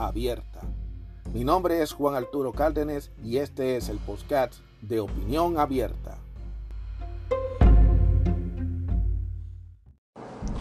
abierta. 0.00 0.60
Mi 1.32 1.44
nombre 1.44 1.82
es 1.82 1.92
Juan 1.92 2.14
Arturo 2.14 2.52
Cárdenas 2.52 3.10
y 3.22 3.36
este 3.36 3.76
es 3.76 3.88
el 3.88 3.98
podcast 3.98 4.54
de 4.80 5.00
Opinión 5.00 5.58
Abierta. 5.58 6.18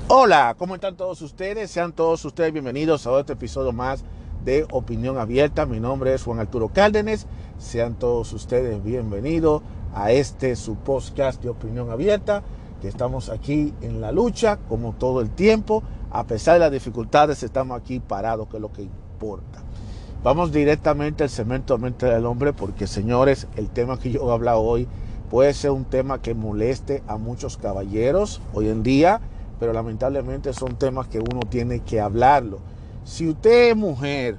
Hola, 0.10 0.56
¿cómo 0.58 0.76
están 0.76 0.98
todos 0.98 1.22
ustedes? 1.22 1.72
Sean 1.72 1.94
todos 1.94 2.24
ustedes 2.26 2.52
bienvenidos 2.52 3.08
a 3.08 3.12
otro 3.12 3.34
episodio 3.34 3.72
más 3.72 4.04
de 4.44 4.66
Opinión 4.72 5.18
Abierta. 5.18 5.66
Mi 5.66 5.80
nombre 5.80 6.14
es 6.14 6.24
Juan 6.24 6.40
Arturo 6.40 6.70
Cárdenas. 6.70 7.26
Sean 7.58 7.98
todos 7.98 8.34
ustedes 8.34 8.84
bienvenidos 8.84 9.62
a 9.94 10.12
este 10.12 10.56
su 10.56 10.76
podcast 10.76 11.42
de 11.42 11.50
Opinión 11.50 11.90
Abierta, 11.90 12.44
que 12.82 12.88
estamos 12.88 13.30
aquí 13.30 13.74
en 13.82 14.02
la 14.02 14.12
lucha 14.12 14.58
como 14.68 14.94
todo 14.94 15.22
el 15.22 15.30
tiempo. 15.30 15.84
A 16.12 16.26
pesar 16.26 16.56
de 16.56 16.62
las 16.62 16.72
dificultades, 16.72 17.44
estamos 17.44 17.80
aquí 17.80 18.00
parados, 18.00 18.48
que 18.50 18.58
es 18.58 18.62
lo 18.62 18.72
que 18.72 18.90
Vamos 20.24 20.52
directamente 20.52 21.24
al 21.24 21.30
cemento 21.30 21.78
mente 21.78 22.06
del 22.06 22.26
hombre, 22.26 22.54
porque 22.54 22.88
señores, 22.88 23.48
el 23.56 23.70
tema 23.70 24.00
que 24.00 24.12
yo 24.12 24.22
voy 24.24 24.48
a 24.48 24.58
hoy 24.58 24.88
puede 25.30 25.54
ser 25.54 25.72
un 25.72 25.86
tema 25.86 26.22
que 26.22 26.34
moleste 26.34 27.04
a 27.08 27.18
muchos 27.18 27.58
caballeros 27.58 28.42
hoy 28.54 28.70
en 28.70 28.84
día, 28.84 29.22
pero 29.60 29.74
lamentablemente 29.74 30.54
son 30.54 30.76
temas 30.78 31.08
que 31.08 31.20
uno 31.20 31.42
tiene 31.50 31.82
que 31.82 32.02
hablarlo. 32.02 32.60
Si 33.04 33.30
usted 33.30 33.70
es 33.70 33.78
mujer 33.78 34.38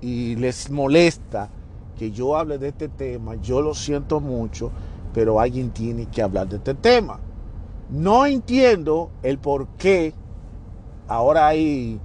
y 0.00 0.36
les 0.36 0.70
molesta 0.70 1.48
que 1.98 2.10
yo 2.10 2.36
hable 2.36 2.58
de 2.58 2.68
este 2.68 2.88
tema, 2.88 3.36
yo 3.36 3.62
lo 3.62 3.74
siento 3.74 4.20
mucho, 4.20 4.70
pero 5.12 5.40
alguien 5.40 5.70
tiene 5.70 6.06
que 6.06 6.22
hablar 6.22 6.48
de 6.48 6.56
este 6.56 6.74
tema. 6.74 7.20
No 7.90 8.26
entiendo 8.26 9.10
el 9.22 9.38
por 9.38 9.68
qué 9.78 10.12
ahora 11.08 11.46
hay 11.46 12.00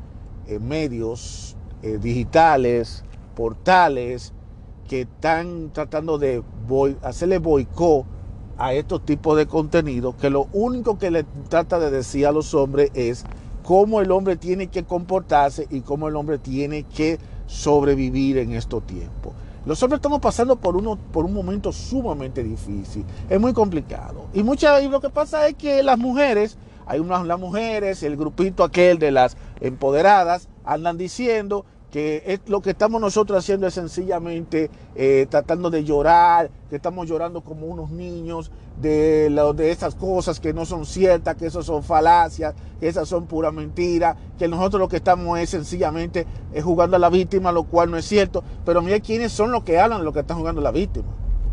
eh, 0.47 0.59
medios 0.59 1.55
eh, 1.83 1.97
digitales, 2.01 3.03
portales, 3.35 4.33
que 4.87 5.01
están 5.01 5.69
tratando 5.71 6.17
de 6.17 6.43
hacerle 7.03 7.37
boicot 7.37 8.05
a 8.57 8.73
estos 8.73 9.05
tipos 9.05 9.37
de 9.37 9.45
contenido, 9.47 10.17
que 10.17 10.29
lo 10.29 10.47
único 10.51 10.97
que 10.97 11.11
le 11.11 11.23
trata 11.47 11.79
de 11.79 11.91
decir 11.91 12.27
a 12.27 12.31
los 12.31 12.53
hombres 12.53 12.91
es 12.93 13.23
cómo 13.63 14.01
el 14.01 14.11
hombre 14.11 14.35
tiene 14.35 14.67
que 14.67 14.83
comportarse 14.83 15.67
y 15.69 15.81
cómo 15.81 16.07
el 16.07 16.15
hombre 16.15 16.39
tiene 16.39 16.83
que 16.83 17.19
sobrevivir 17.45 18.39
en 18.39 18.53
estos 18.53 18.85
tiempos. 18.85 19.33
Los 19.65 19.81
hombres 19.83 19.99
estamos 19.99 20.19
pasando 20.19 20.55
por, 20.55 20.75
uno, 20.75 20.97
por 20.97 21.25
un 21.25 21.33
momento 21.33 21.71
sumamente 21.71 22.43
difícil, 22.43 23.05
es 23.29 23.39
muy 23.39 23.53
complicado. 23.53 24.25
Y, 24.33 24.41
muchas, 24.41 24.81
y 24.83 24.87
lo 24.87 24.99
que 24.99 25.09
pasa 25.09 25.47
es 25.47 25.53
que 25.53 25.83
las 25.83 25.99
mujeres, 25.99 26.57
hay 26.85 26.99
unas 26.99 27.25
las 27.27 27.39
mujeres, 27.39 28.01
el 28.01 28.17
grupito 28.17 28.63
aquel 28.63 28.97
de 28.97 29.11
las 29.11 29.37
empoderadas, 29.61 30.49
andan 30.73 30.97
diciendo 30.97 31.65
que 31.91 32.23
es, 32.27 32.41
lo 32.47 32.61
que 32.61 32.71
estamos 32.71 33.01
nosotros 33.01 33.39
haciendo 33.39 33.65
es 33.65 33.73
sencillamente 33.73 34.69
eh, 34.95 35.25
tratando 35.29 35.69
de 35.69 35.83
llorar, 35.83 36.51
que 36.69 36.75
estamos 36.75 37.07
llorando 37.07 37.41
como 37.41 37.65
unos 37.65 37.89
niños 37.89 38.51
de, 38.79 39.29
de 39.55 39.71
esas 39.71 39.95
cosas 39.95 40.39
que 40.39 40.53
no 40.53 40.65
son 40.65 40.85
ciertas, 40.85 41.35
que 41.35 41.47
esas 41.47 41.65
son 41.65 41.83
falacias, 41.83 42.53
que 42.79 42.87
esas 42.87 43.09
son 43.09 43.25
pura 43.25 43.51
mentira, 43.51 44.15
que 44.37 44.47
nosotros 44.47 44.79
lo 44.79 44.87
que 44.87 44.97
estamos 44.97 45.39
es 45.39 45.49
sencillamente 45.49 46.27
es 46.53 46.63
jugando 46.63 46.95
a 46.95 46.99
la 46.99 47.09
víctima, 47.09 47.51
lo 47.51 47.63
cual 47.63 47.89
no 47.89 47.97
es 47.97 48.05
cierto. 48.05 48.43
Pero 48.65 48.81
mira 48.83 48.99
quiénes 48.99 49.31
son 49.31 49.51
los 49.51 49.63
que 49.63 49.79
hablan 49.79 50.05
lo 50.05 50.13
que 50.13 50.19
están 50.19 50.37
jugando 50.37 50.61
la 50.61 50.71
víctima. 50.71 51.07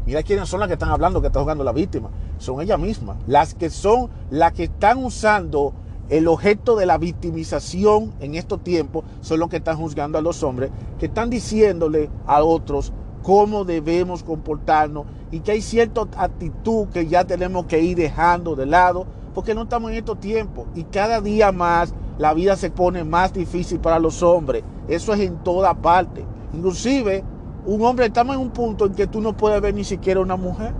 Mira 0.04 0.22
quiénes 0.22 0.48
son 0.48 0.60
las 0.60 0.68
que 0.68 0.74
están 0.74 0.90
hablando 0.90 1.20
que 1.20 1.26
están 1.28 1.42
jugando 1.42 1.64
la 1.64 1.72
víctima. 1.72 2.10
Son 2.38 2.60
ellas 2.60 2.78
mismas. 2.78 3.16
Las 3.26 3.54
que 3.54 3.70
son, 3.70 4.08
las 4.30 4.52
que 4.52 4.64
están 4.64 5.02
usando 5.04 5.72
el 6.08 6.28
objeto 6.28 6.76
de 6.76 6.86
la 6.86 6.98
victimización 6.98 8.12
en 8.20 8.34
estos 8.34 8.62
tiempos 8.62 9.04
son 9.20 9.40
los 9.40 9.48
que 9.48 9.56
están 9.56 9.76
juzgando 9.76 10.18
a 10.18 10.22
los 10.22 10.42
hombres, 10.42 10.70
que 10.98 11.06
están 11.06 11.30
diciéndole 11.30 12.10
a 12.26 12.42
otros 12.42 12.92
cómo 13.22 13.64
debemos 13.64 14.22
comportarnos 14.22 15.06
y 15.32 15.40
que 15.40 15.52
hay 15.52 15.60
cierta 15.60 16.02
actitud 16.16 16.86
que 16.88 17.08
ya 17.08 17.24
tenemos 17.24 17.66
que 17.66 17.80
ir 17.80 17.96
dejando 17.96 18.54
de 18.54 18.66
lado 18.66 19.06
porque 19.34 19.54
no 19.54 19.62
estamos 19.62 19.90
en 19.90 19.96
estos 19.98 20.20
tiempos 20.20 20.66
y 20.74 20.84
cada 20.84 21.20
día 21.20 21.50
más 21.50 21.92
la 22.18 22.32
vida 22.34 22.56
se 22.56 22.70
pone 22.70 23.04
más 23.04 23.32
difícil 23.32 23.80
para 23.80 23.98
los 23.98 24.22
hombres. 24.22 24.62
Eso 24.88 25.12
es 25.12 25.20
en 25.20 25.36
toda 25.38 25.74
parte. 25.74 26.24
Inclusive 26.54 27.24
un 27.66 27.82
hombre 27.82 28.06
estamos 28.06 28.36
en 28.36 28.42
un 28.42 28.50
punto 28.50 28.86
en 28.86 28.94
que 28.94 29.08
tú 29.08 29.20
no 29.20 29.36
puedes 29.36 29.60
ver 29.60 29.74
ni 29.74 29.84
siquiera 29.84 30.20
una 30.20 30.36
mujer. 30.36 30.72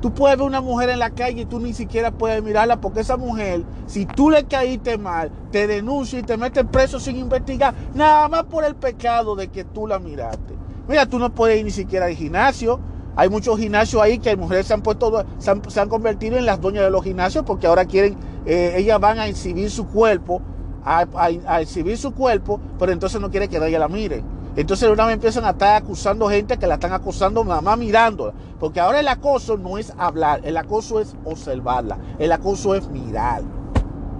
Tú 0.00 0.14
puedes 0.14 0.38
ver 0.38 0.46
una 0.46 0.60
mujer 0.60 0.90
en 0.90 1.00
la 1.00 1.10
calle 1.10 1.42
y 1.42 1.44
tú 1.44 1.58
ni 1.58 1.74
siquiera 1.74 2.12
puedes 2.12 2.42
mirarla 2.42 2.80
porque 2.80 3.00
esa 3.00 3.16
mujer, 3.16 3.64
si 3.86 4.06
tú 4.06 4.30
le 4.30 4.44
caíste 4.44 4.96
mal, 4.96 5.32
te 5.50 5.66
denuncia 5.66 6.20
y 6.20 6.22
te 6.22 6.36
mete 6.36 6.64
preso 6.64 7.00
sin 7.00 7.16
investigar, 7.16 7.74
nada 7.94 8.28
más 8.28 8.44
por 8.44 8.64
el 8.64 8.76
pecado 8.76 9.34
de 9.34 9.48
que 9.48 9.64
tú 9.64 9.88
la 9.88 9.98
miraste. 9.98 10.54
Mira, 10.88 11.06
tú 11.06 11.18
no 11.18 11.34
puedes 11.34 11.58
ir 11.58 11.64
ni 11.64 11.72
siquiera 11.72 12.06
al 12.06 12.14
gimnasio. 12.14 12.78
Hay 13.16 13.28
muchos 13.28 13.58
gimnasios 13.58 14.00
ahí 14.00 14.20
que 14.20 14.36
mujeres 14.36 14.66
se 14.66 14.74
han 14.74 14.82
puesto, 14.82 15.24
se 15.38 15.80
han, 15.80 15.88
convertido 15.88 16.36
en 16.38 16.46
las 16.46 16.60
dueñas 16.60 16.84
de 16.84 16.90
los 16.90 17.02
gimnasios 17.02 17.44
porque 17.44 17.66
ahora 17.66 17.84
quieren, 17.84 18.16
eh, 18.46 18.74
ellas 18.76 19.00
van 19.00 19.18
a 19.18 19.26
exhibir 19.26 19.68
su 19.72 19.88
cuerpo, 19.88 20.40
a, 20.84 21.04
a, 21.46 21.60
exhibir 21.60 21.98
su 21.98 22.14
cuerpo, 22.14 22.60
pero 22.78 22.92
entonces 22.92 23.20
no 23.20 23.28
quiere 23.28 23.48
que 23.48 23.58
nadie 23.58 23.76
la 23.76 23.88
mire. 23.88 24.22
Entonces 24.58 24.90
una 24.90 25.06
vez 25.06 25.14
empiezan 25.14 25.44
a 25.44 25.50
estar 25.50 25.80
acusando 25.80 26.28
gente 26.28 26.58
que 26.58 26.66
la 26.66 26.74
están 26.74 26.92
acosando 26.92 27.44
nada 27.44 27.60
más 27.60 27.78
mirándola. 27.78 28.32
Porque 28.58 28.80
ahora 28.80 28.98
el 28.98 29.06
acoso 29.06 29.56
no 29.56 29.78
es 29.78 29.92
hablar, 29.96 30.40
el 30.42 30.56
acoso 30.56 30.98
es 30.98 31.14
observarla, 31.24 31.96
el 32.18 32.32
acoso 32.32 32.74
es 32.74 32.88
mirar. 32.88 33.42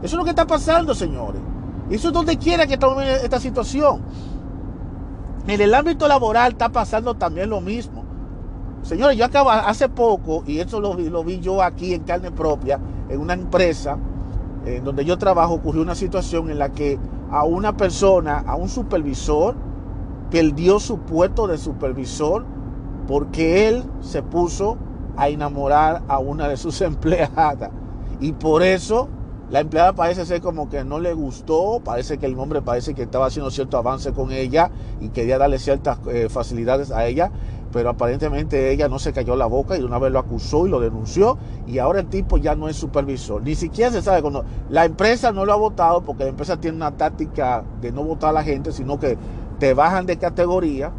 Eso 0.00 0.04
es 0.04 0.12
lo 0.12 0.22
que 0.22 0.30
está 0.30 0.46
pasando, 0.46 0.94
señores. 0.94 1.40
Eso 1.90 2.06
es 2.06 2.14
donde 2.14 2.38
quiera 2.38 2.68
que 2.68 2.78
tome 2.78 3.14
esta 3.14 3.40
situación. 3.40 4.00
En 5.48 5.60
el 5.60 5.74
ámbito 5.74 6.06
laboral 6.06 6.52
está 6.52 6.68
pasando 6.68 7.14
también 7.14 7.50
lo 7.50 7.60
mismo. 7.60 8.04
Señores, 8.82 9.16
yo 9.16 9.24
acabo 9.24 9.50
hace 9.50 9.88
poco, 9.88 10.44
y 10.46 10.60
eso 10.60 10.80
lo, 10.80 10.94
lo 10.94 11.24
vi 11.24 11.40
yo 11.40 11.60
aquí 11.60 11.94
en 11.94 12.04
carne 12.04 12.30
propia, 12.30 12.78
en 13.08 13.20
una 13.20 13.32
empresa 13.32 13.98
en 14.64 14.84
donde 14.84 15.04
yo 15.04 15.18
trabajo, 15.18 15.54
ocurrió 15.54 15.82
una 15.82 15.96
situación 15.96 16.48
en 16.48 16.60
la 16.60 16.68
que 16.68 16.96
a 17.28 17.42
una 17.42 17.76
persona, 17.76 18.44
a 18.46 18.54
un 18.54 18.68
supervisor, 18.68 19.56
perdió 20.30 20.80
su 20.80 20.98
puesto 20.98 21.46
de 21.46 21.58
supervisor 21.58 22.44
porque 23.06 23.68
él 23.68 23.84
se 24.00 24.22
puso 24.22 24.76
a 25.16 25.28
enamorar 25.28 26.02
a 26.08 26.18
una 26.18 26.48
de 26.48 26.56
sus 26.56 26.80
empleadas. 26.82 27.70
Y 28.20 28.32
por 28.32 28.62
eso 28.62 29.08
la 29.50 29.60
empleada 29.60 29.94
parece 29.94 30.26
ser 30.26 30.42
como 30.42 30.68
que 30.68 30.84
no 30.84 31.00
le 31.00 31.14
gustó, 31.14 31.80
parece 31.82 32.18
que 32.18 32.26
el 32.26 32.38
hombre 32.38 32.60
parece 32.60 32.94
que 32.94 33.02
estaba 33.04 33.26
haciendo 33.26 33.50
cierto 33.50 33.78
avance 33.78 34.12
con 34.12 34.30
ella 34.30 34.70
y 35.00 35.08
quería 35.08 35.38
darle 35.38 35.58
ciertas 35.58 35.98
eh, 36.08 36.28
facilidades 36.28 36.90
a 36.90 37.06
ella, 37.06 37.30
pero 37.72 37.88
aparentemente 37.88 38.70
ella 38.70 38.88
no 38.88 38.98
se 38.98 39.14
cayó 39.14 39.36
la 39.36 39.46
boca 39.46 39.78
y 39.78 39.82
una 39.82 39.98
vez 39.98 40.12
lo 40.12 40.18
acusó 40.18 40.66
y 40.66 40.70
lo 40.70 40.80
denunció 40.80 41.38
y 41.66 41.78
ahora 41.78 42.00
el 42.00 42.08
tipo 42.08 42.36
ya 42.36 42.54
no 42.56 42.68
es 42.68 42.76
supervisor. 42.76 43.42
Ni 43.42 43.54
siquiera 43.54 43.90
se 43.90 44.02
sabe 44.02 44.20
cuando 44.20 44.44
la 44.68 44.84
empresa 44.84 45.32
no 45.32 45.46
lo 45.46 45.54
ha 45.54 45.56
votado 45.56 46.02
porque 46.02 46.24
la 46.24 46.30
empresa 46.30 46.58
tiene 46.58 46.76
una 46.76 46.90
táctica 46.98 47.64
de 47.80 47.90
no 47.90 48.02
votar 48.02 48.30
a 48.30 48.34
la 48.34 48.44
gente, 48.44 48.70
sino 48.70 49.00
que 49.00 49.16
te 49.58 49.74
bajan 49.74 50.06
de 50.06 50.16
categoría 50.16 50.92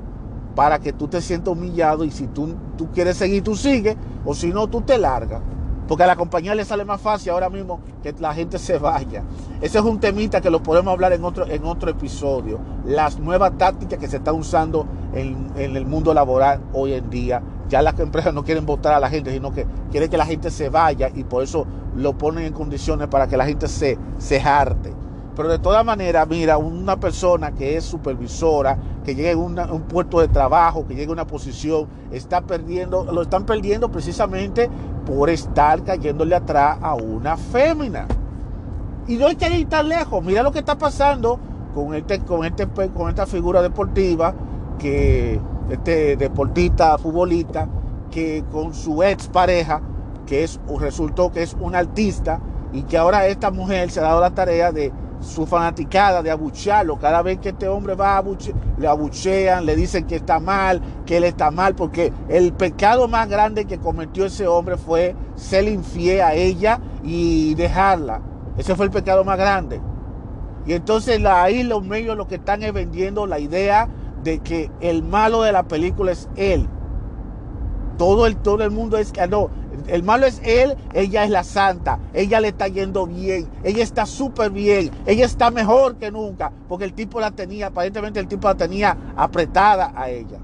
para 0.55 0.79
que 0.79 0.93
tú 0.93 1.07
te 1.07 1.21
sientas 1.21 1.53
humillado 1.53 2.03
y 2.03 2.11
si 2.11 2.27
tú, 2.27 2.55
tú 2.77 2.89
quieres 2.91 3.17
seguir, 3.17 3.43
tú 3.43 3.55
sigues, 3.55 3.95
o 4.25 4.33
si 4.33 4.49
no, 4.49 4.67
tú 4.67 4.81
te 4.81 4.97
largas. 4.97 5.41
Porque 5.87 6.03
a 6.03 6.07
la 6.07 6.15
compañía 6.15 6.53
le 6.53 6.65
sale 6.65 6.85
más 6.85 7.01
fácil 7.01 7.31
ahora 7.31 7.49
mismo 7.49 7.79
que 8.03 8.13
la 8.19 8.31
gente 8.31 8.59
se 8.59 8.77
vaya. 8.77 9.23
Ese 9.59 9.79
es 9.79 9.83
un 9.83 9.99
temita 9.99 10.39
que 10.39 10.51
lo 10.51 10.61
podemos 10.61 10.91
hablar 10.91 11.13
en 11.13 11.23
otro, 11.23 11.47
en 11.47 11.65
otro 11.65 11.89
episodio. 11.89 12.59
Las 12.85 13.19
nuevas 13.19 13.57
tácticas 13.57 13.97
que 13.97 14.07
se 14.07 14.17
están 14.17 14.35
usando 14.35 14.85
en, 15.13 15.51
el 15.55 15.87
mundo 15.87 16.13
laboral 16.13 16.61
hoy 16.73 16.93
en 16.93 17.09
día. 17.09 17.41
Ya 17.69 17.81
las 17.81 17.99
empresas 17.99 18.35
no 18.35 18.43
quieren 18.43 18.67
votar 18.67 18.93
a 18.93 18.99
la 18.99 19.09
gente, 19.09 19.31
sino 19.31 19.51
que 19.51 19.65
quieren 19.89 20.11
que 20.11 20.17
la 20.17 20.27
gente 20.27 20.51
se 20.51 20.69
vaya 20.69 21.09
y 21.11 21.23
por 21.23 21.41
eso 21.41 21.65
lo 21.95 22.15
ponen 22.17 22.45
en 22.45 22.53
condiciones 22.53 23.07
para 23.07 23.27
que 23.27 23.35
la 23.35 23.45
gente 23.45 23.67
se, 23.67 23.97
se 24.19 24.39
jarte. 24.39 24.93
Pero 25.39 25.51
de 25.51 25.59
todas 25.59 25.85
maneras, 25.85 26.27
mira, 26.27 26.57
una 26.57 26.99
persona 26.99 27.53
que 27.53 27.77
es 27.77 27.85
supervisora, 27.85 28.77
que 29.05 29.15
llegue 29.15 29.31
a 29.31 29.37
un 29.37 29.83
puesto 29.83 30.19
de 30.19 30.27
trabajo, 30.27 30.85
que 30.85 30.95
llegue 30.95 31.07
a 31.07 31.13
una 31.13 31.25
posición, 31.25 31.87
está 32.11 32.41
perdiendo, 32.41 33.05
lo 33.05 33.21
están 33.21 33.45
perdiendo 33.45 33.89
precisamente 33.89 34.69
por 35.05 35.29
estar 35.29 35.81
cayéndole 35.85 36.35
atrás 36.35 36.79
a 36.81 36.95
una 36.95 37.37
fémina. 37.37 38.05
Y 39.07 39.15
no 39.15 39.27
hay 39.27 39.37
que 39.37 39.47
ir 39.57 39.69
tan 39.69 39.87
lejos. 39.87 40.21
Mira 40.21 40.43
lo 40.43 40.51
que 40.51 40.59
está 40.59 40.77
pasando 40.77 41.39
con, 41.73 41.95
este, 41.95 42.19
con, 42.19 42.43
este, 42.43 42.67
esta 43.07 43.25
figura 43.25 43.61
deportiva 43.61 44.33
que 44.77 45.39
este 45.69 46.17
deportista, 46.17 46.97
futbolista, 46.97 47.65
que 48.11 48.43
con 48.51 48.73
su 48.73 49.03
ex 49.03 49.29
pareja, 49.29 49.79
que 50.25 50.43
es, 50.43 50.59
resultó 50.81 51.31
que 51.31 51.43
es 51.43 51.55
un 51.61 51.75
artista, 51.75 52.41
y 52.73 52.83
que 52.83 52.97
ahora 52.97 53.25
esta 53.27 53.51
mujer 53.51 53.89
se 53.89 54.01
ha 54.01 54.03
dado 54.03 54.19
la 54.19 54.31
tarea 54.31 54.73
de 54.73 54.91
su 55.21 55.45
fanaticada, 55.45 56.21
de 56.21 56.31
abuchearlo. 56.31 56.97
Cada 56.97 57.21
vez 57.21 57.39
que 57.39 57.49
este 57.49 57.67
hombre 57.67 57.95
va 57.95 58.13
a 58.13 58.17
abuche, 58.17 58.53
le 58.77 58.87
abuchean, 58.87 59.65
le 59.65 59.75
dicen 59.75 60.05
que 60.05 60.15
está 60.15 60.39
mal, 60.39 60.81
que 61.05 61.17
él 61.17 61.23
está 61.23 61.51
mal, 61.51 61.75
porque 61.75 62.13
el 62.27 62.53
pecado 62.53 63.07
más 63.07 63.27
grande 63.27 63.65
que 63.65 63.79
cometió 63.79 64.25
ese 64.25 64.47
hombre 64.47 64.77
fue 64.77 65.15
ser 65.35 65.67
infiel 65.67 66.21
a 66.21 66.33
ella 66.33 66.79
y 67.03 67.55
dejarla. 67.55 68.21
Ese 68.57 68.75
fue 68.75 68.85
el 68.85 68.91
pecado 68.91 69.23
más 69.23 69.37
grande. 69.37 69.81
Y 70.65 70.73
entonces 70.73 71.23
ahí 71.25 71.63
los 71.63 71.83
medios 71.83 72.17
lo 72.17 72.27
que 72.27 72.35
están 72.35 72.63
es 72.63 72.73
vendiendo 72.73 73.25
la 73.25 73.39
idea 73.39 73.87
de 74.23 74.39
que 74.39 74.69
el 74.81 75.03
malo 75.03 75.41
de 75.41 75.51
la 75.51 75.63
película 75.63 76.11
es 76.11 76.29
él. 76.35 76.67
Todo 77.97 78.27
el, 78.27 78.37
todo 78.37 78.63
el 78.63 78.71
mundo 78.71 78.97
es 78.97 79.11
que 79.11 79.27
no, 79.27 79.49
el 79.91 80.03
malo 80.03 80.25
es 80.25 80.41
él, 80.43 80.75
ella 80.93 81.23
es 81.23 81.29
la 81.29 81.43
santa, 81.43 81.99
ella 82.13 82.39
le 82.39 82.49
está 82.49 82.67
yendo 82.67 83.05
bien, 83.07 83.49
ella 83.63 83.83
está 83.83 84.05
súper 84.05 84.51
bien, 84.51 84.91
ella 85.05 85.25
está 85.25 85.51
mejor 85.51 85.95
que 85.95 86.11
nunca, 86.11 86.51
porque 86.67 86.85
el 86.85 86.93
tipo 86.93 87.19
la 87.19 87.31
tenía, 87.31 87.67
aparentemente 87.67 88.19
el 88.19 88.27
tipo 88.27 88.47
la 88.47 88.55
tenía 88.55 88.97
apretada 89.15 89.91
a 89.95 90.09
ella. 90.09 90.39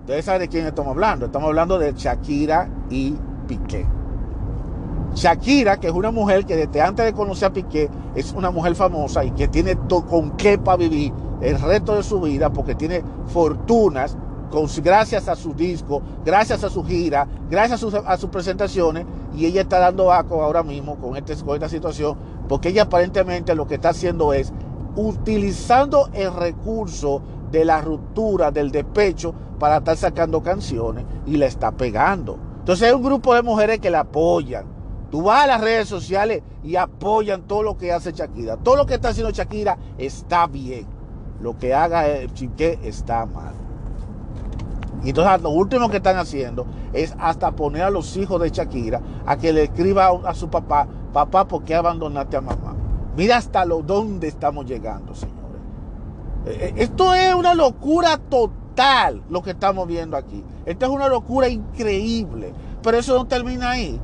Ustedes 0.00 0.24
saben 0.24 0.40
de 0.42 0.48
quién 0.48 0.66
estamos 0.66 0.90
hablando, 0.90 1.26
estamos 1.26 1.48
hablando 1.48 1.78
de 1.78 1.92
Shakira 1.92 2.68
y 2.88 3.14
Piqué. 3.46 3.86
Shakira, 5.14 5.78
que 5.78 5.88
es 5.88 5.92
una 5.92 6.10
mujer 6.10 6.46
que 6.46 6.56
desde 6.56 6.80
antes 6.80 7.04
de 7.04 7.12
conocer 7.12 7.48
a 7.48 7.52
Piqué 7.52 7.90
es 8.14 8.32
una 8.32 8.50
mujer 8.50 8.74
famosa 8.74 9.24
y 9.24 9.32
que 9.32 9.48
tiene 9.48 9.76
con 9.88 10.36
qué 10.36 10.56
para 10.58 10.76
vivir 10.76 11.12
el 11.40 11.60
resto 11.60 11.96
de 11.96 12.02
su 12.02 12.20
vida 12.20 12.50
porque 12.50 12.74
tiene 12.74 13.02
fortunas 13.26 14.16
gracias 14.82 15.28
a 15.28 15.36
su 15.36 15.54
disco, 15.54 16.02
gracias 16.24 16.64
a 16.64 16.70
su 16.70 16.84
gira, 16.84 17.26
gracias 17.48 17.82
a, 17.82 18.16
sus 18.16 18.30
presentaciones, 18.30 19.06
y 19.34 19.46
ella 19.46 19.62
está 19.62 19.78
dando 19.78 20.12
aco 20.12 20.42
ahora 20.42 20.62
mismo 20.62 20.96
con, 20.96 21.16
este, 21.16 21.36
con 21.36 21.54
esta 21.54 21.68
situación, 21.68 22.16
porque 22.48 22.70
ella 22.70 22.82
aparentemente 22.82 23.54
lo 23.54 23.66
que 23.66 23.76
está 23.76 23.90
haciendo 23.90 24.32
es 24.32 24.52
utilizando 24.96 26.10
el 26.12 26.34
recurso 26.34 27.22
de 27.50 27.64
la 27.64 27.80
ruptura, 27.80 28.50
del 28.50 28.70
despecho, 28.70 29.34
para 29.58 29.78
estar 29.78 29.96
sacando 29.96 30.42
canciones 30.42 31.04
y 31.26 31.36
le 31.36 31.46
está 31.46 31.70
pegando. 31.70 32.38
Entonces 32.60 32.88
hay 32.88 32.94
un 32.94 33.02
grupo 33.02 33.34
de 33.34 33.42
mujeres 33.42 33.78
que 33.78 33.90
la 33.90 34.00
apoyan. 34.00 34.64
Tú 35.10 35.22
vas 35.22 35.44
a 35.44 35.46
las 35.46 35.60
redes 35.60 35.88
sociales 35.88 36.42
y 36.62 36.76
apoyan 36.76 37.42
todo 37.42 37.62
lo 37.62 37.76
que 37.76 37.92
hace 37.92 38.12
Shakira. 38.12 38.56
Todo 38.56 38.76
lo 38.76 38.86
que 38.86 38.94
está 38.94 39.08
haciendo 39.08 39.32
Shakira 39.32 39.76
está 39.98 40.46
bien. 40.46 40.86
Lo 41.40 41.58
que 41.58 41.74
haga 41.74 42.06
el 42.06 42.32
Chiqué 42.32 42.78
está 42.82 43.26
mal. 43.26 43.59
Y 45.02 45.10
entonces 45.10 45.40
lo 45.42 45.50
último 45.50 45.88
que 45.88 45.98
están 45.98 46.16
haciendo 46.16 46.66
es 46.92 47.14
hasta 47.18 47.52
poner 47.52 47.82
a 47.82 47.90
los 47.90 48.16
hijos 48.16 48.40
de 48.40 48.50
Shakira 48.50 49.00
a 49.24 49.36
que 49.36 49.52
le 49.52 49.64
escriba 49.64 50.10
a, 50.24 50.34
su 50.34 50.48
papá, 50.48 50.86
papá, 51.12 51.46
¿por 51.46 51.64
qué 51.64 51.74
abandonaste 51.74 52.36
a 52.36 52.40
mamá? 52.40 52.74
Mira 53.16 53.36
hasta 53.36 53.64
lo 53.64 53.82
dónde 53.82 54.28
estamos 54.28 54.66
llegando, 54.66 55.14
señores. 55.14 55.40
Eh, 56.46 56.58
eh, 56.60 56.74
esto 56.76 57.14
es 57.14 57.34
una 57.34 57.54
locura 57.54 58.18
total 58.18 59.22
lo 59.28 59.42
que 59.42 59.50
estamos 59.50 59.86
viendo 59.86 60.16
aquí. 60.16 60.44
Esto 60.66 60.86
es 60.86 60.92
una 60.92 61.08
locura 61.08 61.48
increíble. 61.48 62.52
Pero 62.82 62.98
eso 62.98 63.14
no 63.14 63.26
termina 63.26 63.70
ahí. 63.70 64.00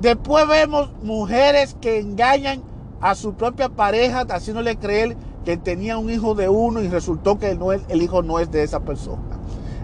Después 0.00 0.46
vemos 0.46 0.90
mujeres 1.02 1.76
que 1.80 1.98
engañan 1.98 2.62
a 3.00 3.14
su 3.14 3.34
propia 3.34 3.68
pareja 3.68 4.20
haciéndole 4.28 4.76
creer 4.76 5.16
que 5.44 5.56
tenía 5.56 5.98
un 5.98 6.10
hijo 6.10 6.34
de 6.34 6.48
uno 6.48 6.80
y 6.80 6.88
resultó 6.88 7.38
que 7.38 7.50
el 7.88 8.02
hijo 8.02 8.22
no 8.22 8.38
es 8.38 8.50
de 8.50 8.62
esa 8.62 8.80
persona. 8.80 9.22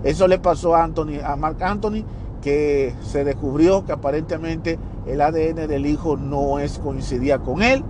Eso 0.02 0.26
le 0.28 0.38
pasó 0.38 0.74
a 0.74 0.84
Anthony, 0.84 1.20
a 1.22 1.36
Mark 1.36 1.62
Anthony, 1.62 2.04
que 2.40 2.94
se 3.02 3.24
descubrió 3.24 3.84
que 3.84 3.92
aparentemente 3.92 4.78
el 5.06 5.20
ADN 5.20 5.68
del 5.68 5.86
hijo 5.86 6.16
no 6.16 6.58
es 6.58 6.78
coincidía 6.78 7.38
con 7.38 7.62
él. 7.62 7.84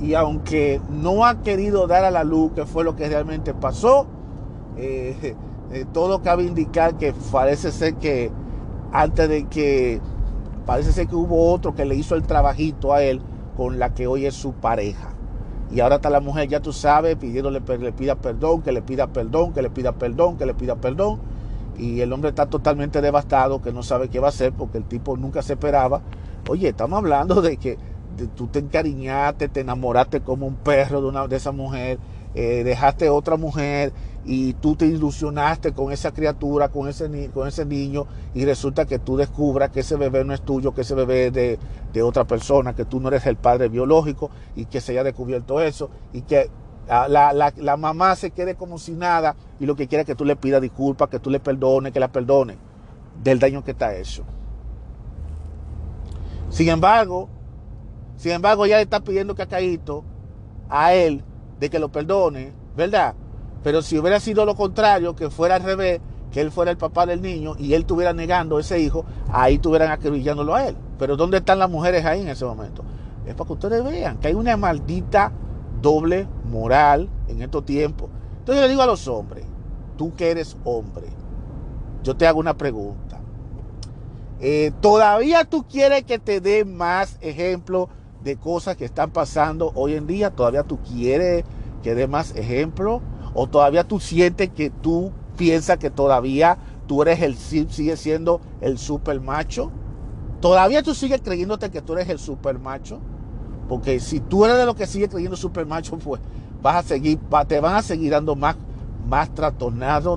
Y 0.00 0.14
aunque 0.14 0.80
no 0.88 1.26
ha 1.26 1.42
querido 1.42 1.86
dar 1.86 2.04
a 2.04 2.10
la 2.10 2.24
luz 2.24 2.52
qué 2.54 2.64
fue 2.64 2.84
lo 2.84 2.96
que 2.96 3.08
realmente 3.08 3.52
pasó, 3.52 4.06
eh, 4.78 5.36
eh, 5.72 5.84
todo 5.92 6.22
cabe 6.22 6.44
indicar 6.44 6.96
que 6.96 7.12
parece 7.30 7.70
ser 7.70 7.94
que 7.96 8.30
antes 8.92 9.28
de 9.28 9.44
que 9.44 10.00
parece 10.64 10.92
ser 10.92 11.06
que 11.06 11.14
hubo 11.14 11.52
otro 11.52 11.74
que 11.74 11.84
le 11.84 11.94
hizo 11.94 12.14
el 12.14 12.22
trabajito 12.22 12.94
a 12.94 13.02
él 13.02 13.20
con 13.56 13.78
la 13.78 13.92
que 13.92 14.06
hoy 14.06 14.24
es 14.24 14.34
su 14.34 14.52
pareja. 14.54 15.10
Y 15.70 15.80
ahora 15.80 15.96
está 15.96 16.08
la 16.08 16.20
mujer, 16.20 16.48
ya 16.48 16.60
tú 16.60 16.72
sabes, 16.72 17.16
pidiéndole 17.16 17.60
le 17.60 17.92
pida 17.92 18.16
perdón, 18.16 18.62
que 18.62 18.72
le 18.72 18.80
pida 18.80 19.06
perdón, 19.08 19.52
que 19.52 19.60
le 19.60 19.70
pida 19.70 19.92
perdón, 19.92 20.38
que 20.38 20.46
le 20.46 20.54
pida 20.54 20.76
perdón 20.76 21.20
y 21.80 22.02
el 22.02 22.12
hombre 22.12 22.28
está 22.28 22.46
totalmente 22.46 23.00
devastado, 23.00 23.62
que 23.62 23.72
no 23.72 23.82
sabe 23.82 24.08
qué 24.08 24.20
va 24.20 24.28
a 24.28 24.30
hacer 24.30 24.52
porque 24.52 24.78
el 24.78 24.84
tipo 24.84 25.16
nunca 25.16 25.40
se 25.40 25.54
esperaba. 25.54 26.02
Oye, 26.48 26.68
estamos 26.68 26.98
hablando 26.98 27.40
de 27.40 27.56
que 27.56 27.78
tú 28.36 28.48
te 28.48 28.58
encariñaste, 28.58 29.48
te 29.48 29.60
enamoraste 29.60 30.20
como 30.20 30.46
un 30.46 30.56
perro 30.56 31.00
de, 31.00 31.08
una, 31.08 31.26
de 31.26 31.36
esa 31.36 31.52
mujer, 31.52 31.98
eh, 32.34 32.62
dejaste 32.64 33.08
otra 33.08 33.36
mujer 33.36 33.92
y 34.26 34.52
tú 34.54 34.76
te 34.76 34.86
ilusionaste 34.86 35.72
con 35.72 35.90
esa 35.90 36.12
criatura, 36.12 36.68
con 36.68 36.86
ese, 36.86 37.30
con 37.32 37.48
ese 37.48 37.64
niño 37.64 38.06
y 38.34 38.44
resulta 38.44 38.84
que 38.84 38.98
tú 38.98 39.16
descubras 39.16 39.70
que 39.70 39.80
ese 39.80 39.96
bebé 39.96 40.22
no 40.24 40.34
es 40.34 40.42
tuyo, 40.42 40.74
que 40.74 40.82
ese 40.82 40.94
bebé 40.94 41.28
es 41.28 41.32
de, 41.32 41.58
de 41.94 42.02
otra 42.02 42.24
persona, 42.26 42.74
que 42.74 42.84
tú 42.84 43.00
no 43.00 43.08
eres 43.08 43.24
el 43.26 43.36
padre 43.36 43.68
biológico 43.68 44.30
y 44.54 44.66
que 44.66 44.82
se 44.82 44.92
haya 44.92 45.04
descubierto 45.04 45.62
eso 45.62 45.88
y 46.12 46.22
que 46.22 46.50
la, 46.88 47.76
mamá 47.78 48.16
se 48.16 48.30
quede 48.30 48.54
como 48.54 48.78
si 48.78 48.92
nada 48.92 49.36
y 49.58 49.66
lo 49.66 49.76
que 49.76 49.86
quiere 49.86 50.02
es 50.02 50.06
que 50.06 50.14
tú 50.14 50.24
le 50.24 50.36
pidas 50.36 50.60
disculpas, 50.60 51.08
que 51.08 51.20
tú 51.20 51.30
le 51.30 51.40
perdones, 51.40 51.92
que 51.92 52.00
la 52.00 52.08
perdone 52.08 52.56
del 53.22 53.38
daño 53.38 53.62
que 53.62 53.72
está 53.72 53.94
hecho. 53.94 54.24
Sin 56.48 56.68
embargo, 56.68 57.28
sin 58.16 58.32
embargo, 58.32 58.64
ella 58.64 58.76
le 58.76 58.82
está 58.82 59.00
pidiendo 59.00 59.34
cacaíto 59.34 60.04
a 60.68 60.92
él 60.94 61.22
de 61.58 61.70
que 61.70 61.78
lo 61.78 61.90
perdone, 61.90 62.52
¿verdad? 62.76 63.14
Pero 63.62 63.82
si 63.82 63.98
hubiera 63.98 64.18
sido 64.20 64.44
lo 64.44 64.54
contrario, 64.54 65.14
que 65.14 65.30
fuera 65.30 65.56
al 65.56 65.62
revés, 65.62 66.00
que 66.32 66.40
él 66.40 66.50
fuera 66.50 66.70
el 66.70 66.76
papá 66.76 67.06
del 67.06 67.20
niño 67.22 67.54
y 67.58 67.74
él 67.74 67.82
estuviera 67.82 68.12
negando 68.12 68.56
a 68.56 68.60
ese 68.60 68.80
hijo, 68.80 69.04
ahí 69.32 69.54
estuvieran 69.54 69.90
acribillándolo 69.90 70.54
a 70.54 70.68
él. 70.68 70.76
Pero 70.98 71.16
¿dónde 71.16 71.38
están 71.38 71.58
las 71.58 71.70
mujeres 71.70 72.04
ahí 72.04 72.22
en 72.22 72.28
ese 72.28 72.44
momento? 72.44 72.84
Es 73.26 73.34
para 73.34 73.46
que 73.46 73.52
ustedes 73.52 73.84
vean 73.84 74.18
que 74.18 74.28
hay 74.28 74.34
una 74.34 74.56
maldita 74.56 75.32
doble 75.80 76.28
moral 76.44 77.08
en 77.28 77.42
estos 77.42 77.64
tiempos. 77.64 78.10
Entonces 78.38 78.56
yo 78.56 78.62
le 78.62 78.68
digo 78.68 78.82
a 78.82 78.86
los 78.86 79.06
hombres, 79.08 79.44
tú 79.96 80.14
que 80.14 80.30
eres 80.30 80.56
hombre, 80.64 81.06
yo 82.02 82.16
te 82.16 82.26
hago 82.26 82.40
una 82.40 82.56
pregunta. 82.56 83.20
Eh, 84.40 84.72
¿Todavía 84.80 85.44
tú 85.44 85.66
quieres 85.68 86.04
que 86.04 86.18
te 86.18 86.40
dé 86.40 86.64
más 86.64 87.18
ejemplos 87.20 87.88
de 88.24 88.36
cosas 88.36 88.76
que 88.76 88.86
están 88.86 89.10
pasando 89.10 89.70
hoy 89.74 89.94
en 89.94 90.06
día? 90.06 90.30
¿Todavía 90.30 90.62
tú 90.62 90.78
quieres 90.78 91.44
que 91.82 91.94
dé 91.94 92.06
más 92.06 92.34
ejemplos? 92.34 93.02
¿O 93.34 93.46
todavía 93.46 93.84
tú 93.84 94.00
sientes 94.00 94.48
que 94.48 94.70
tú 94.70 95.12
piensas 95.36 95.76
que 95.76 95.90
todavía 95.90 96.58
tú 96.86 97.02
eres 97.02 97.20
el, 97.20 97.36
sigues 97.36 98.00
siendo 98.00 98.40
el 98.62 98.78
super 98.78 99.20
macho? 99.20 99.70
¿Todavía 100.40 100.82
tú 100.82 100.94
sigues 100.94 101.20
creyéndote 101.20 101.70
que 101.70 101.82
tú 101.82 101.92
eres 101.92 102.08
el 102.08 102.18
super 102.18 102.58
macho? 102.58 102.98
Porque 103.70 104.00
si 104.00 104.18
tú 104.18 104.44
eres 104.44 104.58
de 104.58 104.66
los 104.66 104.74
que 104.74 104.84
sigue 104.84 105.08
creyendo 105.08 105.36
super 105.36 105.64
macho, 105.64 105.96
pues 105.96 106.20
vas 106.60 106.74
a 106.74 106.82
seguir, 106.82 107.20
te 107.46 107.60
van 107.60 107.76
a 107.76 107.82
seguir 107.82 108.10
dando 108.10 108.34
más, 108.34 108.56
más 109.08 109.30
te 109.32 109.42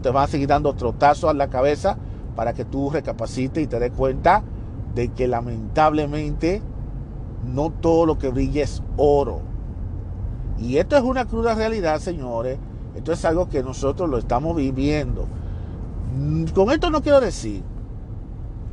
van 0.10 0.24
a 0.24 0.28
seguir 0.28 0.48
dando 0.48 0.74
trotazos 0.74 1.30
a 1.30 1.34
la 1.34 1.50
cabeza 1.50 1.96
para 2.36 2.54
que 2.54 2.66
tú 2.66 2.90
recapacites 2.90 3.64
y 3.64 3.68
te 3.68 3.80
des 3.80 3.92
cuenta 3.92 4.42
de 4.96 5.10
que 5.10 5.28
lamentablemente 5.28 6.64
no 7.46 7.70
todo 7.70 8.08
lo 8.08 8.18
que 8.18 8.30
brilla 8.30 8.64
es 8.64 8.82
oro. 8.98 9.42
Y 10.58 10.78
esto 10.78 10.98
es 10.98 11.04
una 11.04 11.26
cruda 11.26 11.54
realidad, 11.54 12.00
señores. 12.00 12.58
Esto 12.96 13.12
es 13.12 13.24
algo 13.24 13.50
que 13.50 13.62
nosotros 13.62 14.10
lo 14.10 14.18
estamos 14.18 14.56
viviendo. 14.56 15.28
Con 16.56 16.72
esto 16.72 16.90
no 16.90 17.04
quiero 17.04 17.22
decir 17.22 17.62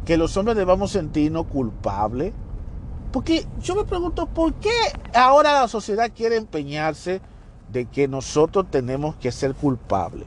que 0.07 0.17
los 0.17 0.35
hombres 0.39 0.57
debamos 0.57 0.93
sentirnos 0.93 1.45
culpables 1.49 2.33
porque 3.13 3.47
yo 3.61 3.75
me 3.75 3.85
pregunto, 3.85 4.27
¿por 4.27 4.55
qué 4.55 4.71
ahora 5.15 5.61
la 5.61 5.69
sociedad 5.69 6.11
quiere 6.15 6.37
empeñarse 6.37 7.21
de 7.73 7.87
que 7.87 8.09
nosotros 8.09 8.67
tenemos 8.71 9.17
que 9.17 9.33
ser 9.33 9.55
culpables? 9.55 10.27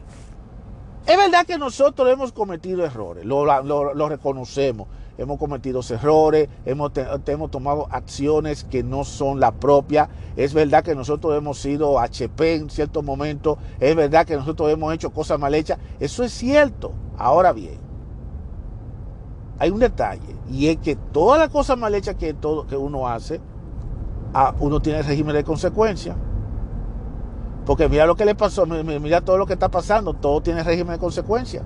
Es 1.05 1.17
verdad 1.17 1.45
que 1.45 1.57
nosotros 1.57 2.09
hemos 2.09 2.31
cometido 2.31 2.85
errores, 2.85 3.25
lo, 3.25 4.07
reconocemos, 4.07 4.87
hemos 5.17 5.37
cometido 5.37 5.81
errores, 5.89 6.47
hemos, 6.65 6.93
tomado 7.51 7.87
acciones 7.91 8.63
que 8.63 8.83
no 8.83 9.03
son 9.03 9.41
la 9.41 9.51
propia, 9.51 10.09
es 10.37 10.53
verdad 10.53 10.81
que 10.81 10.95
nosotros 10.95 11.37
hemos 11.37 11.59
sido 11.59 11.99
HP 11.99 12.55
en 12.55 12.69
ciertos 12.69 13.03
momentos, 13.03 13.57
es 13.81 13.95
verdad 13.97 14.25
que 14.25 14.37
nosotros 14.37 14.71
hemos 14.71 14.93
hecho 14.93 15.09
cosas 15.09 15.37
mal 15.39 15.53
hechas, 15.53 15.77
eso 15.99 16.23
es 16.23 16.31
cierto. 16.31 16.93
Ahora 17.17 17.51
bien, 17.51 17.82
hay 19.63 19.71
un 19.71 19.79
detalle 19.79 20.35
y 20.51 20.67
es 20.67 20.77
que 20.77 20.97
todas 20.97 21.39
las 21.39 21.47
cosas 21.47 21.77
mal 21.77 21.95
hechas 21.95 22.15
que, 22.15 22.33
todo, 22.33 22.67
que 22.67 22.75
uno 22.75 23.07
hace, 23.07 23.39
uno 24.59 24.81
tiene 24.81 25.01
régimen 25.01 25.33
de 25.33 25.45
consecuencia. 25.45 26.17
Porque 27.65 27.87
mira 27.87 28.05
lo 28.05 28.15
que 28.15 28.25
le 28.25 28.35
pasó, 28.35 28.65
mira 28.65 29.21
todo 29.21 29.37
lo 29.37 29.45
que 29.45 29.53
está 29.53 29.69
pasando, 29.69 30.15
todo 30.15 30.41
tiene 30.41 30.63
régimen 30.63 30.95
de 30.95 30.99
consecuencia. 30.99 31.63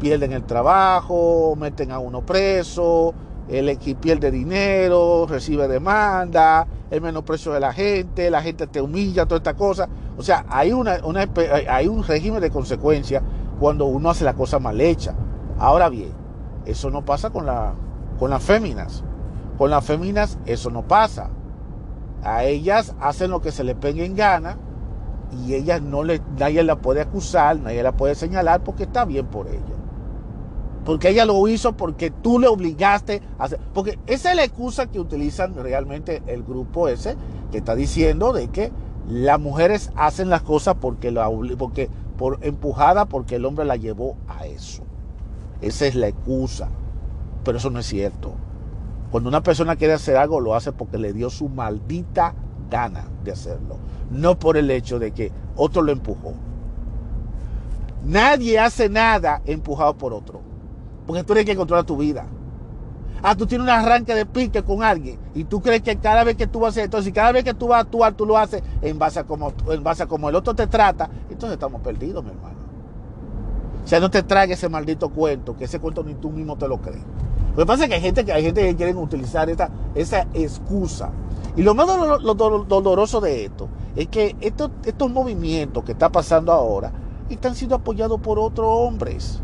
Pierden 0.00 0.32
el 0.32 0.44
trabajo, 0.44 1.54
meten 1.54 1.92
a 1.92 1.98
uno 1.98 2.24
preso, 2.24 3.12
el 3.46 3.68
equipo 3.68 4.00
pierde 4.00 4.30
dinero, 4.30 5.26
recibe 5.28 5.68
demanda, 5.68 6.66
el 6.90 7.02
menosprecio 7.02 7.52
de 7.52 7.60
la 7.60 7.74
gente, 7.74 8.30
la 8.30 8.40
gente 8.40 8.66
te 8.68 8.80
humilla, 8.80 9.26
toda 9.26 9.36
esta 9.36 9.52
cosa. 9.52 9.86
O 10.16 10.22
sea, 10.22 10.46
hay, 10.48 10.72
una, 10.72 10.98
hay 11.68 11.88
un 11.88 12.02
régimen 12.04 12.40
de 12.40 12.50
consecuencia 12.50 13.22
cuando 13.60 13.84
uno 13.84 14.08
hace 14.08 14.24
la 14.24 14.32
cosa 14.32 14.58
mal 14.58 14.80
hecha. 14.80 15.14
Ahora 15.58 15.90
bien, 15.90 16.27
eso 16.68 16.90
no 16.90 17.04
pasa 17.04 17.30
con, 17.30 17.46
la, 17.46 17.72
con 18.18 18.30
las 18.30 18.42
féminas. 18.42 19.02
Con 19.56 19.70
las 19.70 19.84
féminas 19.84 20.38
eso 20.44 20.70
no 20.70 20.82
pasa. 20.82 21.30
A 22.22 22.44
ellas 22.44 22.94
hacen 23.00 23.30
lo 23.30 23.40
que 23.40 23.52
se 23.52 23.64
les 23.64 23.74
pegue 23.74 24.04
en 24.04 24.14
gana 24.14 24.58
y 25.46 25.54
ellas 25.54 25.80
no 25.80 26.04
le, 26.04 26.20
nadie 26.38 26.62
la 26.62 26.76
puede 26.76 27.00
acusar, 27.00 27.58
nadie 27.58 27.82
la 27.82 27.92
puede 27.92 28.14
señalar 28.14 28.62
porque 28.62 28.82
está 28.82 29.06
bien 29.06 29.26
por 29.26 29.48
ella. 29.48 29.62
Porque 30.84 31.08
ella 31.08 31.24
lo 31.24 31.48
hizo 31.48 31.76
porque 31.76 32.10
tú 32.10 32.38
le 32.38 32.48
obligaste 32.48 33.22
a 33.38 33.44
hacer. 33.44 33.60
Porque 33.72 33.98
esa 34.06 34.30
es 34.30 34.36
la 34.36 34.44
excusa 34.44 34.86
que 34.86 35.00
utilizan 35.00 35.54
realmente 35.54 36.22
el 36.26 36.42
grupo 36.42 36.88
ese 36.88 37.16
que 37.50 37.58
está 37.58 37.74
diciendo 37.74 38.34
de 38.34 38.48
que 38.48 38.72
las 39.08 39.40
mujeres 39.40 39.90
hacen 39.96 40.28
las 40.28 40.42
cosas 40.42 40.76
porque, 40.78 41.10
la, 41.10 41.30
porque 41.56 41.88
por 42.18 42.38
empujada 42.42 43.06
porque 43.06 43.36
el 43.36 43.46
hombre 43.46 43.64
la 43.64 43.76
llevó 43.76 44.16
a 44.28 44.46
eso. 44.46 44.87
Esa 45.60 45.86
es 45.86 45.94
la 45.94 46.08
excusa. 46.08 46.68
Pero 47.44 47.58
eso 47.58 47.70
no 47.70 47.80
es 47.80 47.86
cierto. 47.86 48.34
Cuando 49.10 49.28
una 49.28 49.42
persona 49.42 49.76
quiere 49.76 49.94
hacer 49.94 50.16
algo, 50.16 50.40
lo 50.40 50.54
hace 50.54 50.72
porque 50.72 50.98
le 50.98 51.12
dio 51.12 51.30
su 51.30 51.48
maldita 51.48 52.34
gana 52.70 53.06
de 53.24 53.32
hacerlo. 53.32 53.78
No 54.10 54.38
por 54.38 54.56
el 54.56 54.70
hecho 54.70 54.98
de 54.98 55.12
que 55.12 55.32
otro 55.56 55.82
lo 55.82 55.92
empujó. 55.92 56.34
Nadie 58.04 58.58
hace 58.58 58.88
nada 58.88 59.42
empujado 59.46 59.96
por 59.96 60.12
otro. 60.12 60.40
Porque 61.06 61.22
tú 61.22 61.32
tienes 61.32 61.46
que 61.46 61.56
controlar 61.56 61.84
tu 61.84 61.96
vida. 61.96 62.26
Ah, 63.22 63.34
tú 63.34 63.46
tienes 63.46 63.64
un 63.64 63.70
arranque 63.70 64.14
de 64.14 64.26
pique 64.26 64.62
con 64.62 64.82
alguien 64.82 65.18
y 65.34 65.42
tú 65.42 65.60
crees 65.60 65.82
que 65.82 65.96
cada 65.96 66.22
vez 66.22 66.36
que 66.36 66.46
tú 66.46 66.60
vas 66.60 66.76
a 66.76 66.84
hacer 66.84 67.02
si 67.02 67.12
cada 67.12 67.32
vez 67.32 67.42
que 67.42 67.54
tú 67.54 67.66
vas 67.68 67.78
a 67.78 67.80
actuar, 67.80 68.14
tú 68.14 68.24
lo 68.24 68.38
haces 68.38 68.62
en 68.80 68.96
base 68.96 69.18
a 69.18 69.24
como, 69.24 69.52
en 69.70 69.82
base 69.82 70.04
el 70.04 70.34
otro 70.36 70.54
te 70.54 70.68
trata, 70.68 71.10
entonces 71.28 71.54
estamos 71.54 71.80
perdidos, 71.80 72.22
mi 72.22 72.30
hermano. 72.30 72.57
O 73.88 73.90
sea, 73.90 74.00
no 74.00 74.10
te 74.10 74.22
trague 74.22 74.52
ese 74.52 74.68
maldito 74.68 75.08
cuento, 75.08 75.56
que 75.56 75.64
ese 75.64 75.80
cuento 75.80 76.04
ni 76.04 76.12
tú 76.12 76.28
mismo 76.28 76.58
te 76.58 76.68
lo 76.68 76.76
crees. 76.76 77.02
Lo 77.52 77.62
que 77.62 77.64
pasa 77.64 77.84
es 77.84 77.88
que 77.88 77.94
hay 77.94 78.02
gente 78.02 78.22
que, 78.22 78.32
hay 78.34 78.42
gente 78.42 78.60
que 78.60 78.76
quieren 78.76 78.98
utilizar 78.98 79.48
esta, 79.48 79.70
esa 79.94 80.26
excusa. 80.34 81.10
Y 81.56 81.62
lo 81.62 81.72
más 81.72 81.86
doloroso 81.86 83.22
de 83.22 83.46
esto 83.46 83.70
es 83.96 84.08
que 84.08 84.36
estos, 84.42 84.72
estos 84.84 85.10
movimientos 85.10 85.84
que 85.84 85.92
está 85.92 86.12
pasando 86.12 86.52
ahora 86.52 86.92
están 87.30 87.54
siendo 87.54 87.76
apoyados 87.76 88.20
por 88.20 88.38
otros 88.38 88.68
hombres. 88.68 89.40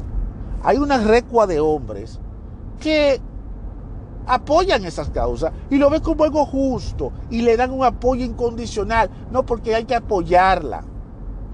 Hay 0.63 0.77
una 0.77 0.99
recua 0.99 1.47
de 1.47 1.61
hombres 1.61 2.21
que 2.81 3.23
apoyan 4.27 4.85
esas 4.85 5.09
causas 5.09 5.55
y 5.71 5.79
lo 5.79 5.89
ven 5.89 6.03
como 6.03 6.23
algo 6.23 6.45
justo 6.45 7.13
y 7.31 7.41
le 7.41 7.57
dan 7.57 7.71
un 7.71 7.83
apoyo 7.83 8.27
incondicional, 8.27 9.09
no 9.31 9.47
porque 9.47 9.75
hay 9.75 9.87
que 9.87 9.95
apoyarla. 9.95 10.85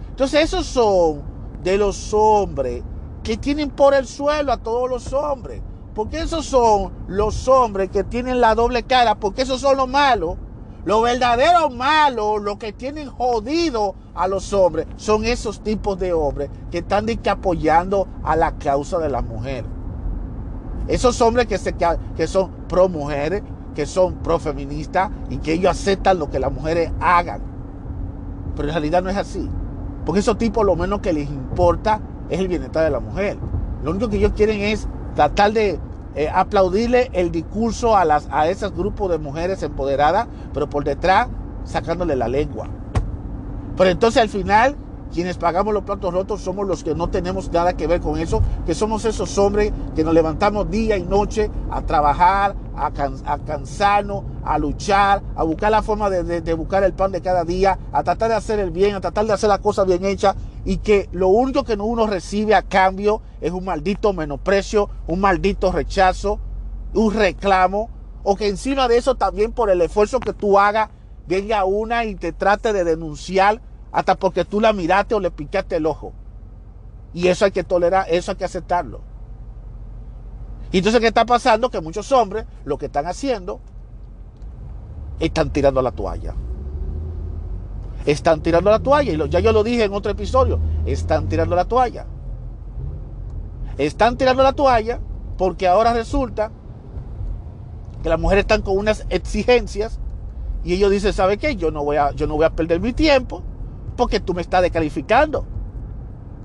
Entonces 0.09 0.43
esos 0.43 0.67
son 0.67 1.30
de 1.63 1.79
los 1.79 2.13
hombres 2.15 2.83
que 3.23 3.37
tienen 3.37 3.71
por 3.71 3.95
el 3.95 4.07
suelo 4.07 4.53
a 4.53 4.59
todos 4.59 4.89
los 4.89 5.13
hombres. 5.13 5.63
Porque 5.95 6.21
esos 6.21 6.47
son 6.47 6.93
los 7.09 7.49
hombres 7.49 7.91
que 7.91 8.05
tienen 8.05 8.41
la 8.41 8.55
doble 8.55 8.85
cara, 8.85 9.17
porque 9.17 9.43
esos 9.43 9.61
son 9.61 9.77
los 9.77 9.89
malos. 9.89 10.37
Los 10.85 11.03
verdaderos 11.03 11.75
malos, 11.75 12.41
los 12.41 12.57
que 12.57 12.73
tienen 12.73 13.09
jodido 13.11 13.95
a 14.15 14.29
los 14.29 14.53
hombres, 14.55 14.87
son 14.97 15.27
esos 15.27 15.61
tipos 15.61 15.99
de 15.99 16.15
hombres 16.15 16.49
que 16.71 16.79
están 16.79 17.07
apoyando 17.29 18.09
a 18.25 18.35
la 18.35 18.57
causa 18.57 18.99
de 18.99 19.11
la 19.11 19.21
mujer. 19.21 19.65
Esos 20.89 21.21
hombres 21.21 21.47
que, 21.47 21.59
se, 21.59 21.75
que 22.17 22.27
son 22.27 22.51
pro 22.67 22.89
mujeres, 22.89 23.43
que 23.75 23.85
son 23.85 24.15
pro 24.23 24.39
feministas 24.39 25.11
y 25.29 25.37
que 25.37 25.53
ellos 25.53 25.73
aceptan 25.73 26.19
lo 26.19 26.31
que 26.31 26.39
las 26.39 26.51
mujeres 26.51 26.91
hagan. 27.01 27.43
Pero 28.57 28.69
en 28.69 28.75
realidad 28.75 29.03
no 29.03 29.11
es 29.11 29.17
así. 29.17 29.49
Porque 30.11 30.19
esos 30.23 30.39
tipos 30.39 30.67
lo 30.67 30.75
menos 30.75 31.03
que 31.03 31.13
les 31.13 31.31
importa 31.31 32.01
es 32.31 32.41
el 32.41 32.49
bienestar 32.49 32.83
de 32.83 32.91
la 32.91 32.99
mujer. 32.99 33.39
Lo 33.85 33.93
único 33.93 34.09
que 34.09 34.17
ellos 34.17 34.33
quieren 34.35 34.61
es 34.61 34.89
tratar 35.15 35.53
de 35.53 35.79
eh, 36.17 36.29
aplaudirle 36.35 37.11
el 37.13 37.31
discurso 37.31 37.97
a, 37.97 38.05
las, 38.05 38.27
a 38.33 38.49
esos 38.49 38.75
grupos 38.75 39.09
de 39.13 39.19
mujeres 39.19 39.63
empoderadas, 39.63 40.27
pero 40.53 40.69
por 40.69 40.83
detrás 40.83 41.29
sacándole 41.63 42.17
la 42.17 42.27
lengua. 42.27 42.67
Pero 43.77 43.89
entonces 43.89 44.21
al 44.21 44.29
final 44.29 44.75
quienes 45.13 45.37
pagamos 45.37 45.75
los 45.75 45.85
platos 45.85 46.13
rotos 46.13 46.41
somos 46.41 46.67
los 46.67 46.85
que 46.85 46.95
no 46.95 47.09
tenemos 47.09 47.51
nada 47.53 47.75
que 47.75 47.87
ver 47.87 48.01
con 48.01 48.19
eso, 48.19 48.43
que 48.67 48.75
somos 48.75 49.05
esos 49.05 49.37
hombres 49.39 49.73
que 49.95 50.05
nos 50.05 50.15
levantamos 50.15 50.71
día 50.71 50.97
y 50.97 51.03
noche 51.03 51.51
a 51.71 51.83
trabajar, 51.83 52.55
a, 52.77 53.39
cansarnos, 53.45 54.25
a 54.45 54.59
luchar, 54.59 55.23
a 55.37 55.43
buscar 55.43 55.71
la 55.71 55.83
forma 55.83 56.09
de, 56.09 56.55
buscar 56.55 56.83
el 56.85 56.93
pan 56.93 57.13
de 57.13 57.21
cada 57.21 57.45
día, 57.45 57.79
a 57.93 58.03
tratar 58.03 58.31
de 58.31 58.37
hacer 58.37 58.59
el 58.59 58.71
bien, 58.71 58.95
a 58.95 59.01
tratar 59.01 59.27
de 59.27 59.33
hacer 59.33 59.49
las 59.49 59.61
cosas 59.61 59.87
bien 59.87 60.05
hechas 60.05 60.37
y 60.65 60.79
que 60.79 61.09
lo 61.13 61.29
único 61.29 61.65
que 61.65 61.75
uno 61.75 62.07
recibe 62.07 62.55
a 62.55 62.63
cambio 62.63 63.23
es 63.41 63.53
un 63.53 63.65
maldito 63.65 64.13
menosprecio, 64.13 64.89
un 65.07 65.21
maldito 65.21 65.73
rechazo, 65.73 66.39
un 66.95 67.15
reclamo, 67.15 67.91
o 68.23 68.37
que 68.37 68.49
encima 68.49 68.87
de 68.89 68.99
eso 68.99 69.15
también 69.15 69.53
por 69.53 69.71
el 69.71 69.81
esfuerzo 69.81 70.21
que 70.21 70.33
tú 70.33 70.59
hagas 70.59 70.91
venga 71.27 71.65
una 71.65 72.05
y 72.05 72.17
te 72.17 72.33
trate 72.33 72.73
de 72.73 72.85
denunciar 72.85 73.61
hasta 73.93 74.15
porque 74.15 74.45
tú 74.45 74.61
la 74.61 74.73
miraste 74.73 75.15
o 75.15 75.21
le 75.21 75.31
picaste 75.31 75.77
el 75.77 75.87
ojo. 75.87 76.13
Y 77.13 77.29
eso 77.29 77.45
hay 77.45 77.51
que 77.51 77.65
tolerar, 77.65 78.07
eso 78.09 78.31
hay 78.31 78.37
que 78.37 78.45
aceptarlo. 78.45 79.01
Y 80.73 80.79
entonces, 80.79 81.01
¿qué 81.01 81.09
está 81.09 81.25
pasando? 81.25 81.71
Que 81.71 81.81
muchos 81.81 82.13
hombres 82.13 82.47
lo 82.65 82.79
que 82.79 82.87
están 82.87 83.07
haciendo 83.07 83.61
están 85.19 85.51
tirando 85.51 85.83
la 85.83 85.91
toalla. 85.91 86.35
Están 88.07 88.41
tirando 88.41 88.71
la 88.71 88.79
toalla. 88.79 89.13
Y 89.13 89.29
ya 89.29 89.41
yo 89.41 89.53
lo 89.53 89.65
dije 89.65 89.85
en 89.85 89.93
otro 89.93 90.13
episodio. 90.13 90.61
Están 90.87 91.29
tirando 91.29 91.57
la 91.57 91.65
toalla. 91.65 92.07
Están 93.79 94.17
tirando 94.17 94.43
la 94.43 94.53
toalla 94.53 95.01
porque 95.37 95.67
ahora 95.67 95.93
resulta 95.93 96.53
que 98.03 98.09
las 98.09 98.21
mujeres 98.21 98.43
están 98.43 98.63
con 98.63 98.77
unas 98.77 99.07
exigencias 99.11 99.99
y 100.63 100.75
ellos 100.75 100.91
dicen, 100.91 101.13
¿sabe 101.13 101.39
qué? 101.39 101.57
Yo 101.57 101.71
no 101.71 101.83
voy 101.83 101.97
a, 101.97 102.13
yo 102.13 102.27
no 102.27 102.37
voy 102.37 102.45
a 102.45 102.51
perder 102.51 102.81
mi 102.81 102.93
tiempo 102.93 103.43
porque 104.01 104.19
tú 104.19 104.33
me 104.33 104.41
estás 104.41 104.63
descalificando. 104.63 105.45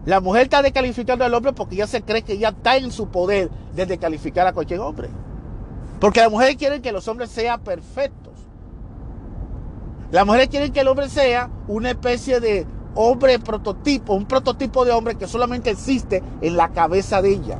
La 0.05 0.19
mujer 0.19 0.43
está 0.43 0.61
descalificando 0.61 1.23
al 1.23 1.33
hombre 1.33 1.53
porque 1.53 1.77
ya 1.77 1.87
se 1.87 2.01
cree 2.01 2.21
que 2.21 2.37
ya 2.37 2.49
está 2.49 2.75
en 2.75 2.91
su 2.91 3.07
poder 3.07 3.49
de 3.73 3.85
descalificar 3.85 4.45
a 4.45 4.51
cualquier 4.51 4.81
hombre. 4.81 5.07
Porque 6.01 6.19
las 6.19 6.29
mujeres 6.29 6.57
quieren 6.57 6.81
que 6.81 6.91
los 6.91 7.07
hombres 7.07 7.29
sean 7.29 7.61
perfectos. 7.61 8.33
Las 10.11 10.25
mujeres 10.25 10.49
quieren 10.49 10.73
que 10.73 10.81
el 10.81 10.89
hombre 10.89 11.07
sea 11.07 11.49
una 11.69 11.91
especie 11.91 12.41
de 12.41 12.67
hombre 12.93 13.39
prototipo, 13.39 14.15
un 14.15 14.25
prototipo 14.25 14.83
de 14.83 14.91
hombre 14.91 15.15
que 15.15 15.25
solamente 15.25 15.69
existe 15.69 16.21
en 16.41 16.57
la 16.57 16.73
cabeza 16.73 17.21
de 17.21 17.29
ella. 17.29 17.57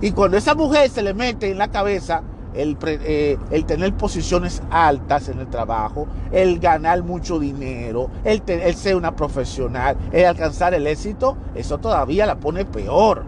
Y 0.00 0.12
cuando 0.12 0.38
esa 0.38 0.54
mujer 0.54 0.88
se 0.88 1.02
le 1.02 1.12
mete 1.12 1.50
en 1.50 1.58
la 1.58 1.68
cabeza 1.68 2.22
eh, 2.56 3.38
el, 3.50 3.66
tener 3.66 3.94
posiciones 3.94 4.62
altas 4.70 5.28
en 5.28 5.40
el 5.40 5.48
trabajo, 5.48 6.06
el 6.32 6.58
ganar 6.58 7.02
mucho 7.02 7.38
dinero, 7.38 8.10
el, 8.24 8.42
ser 8.74 8.96
una 8.96 9.14
profesional, 9.14 9.96
el 10.12 10.24
alcanzar 10.24 10.72
el 10.74 10.86
éxito, 10.86 11.36
eso 11.54 11.78
todavía 11.78 12.26
la 12.26 12.36
pone 12.36 12.64
peor. 12.64 13.24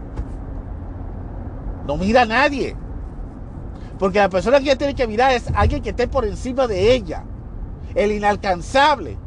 No 1.86 1.96
mira 1.96 2.22
a 2.22 2.26
nadie. 2.26 2.76
Porque 3.98 4.18
la 4.18 4.28
persona 4.28 4.58
que 4.58 4.64
ella 4.64 4.78
tiene 4.78 4.94
que 4.94 5.06
mirar 5.06 5.32
es 5.32 5.46
alguien 5.54 5.82
que 5.82 5.90
esté 5.90 6.06
por 6.06 6.24
encima 6.24 6.66
de 6.66 6.94
ella. 6.94 7.24
El 7.94 8.12
inalcanzable. 8.12 9.18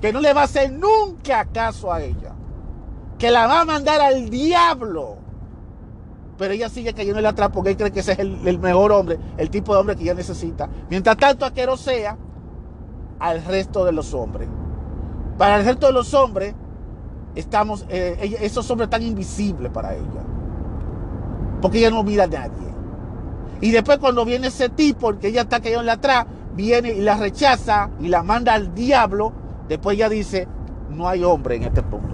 Que 0.00 0.12
no 0.12 0.20
le 0.20 0.32
va 0.32 0.42
a 0.42 0.44
hacer 0.44 0.70
nunca 0.72 1.46
caso 1.46 1.92
a 1.92 2.02
ella. 2.02 2.32
Que 3.18 3.30
la 3.30 3.46
va 3.46 3.62
a 3.62 3.64
mandar 3.64 4.00
al 4.00 4.28
diablo 4.28 5.23
pero 6.36 6.52
ella 6.52 6.68
sigue 6.68 6.92
cayendo 6.94 7.18
en 7.18 7.24
la 7.24 7.34
trampa 7.34 7.54
porque 7.54 7.70
él 7.70 7.76
cree 7.76 7.92
que 7.92 8.00
ese 8.00 8.12
es 8.12 8.18
el, 8.18 8.58
mejor 8.58 8.92
hombre, 8.92 9.18
el 9.36 9.50
tipo 9.50 9.72
de 9.72 9.80
hombre 9.80 9.96
que 9.96 10.02
ella 10.02 10.14
necesita. 10.14 10.68
Mientras 10.90 11.16
tanto, 11.16 11.44
aquero 11.44 11.76
sea 11.76 12.16
al 13.18 13.44
resto 13.44 13.84
de 13.84 13.92
los 13.92 14.12
hombres. 14.14 14.48
Para 15.38 15.56
el 15.56 15.64
resto 15.64 15.86
de 15.86 15.92
los 15.92 16.12
hombres, 16.14 16.54
estamos, 17.34 17.86
eh, 17.88 18.36
esos 18.40 18.68
hombres 18.70 18.86
están 18.86 19.02
invisibles 19.02 19.70
para 19.72 19.94
ella. 19.94 20.22
Porque 21.60 21.78
ella 21.78 21.90
no 21.90 22.02
mira 22.02 22.24
a 22.24 22.28
nadie. 22.28 22.74
Y 23.60 23.70
después 23.70 23.98
cuando 23.98 24.24
viene 24.24 24.48
ese 24.48 24.68
tipo, 24.68 25.16
que 25.18 25.28
ella 25.28 25.42
está 25.42 25.60
cayendo 25.60 25.80
en 25.80 25.86
la 25.86 25.94
atrás, 25.94 26.26
viene 26.54 26.92
y 26.92 27.00
la 27.00 27.16
rechaza 27.16 27.90
y 28.00 28.08
la 28.08 28.22
manda 28.22 28.54
al 28.54 28.74
diablo, 28.74 29.32
después 29.68 29.96
ella 29.96 30.08
dice, 30.08 30.46
no 30.90 31.08
hay 31.08 31.24
hombre 31.24 31.56
en 31.56 31.64
este 31.64 31.82
punto. 31.82 32.08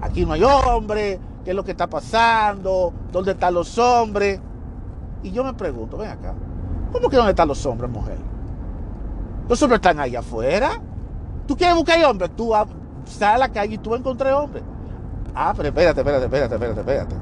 Aquí 0.00 0.24
no 0.24 0.32
hay 0.32 0.42
hombre, 0.42 1.20
qué 1.44 1.50
es 1.50 1.56
lo 1.56 1.64
que 1.64 1.72
está 1.72 1.86
pasando, 1.86 2.92
dónde 3.12 3.32
están 3.32 3.54
los 3.54 3.76
hombres. 3.78 4.40
Y 5.22 5.30
yo 5.30 5.44
me 5.44 5.54
pregunto, 5.54 5.96
ven 5.96 6.10
acá, 6.10 6.34
¿cómo 6.92 7.08
que 7.08 7.16
dónde 7.16 7.30
están 7.30 7.48
los 7.48 7.64
hombres, 7.66 7.90
mujer? 7.90 8.18
Los 9.48 9.62
hombres 9.62 9.78
están 9.78 9.98
ahí 9.98 10.14
afuera. 10.14 10.80
¿Tú 11.46 11.56
quieres 11.56 11.74
buscar 11.74 12.04
hombre? 12.04 12.28
Tú 12.28 12.52
sal 13.06 13.34
a 13.34 13.38
la 13.38 13.48
calle 13.48 13.74
y 13.74 13.78
tú 13.78 13.94
encontré 13.94 14.32
hombre. 14.32 14.62
Ah, 15.34 15.54
pero 15.56 15.68
espérate, 15.68 16.00
espérate, 16.00 16.24
espérate, 16.26 16.54
espérate, 16.54 16.80
espérate. 16.80 17.16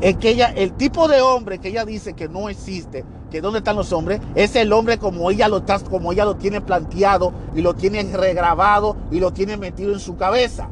Es 0.00 0.16
que 0.16 0.30
ella, 0.30 0.52
el 0.56 0.72
tipo 0.72 1.08
de 1.08 1.20
hombre 1.20 1.58
que 1.58 1.68
ella 1.68 1.84
dice 1.84 2.14
que 2.14 2.28
no 2.28 2.48
existe, 2.48 3.04
que 3.30 3.42
dónde 3.42 3.58
están 3.58 3.76
los 3.76 3.92
hombres, 3.92 4.20
es 4.34 4.56
el 4.56 4.72
hombre 4.72 4.98
como 4.98 5.30
ella 5.30 5.46
lo 5.48 5.58
está, 5.58 5.78
como 5.80 6.12
ella 6.12 6.24
lo 6.24 6.36
tiene 6.36 6.62
planteado 6.62 7.32
y 7.54 7.60
lo 7.60 7.74
tiene 7.74 8.02
regrabado 8.16 8.96
y 9.10 9.20
lo 9.20 9.32
tiene 9.32 9.58
metido 9.58 9.92
en 9.92 10.00
su 10.00 10.16
cabeza. 10.16 10.68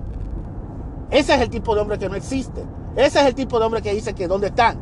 Ese 1.10 1.34
es 1.34 1.40
el 1.40 1.48
tipo 1.48 1.74
de 1.74 1.80
hombre 1.80 1.98
que 1.98 2.08
no 2.08 2.14
existe. 2.14 2.64
Ese 2.96 3.20
es 3.20 3.26
el 3.26 3.34
tipo 3.34 3.58
de 3.58 3.64
hombre 3.64 3.82
que 3.82 3.94
dice 3.94 4.14
que 4.14 4.28
dónde 4.28 4.48
están. 4.48 4.78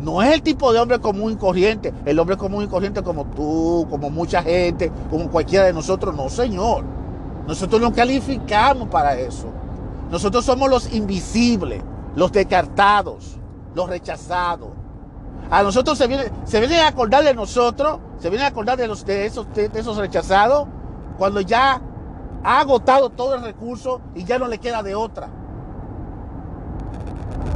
No 0.00 0.22
es 0.22 0.32
el 0.32 0.42
tipo 0.42 0.72
de 0.72 0.80
hombre 0.80 0.98
común 0.98 1.32
y 1.32 1.36
corriente. 1.36 1.92
El 2.04 2.18
hombre 2.18 2.36
común 2.36 2.64
y 2.64 2.66
corriente 2.66 3.02
como 3.02 3.24
tú, 3.26 3.86
como 3.88 4.10
mucha 4.10 4.42
gente, 4.42 4.90
como 5.10 5.30
cualquiera 5.30 5.66
de 5.66 5.72
nosotros. 5.72 6.14
No, 6.14 6.28
señor. 6.28 6.84
Nosotros 7.46 7.80
no 7.80 7.92
calificamos 7.92 8.88
para 8.88 9.14
eso. 9.14 9.46
Nosotros 10.10 10.44
somos 10.44 10.68
los 10.68 10.92
invisibles, 10.92 11.82
los 12.16 12.32
descartados, 12.32 13.38
los 13.74 13.88
rechazados. 13.88 14.70
A 15.50 15.62
nosotros 15.62 15.98
se 15.98 16.06
viene, 16.06 16.24
se 16.44 16.80
a 16.80 16.88
acordar 16.88 17.22
de 17.22 17.34
nosotros, 17.34 17.98
se 18.18 18.30
viene 18.30 18.44
a 18.44 18.48
acordar 18.48 18.78
de 18.78 19.26
esos 19.26 19.96
rechazados 19.96 20.66
cuando 21.18 21.40
ya 21.40 21.80
ha 22.44 22.60
agotado 22.60 23.08
todo 23.08 23.34
el 23.34 23.42
recurso 23.42 24.02
y 24.14 24.24
ya 24.24 24.38
no 24.38 24.46
le 24.46 24.58
queda 24.58 24.82
de 24.82 24.94
otra. 24.94 25.28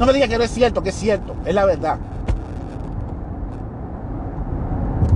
No 0.01 0.07
me 0.07 0.13
diga 0.15 0.27
que 0.27 0.39
no 0.39 0.45
es 0.45 0.51
cierto, 0.51 0.83
que 0.83 0.89
es 0.89 0.95
cierto, 0.95 1.35
es 1.45 1.55
la 1.55 1.67
verdad. 1.67 1.99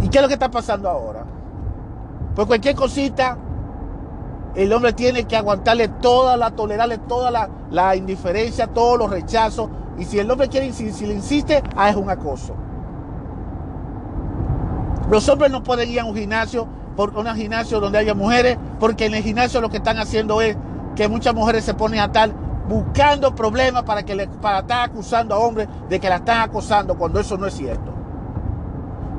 ¿Y 0.03 0.09
qué 0.09 0.19
es 0.19 0.23
lo 0.23 0.29
que 0.29 0.35
está 0.35 0.51
pasando 0.51 0.91
ahora? 0.91 1.25
Pues 2.35 2.47
cualquier 2.47 2.75
cosita, 2.75 3.39
el 4.55 4.73
hombre 4.73 4.93
tiene 4.93 5.25
que 5.25 5.37
aguantarle 5.37 5.89
toda 5.89 6.37
la, 6.37 6.51
tolerarle 6.51 6.99
toda 6.99 7.49
la, 7.71 7.97
indiferencia, 7.97 8.67
todos 8.67 8.99
los 8.99 9.11
rechazos. 9.11 9.71
Y 9.99 10.05
si 10.05 10.19
el 10.19 10.31
hombre 10.31 10.49
quiere, 10.49 10.73
si, 10.73 10.93
si 10.93 11.07
le 11.07 11.15
insiste, 11.15 11.63
ah, 11.77 11.89
es 11.89 11.97
un 11.97 12.11
acoso. 12.11 12.55
Los 15.11 15.29
hombres 15.29 15.51
no 15.51 15.63
pueden 15.63 15.91
ir 15.91 16.01
a 16.01 16.05
un 16.05 16.15
gimnasio, 16.15 16.67
por 16.97 17.17
un 17.17 17.27
gimnasio 17.35 17.81
donde 17.81 17.99
haya 17.99 18.15
mujeres, 18.15 18.59
porque 18.79 19.07
en 19.07 19.15
el 19.15 19.23
gimnasio 19.23 19.61
lo 19.61 19.71
que 19.71 19.79
están 19.79 19.99
haciendo 19.99 20.41
es 20.41 20.57
que 20.97 21.09
muchas 21.09 21.35
mujeres 21.35 21.65
se 21.65 21.75
ponen 21.75 22.01
a 22.01 22.13
tal 22.13 22.33
buscando 22.69 23.35
problemas 23.35 23.83
para 23.83 24.03
que 24.03 24.15
le, 24.15 24.29
para 24.29 24.61
estar 24.61 24.89
acusando 24.89 25.35
a 25.35 25.39
hombres 25.39 25.69
de 25.89 25.99
que 25.99 26.09
la 26.09 26.17
están 26.17 26.41
acosando 26.41 26.97
cuando 26.97 27.21
eso 27.21 27.37
no 27.37 27.47
es 27.47 27.55
cierto. 27.55 27.93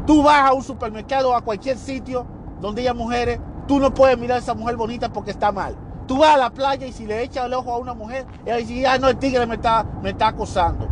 Tú 0.05 0.23
vas 0.23 0.49
a 0.49 0.53
un 0.53 0.63
supermercado 0.63 1.35
a 1.35 1.41
cualquier 1.41 1.77
sitio 1.77 2.25
donde 2.61 2.81
haya 2.81 2.93
mujeres, 2.93 3.39
tú 3.67 3.79
no 3.79 3.93
puedes 3.93 4.17
mirar 4.17 4.37
a 4.37 4.39
esa 4.39 4.53
mujer 4.53 4.75
bonita 4.75 5.09
porque 5.09 5.31
está 5.31 5.51
mal. 5.51 5.75
Tú 6.07 6.17
vas 6.17 6.35
a 6.35 6.37
la 6.37 6.49
playa 6.49 6.85
y 6.85 6.91
si 6.91 7.05
le 7.05 7.23
echas 7.23 7.45
el 7.45 7.53
ojo 7.53 7.71
a 7.71 7.77
una 7.77 7.93
mujer, 7.93 8.25
ella 8.45 8.57
dice, 8.57 8.87
ah, 8.87 8.97
no, 8.97 9.07
el 9.07 9.17
tigre 9.17 9.45
me 9.45 9.55
está, 9.55 9.85
me 10.01 10.09
está 10.11 10.27
acosando. 10.27 10.87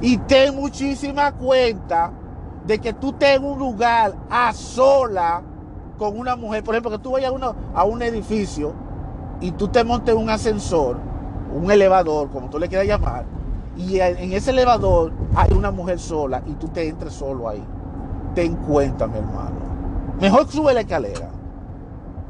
Y 0.00 0.16
ten 0.18 0.54
muchísima 0.54 1.32
cuenta 1.32 2.12
de 2.64 2.78
que 2.78 2.92
tú 2.92 3.10
estés 3.10 3.36
en 3.36 3.44
un 3.44 3.58
lugar 3.58 4.14
a 4.30 4.52
sola 4.52 5.42
con 5.98 6.18
una 6.18 6.36
mujer. 6.36 6.64
Por 6.64 6.74
ejemplo, 6.74 6.90
que 6.90 6.98
tú 6.98 7.12
vayas 7.12 7.32
a, 7.32 7.80
a 7.80 7.84
un 7.84 8.02
edificio 8.02 8.72
y 9.40 9.52
tú 9.52 9.68
te 9.68 9.84
montes 9.84 10.14
un 10.14 10.30
ascensor 10.30 10.96
un 11.52 11.70
elevador, 11.70 12.30
como 12.30 12.48
tú 12.48 12.58
le 12.58 12.68
quieras 12.68 12.86
llamar, 12.86 13.24
y 13.76 13.98
en 14.00 14.32
ese 14.32 14.50
elevador 14.50 15.12
hay 15.34 15.52
una 15.56 15.70
mujer 15.70 15.98
sola 15.98 16.42
y 16.46 16.52
tú 16.54 16.68
te 16.68 16.88
entres 16.88 17.14
solo 17.14 17.48
ahí. 17.48 17.62
Ten 18.34 18.54
cuenta, 18.56 19.06
mi 19.06 19.18
hermano. 19.18 19.56
Mejor 20.20 20.48
sube 20.48 20.74
la 20.74 20.80
escalera. 20.80 21.28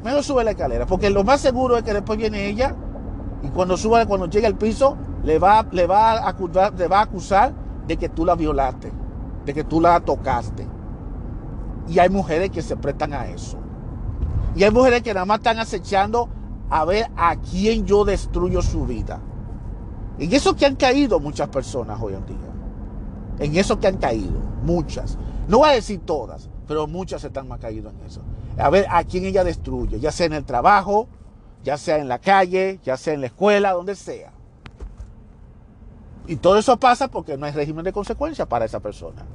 Mejor 0.03 0.23
sube 0.23 0.43
la 0.43 0.51
escalera, 0.51 0.85
porque 0.85 1.09
lo 1.09 1.23
más 1.23 1.41
seguro 1.41 1.77
es 1.77 1.83
que 1.83 1.93
después 1.93 2.17
viene 2.17 2.47
ella 2.47 2.75
y 3.41 3.47
cuando 3.49 3.77
suba, 3.77 4.05
cuando 4.05 4.27
llegue 4.27 4.47
al 4.47 4.55
piso, 4.55 4.97
le 5.23 5.39
va, 5.39 5.65
le 5.71 5.87
va, 5.87 6.13
a 6.13 6.29
acusar, 6.29 6.73
le 6.73 6.87
va 6.87 6.99
a 6.99 7.03
acusar 7.03 7.53
de 7.87 7.97
que 7.97 8.09
tú 8.09 8.25
la 8.25 8.35
violaste, 8.35 8.91
de 9.45 9.53
que 9.53 9.63
tú 9.63 9.79
la 9.79 9.99
tocaste. 10.01 10.67
Y 11.87 11.99
hay 11.99 12.09
mujeres 12.09 12.49
que 12.49 12.61
se 12.61 12.75
prestan 12.75 13.13
a 13.13 13.27
eso. 13.27 13.57
Y 14.55 14.63
hay 14.63 14.71
mujeres 14.71 15.01
que 15.01 15.13
nada 15.13 15.25
más 15.25 15.39
están 15.39 15.59
acechando 15.59 16.29
a 16.69 16.85
ver 16.85 17.09
a 17.15 17.35
quién 17.35 17.85
yo 17.85 18.05
destruyo 18.05 18.61
su 18.61 18.85
vida. 18.85 19.21
En 20.19 20.31
eso 20.31 20.55
que 20.55 20.65
han 20.65 20.75
caído 20.75 21.19
muchas 21.19 21.49
personas 21.49 21.99
hoy 22.01 22.13
en 22.13 22.25
día. 22.25 22.37
En 23.39 23.55
eso 23.57 23.79
que 23.79 23.87
han 23.87 23.97
caído, 23.97 24.39
muchas. 24.63 25.17
No 25.47 25.59
voy 25.59 25.69
a 25.69 25.73
decir 25.73 26.01
todas, 26.05 26.49
pero 26.67 26.87
muchas 26.87 27.23
están 27.23 27.47
más 27.47 27.59
caídas 27.59 27.93
en 27.99 28.05
eso. 28.05 28.21
A 28.57 28.69
ver 28.69 28.85
a 28.89 29.03
quién 29.03 29.25
ella 29.25 29.43
destruye, 29.43 29.99
ya 29.99 30.11
sea 30.11 30.27
en 30.27 30.33
el 30.33 30.45
trabajo, 30.45 31.07
ya 31.63 31.77
sea 31.77 31.97
en 31.97 32.07
la 32.07 32.19
calle, 32.19 32.79
ya 32.83 32.97
sea 32.97 33.13
en 33.13 33.21
la 33.21 33.27
escuela, 33.27 33.73
donde 33.73 33.95
sea. 33.95 34.31
Y 36.27 36.37
todo 36.37 36.57
eso 36.57 36.77
pasa 36.79 37.09
porque 37.09 37.37
no 37.37 37.45
hay 37.45 37.51
régimen 37.51 37.83
de 37.83 37.91
consecuencia 37.91 38.47
para 38.47 38.65
esa 38.65 38.79
persona. 38.79 39.25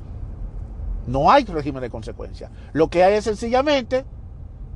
No 1.08 1.30
hay 1.30 1.44
régimen 1.44 1.80
de 1.80 1.88
consecuencia. 1.88 2.50
Lo 2.74 2.88
que 2.88 3.02
hay 3.02 3.14
es 3.14 3.24
sencillamente 3.24 4.04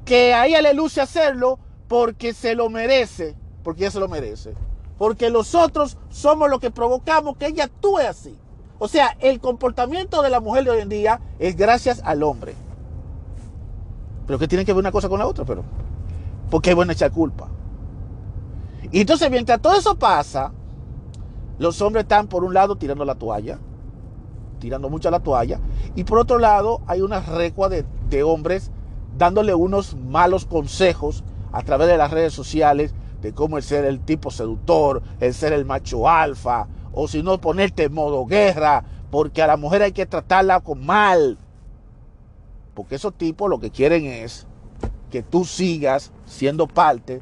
que 0.07 0.33
a 0.33 0.47
ella 0.47 0.63
le 0.63 0.73
luce 0.73 1.03
hacerlo 1.03 1.59
porque 1.89 2.33
se 2.33 2.55
lo 2.55 2.71
merece, 2.71 3.37
porque 3.63 3.83
ella 3.83 3.91
se 3.91 4.01
lo 4.01 4.09
merece. 4.09 4.55
Porque 4.97 5.29
los 5.29 5.55
otros 5.55 5.99
somos 6.09 6.49
los 6.49 6.59
que 6.59 6.71
provocamos 6.71 7.37
que 7.37 7.49
ella 7.49 7.65
actúe 7.65 7.99
así. 7.99 8.39
O 8.79 8.89
sea, 8.89 9.15
el 9.21 9.41
comportamiento 9.41 10.23
de 10.23 10.31
la 10.31 10.41
mujer 10.41 10.65
de 10.65 10.71
hoy 10.71 10.81
en 10.81 10.89
día 10.89 11.21
es 11.39 11.55
gracias 11.55 12.01
al 12.03 12.23
hombre. 12.23 12.55
Pero 14.27 14.39
que 14.39 14.49
tiene 14.49 14.65
que 14.65 14.73
ver 14.73 14.81
una 14.81 14.91
cosa 14.91 15.11
con 15.11 15.19
la 15.19 15.27
otra, 15.27 15.45
pero. 15.45 15.65
Porque 16.51 16.71
es 16.71 16.77
bueno 16.77 16.93
echar 16.93 17.13
culpa. 17.13 17.49
Y 18.91 19.03
entonces, 19.03 19.31
mientras 19.31 19.61
todo 19.61 19.75
eso 19.75 19.99
pasa, 19.99 20.51
los 21.59 21.83
hombres 21.83 22.05
están 22.05 22.27
por 22.27 22.43
un 22.43 22.55
lado 22.55 22.77
tirando 22.77 23.05
la 23.05 23.17
toalla, 23.17 23.59
tirando 24.63 24.89
mucho 24.89 25.11
la 25.11 25.19
toalla, 25.19 25.59
y 25.97 26.05
por 26.05 26.21
otro 26.21 26.39
lado 26.39 26.83
hay 26.87 27.01
una 27.01 27.19
recua 27.19 27.69
de, 27.69 27.85
de 28.09 28.23
hombres 28.23 28.71
dándole 29.19 29.55
unos 29.55 29.97
malos 29.97 30.47
consejos 30.47 31.25
a 31.51 31.63
través 31.63 31.89
de 31.89 31.97
las 31.97 32.13
redes 32.13 32.33
sociales 32.33 32.95
de 33.21 33.33
cómo 33.33 33.57
el 33.57 33.65
ser 33.65 33.85
el 33.85 33.99
tipo 34.01 34.31
seductor, 34.31 35.03
el 35.19 35.35
ser 35.35 35.53
el 35.53 35.65
macho 35.65 36.09
alfa, 36.09 36.69
o 36.93 37.09
si 37.09 37.25
no 37.25 37.41
ponerte 37.41 37.85
en 37.85 37.93
modo 37.93 38.25
guerra, 38.25 38.85
porque 39.11 39.43
a 39.43 39.49
la 39.49 39.57
mujer 39.57 39.83
hay 39.83 39.93
que 39.93 40.07
tratarla 40.07 40.61
con 40.61 40.87
mal. 40.87 41.39
Porque 42.75 42.95
esos 42.95 43.15
tipos 43.15 43.51
lo 43.51 43.59
que 43.59 43.71
quieren 43.71 44.07
es 44.07 44.47
que 45.11 45.25
tú 45.25 45.45
sigas 45.45 46.13
siendo 46.25 46.69
parte 46.69 47.21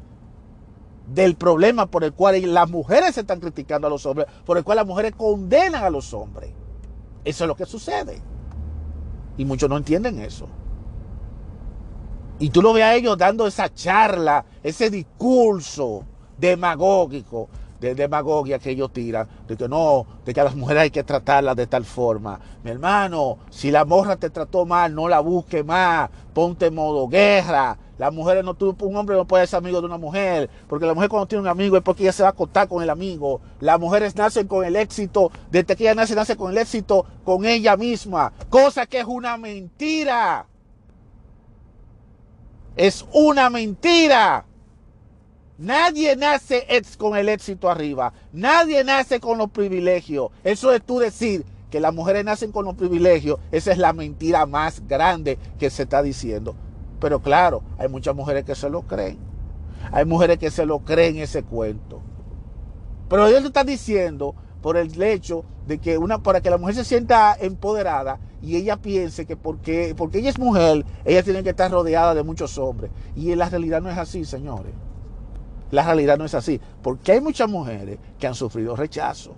del 1.07 1.35
problema 1.35 1.87
por 1.87 2.03
el 2.03 2.13
cual 2.13 2.53
las 2.53 2.69
mujeres 2.69 3.15
se 3.15 3.21
están 3.21 3.39
criticando 3.39 3.87
a 3.87 3.89
los 3.89 4.05
hombres, 4.05 4.27
por 4.45 4.57
el 4.57 4.63
cual 4.63 4.77
las 4.77 4.85
mujeres 4.85 5.13
condenan 5.15 5.83
a 5.83 5.89
los 5.89 6.13
hombres. 6.13 6.51
Eso 7.23 7.43
es 7.43 7.47
lo 7.47 7.55
que 7.55 7.65
sucede. 7.65 8.21
Y 9.37 9.45
muchos 9.45 9.69
no 9.69 9.77
entienden 9.77 10.19
eso. 10.19 10.47
Y 12.39 12.49
tú 12.49 12.61
lo 12.61 12.73
ves 12.73 12.83
a 12.83 12.95
ellos 12.95 13.17
dando 13.17 13.45
esa 13.45 13.71
charla, 13.73 14.43
ese 14.63 14.89
discurso 14.89 16.03
demagógico, 16.37 17.49
de 17.79 17.95
demagogia 17.95 18.59
que 18.59 18.71
ellos 18.71 18.93
tiran, 18.93 19.27
de 19.47 19.57
que 19.57 19.67
no, 19.67 20.05
de 20.23 20.33
que 20.33 20.39
a 20.39 20.43
las 20.43 20.55
mujeres 20.55 20.83
hay 20.83 20.91
que 20.91 21.03
tratarlas 21.03 21.55
de 21.55 21.65
tal 21.65 21.83
forma. 21.83 22.39
Mi 22.63 22.69
hermano, 22.69 23.39
si 23.49 23.71
la 23.71 23.85
morra 23.85 24.15
te 24.15 24.29
trató 24.29 24.67
mal, 24.67 24.93
no 24.93 25.07
la 25.07 25.19
busque 25.19 25.63
más, 25.63 26.09
ponte 26.33 26.67
en 26.67 26.75
modo 26.75 27.07
guerra. 27.07 27.77
Las 28.01 28.11
mujeres 28.11 28.43
no, 28.43 28.55
tú, 28.55 28.75
un 28.79 28.95
hombre 28.95 29.15
no 29.15 29.27
puede 29.27 29.45
ser 29.45 29.57
amigo 29.57 29.79
de 29.79 29.85
una 29.85 29.99
mujer, 29.99 30.49
porque 30.67 30.87
la 30.87 30.95
mujer 30.95 31.07
cuando 31.07 31.27
tiene 31.27 31.43
un 31.43 31.47
amigo 31.47 31.77
es 31.77 31.83
porque 31.83 32.01
ella 32.01 32.11
se 32.11 32.23
va 32.23 32.29
a 32.29 32.31
acostar 32.31 32.67
con 32.67 32.81
el 32.81 32.89
amigo. 32.89 33.41
Las 33.59 33.79
mujeres 33.79 34.15
nacen 34.15 34.47
con 34.47 34.65
el 34.65 34.75
éxito, 34.75 35.31
desde 35.51 35.75
que 35.75 35.83
ella 35.83 35.93
nace, 35.93 36.15
nace 36.15 36.35
con 36.35 36.51
el 36.51 36.57
éxito 36.57 37.05
con 37.23 37.45
ella 37.45 37.77
misma, 37.77 38.33
cosa 38.49 38.87
que 38.87 39.01
es 39.01 39.05
una 39.05 39.37
mentira. 39.37 40.47
Es 42.75 43.05
una 43.13 43.51
mentira. 43.51 44.47
Nadie 45.59 46.15
nace 46.15 46.65
con 46.97 47.15
el 47.15 47.29
éxito 47.29 47.69
arriba. 47.69 48.13
Nadie 48.33 48.83
nace 48.83 49.19
con 49.19 49.37
los 49.37 49.51
privilegios. 49.51 50.31
Eso 50.43 50.73
es 50.73 50.81
tú 50.81 50.97
decir 50.97 51.45
que 51.69 51.79
las 51.79 51.93
mujeres 51.93 52.25
nacen 52.25 52.51
con 52.51 52.65
los 52.65 52.73
privilegios. 52.73 53.37
Esa 53.51 53.71
es 53.71 53.77
la 53.77 53.93
mentira 53.93 54.47
más 54.47 54.87
grande 54.87 55.37
que 55.59 55.69
se 55.69 55.83
está 55.83 56.01
diciendo. 56.01 56.55
Pero 57.01 57.19
claro, 57.19 57.63
hay 57.79 57.89
muchas 57.89 58.15
mujeres 58.15 58.45
que 58.45 58.55
se 58.55 58.69
lo 58.69 58.83
creen. 58.83 59.17
Hay 59.91 60.05
mujeres 60.05 60.37
que 60.37 60.51
se 60.51 60.65
lo 60.65 60.79
creen 60.79 61.17
ese 61.17 61.43
cuento. 61.43 61.99
Pero 63.09 63.27
ellos 63.27 63.41
te 63.41 63.47
están 63.47 63.65
diciendo 63.65 64.35
por 64.61 64.77
el 64.77 65.01
hecho 65.01 65.43
de 65.67 65.79
que 65.79 65.97
una, 65.97 66.21
para 66.21 66.41
que 66.41 66.51
la 66.51 66.59
mujer 66.59 66.75
se 66.75 66.85
sienta 66.85 67.35
empoderada 67.41 68.19
y 68.41 68.55
ella 68.55 68.77
piense 68.77 69.25
que 69.25 69.35
porque, 69.35 69.95
porque 69.97 70.19
ella 70.19 70.29
es 70.29 70.37
mujer, 70.37 70.85
ella 71.03 71.23
tiene 71.23 71.43
que 71.43 71.49
estar 71.49 71.71
rodeada 71.71 72.13
de 72.13 72.23
muchos 72.23 72.57
hombres. 72.59 72.91
Y 73.15 73.33
la 73.35 73.49
realidad 73.49 73.81
no 73.81 73.89
es 73.89 73.97
así, 73.97 74.23
señores. 74.23 74.73
La 75.71 75.83
realidad 75.83 76.19
no 76.19 76.25
es 76.25 76.35
así. 76.35 76.61
Porque 76.83 77.13
hay 77.13 77.21
muchas 77.21 77.49
mujeres 77.49 77.97
que 78.19 78.27
han 78.27 78.35
sufrido 78.35 78.75
rechazo. 78.75 79.33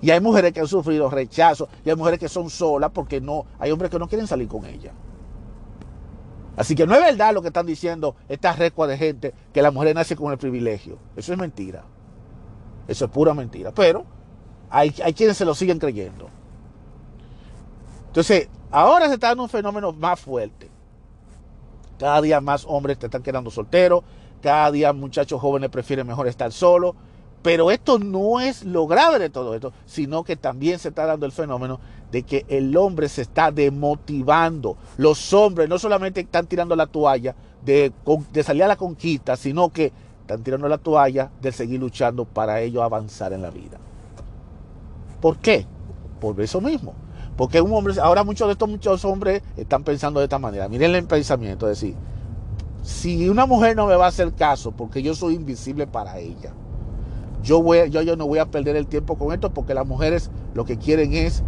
Y 0.00 0.10
hay 0.10 0.20
mujeres 0.20 0.52
que 0.52 0.60
han 0.60 0.68
sufrido 0.68 1.10
rechazo. 1.10 1.68
Y 1.84 1.90
hay 1.90 1.96
mujeres 1.96 2.20
que 2.20 2.28
son 2.28 2.48
solas 2.48 2.92
porque 2.94 3.20
no, 3.20 3.44
hay 3.58 3.72
hombres 3.72 3.90
que 3.90 3.98
no 3.98 4.06
quieren 4.06 4.28
salir 4.28 4.46
con 4.46 4.64
ella. 4.64 4.92
Así 6.56 6.74
que 6.74 6.86
no 6.86 6.94
es 6.94 7.00
verdad 7.00 7.34
lo 7.34 7.42
que 7.42 7.48
están 7.48 7.66
diciendo 7.66 8.16
estas 8.28 8.58
recuas 8.58 8.88
de 8.88 8.96
gente 8.96 9.34
que 9.52 9.62
la 9.62 9.70
mujer 9.70 9.94
nace 9.94 10.16
con 10.16 10.32
el 10.32 10.38
privilegio. 10.38 10.98
Eso 11.14 11.32
es 11.32 11.38
mentira. 11.38 11.84
Eso 12.88 13.04
es 13.04 13.10
pura 13.10 13.34
mentira. 13.34 13.72
Pero 13.72 14.04
hay, 14.70 14.94
hay 15.04 15.12
quienes 15.12 15.36
se 15.36 15.44
lo 15.44 15.54
siguen 15.54 15.78
creyendo. 15.78 16.30
Entonces, 18.06 18.48
ahora 18.70 19.08
se 19.08 19.14
está 19.14 19.28
dando 19.28 19.42
un 19.42 19.48
fenómeno 19.50 19.92
más 19.92 20.18
fuerte. 20.18 20.70
Cada 21.98 22.22
día 22.22 22.40
más 22.40 22.64
hombres 22.66 22.98
te 22.98 23.06
están 23.06 23.22
quedando 23.22 23.50
solteros. 23.50 24.02
Cada 24.42 24.70
día 24.70 24.92
muchachos 24.94 25.40
jóvenes 25.40 25.68
prefieren 25.68 26.06
mejor 26.06 26.26
estar 26.26 26.50
solos. 26.52 26.94
Pero 27.42 27.70
esto 27.70 27.98
no 27.98 28.40
es 28.40 28.64
lo 28.64 28.86
grave 28.86 29.18
de 29.18 29.30
todo 29.30 29.54
esto, 29.54 29.72
sino 29.84 30.24
que 30.24 30.36
también 30.36 30.78
se 30.78 30.88
está 30.88 31.06
dando 31.06 31.26
el 31.26 31.32
fenómeno 31.32 31.78
de 32.16 32.22
que 32.22 32.46
el 32.48 32.74
hombre 32.78 33.10
se 33.10 33.20
está 33.20 33.50
demotivando. 33.50 34.78
Los 34.96 35.34
hombres 35.34 35.68
no 35.68 35.78
solamente 35.78 36.20
están 36.20 36.46
tirando 36.46 36.74
la 36.74 36.86
toalla 36.86 37.34
de, 37.62 37.92
salir 38.42 38.64
a 38.64 38.68
la 38.68 38.76
conquista, 38.76 39.36
sino 39.36 39.68
que 39.68 39.92
están 40.22 40.42
tirando 40.42 40.66
la 40.66 40.78
toalla 40.78 41.30
de 41.42 41.52
seguir 41.52 41.78
luchando 41.78 42.24
para 42.24 42.62
ellos 42.62 42.82
avanzar 42.82 43.34
en 43.34 43.42
la 43.42 43.50
vida. 43.50 43.76
¿Por 45.20 45.36
qué? 45.36 45.66
Por 46.18 46.40
eso 46.40 46.62
mismo. 46.62 46.94
Porque 47.36 47.60
un 47.60 47.74
hombre, 47.74 47.92
ahora 48.00 48.24
muchos 48.24 48.48
de 48.48 48.52
estos 48.52 48.70
muchos 48.70 49.04
hombres 49.04 49.42
están 49.58 49.84
pensando 49.84 50.20
de 50.20 50.24
esta 50.24 50.38
manera. 50.38 50.70
Miren 50.70 50.94
el 50.94 51.04
pensamiento, 51.04 51.68
es 51.68 51.78
decir, 51.78 51.96
si 52.82 53.28
una 53.28 53.44
mujer 53.44 53.76
no 53.76 53.86
me 53.86 53.96
va 53.96 54.06
a 54.06 54.08
hacer 54.08 54.32
caso 54.32 54.72
porque 54.72 55.02
yo 55.02 55.14
soy 55.14 55.34
invisible 55.34 55.86
para 55.86 56.18
ella, 56.18 56.54
yo, 57.42 57.62
voy, 57.62 57.90
yo, 57.90 58.00
yo 58.00 58.16
no 58.16 58.26
voy 58.26 58.38
a 58.38 58.46
perder 58.46 58.74
el 58.74 58.86
tiempo 58.86 59.18
con 59.18 59.34
esto 59.34 59.52
porque 59.52 59.74
las 59.74 59.86
mujeres 59.86 60.30
lo 60.54 60.64
que 60.64 60.78
quieren 60.78 61.12
es 61.12 61.42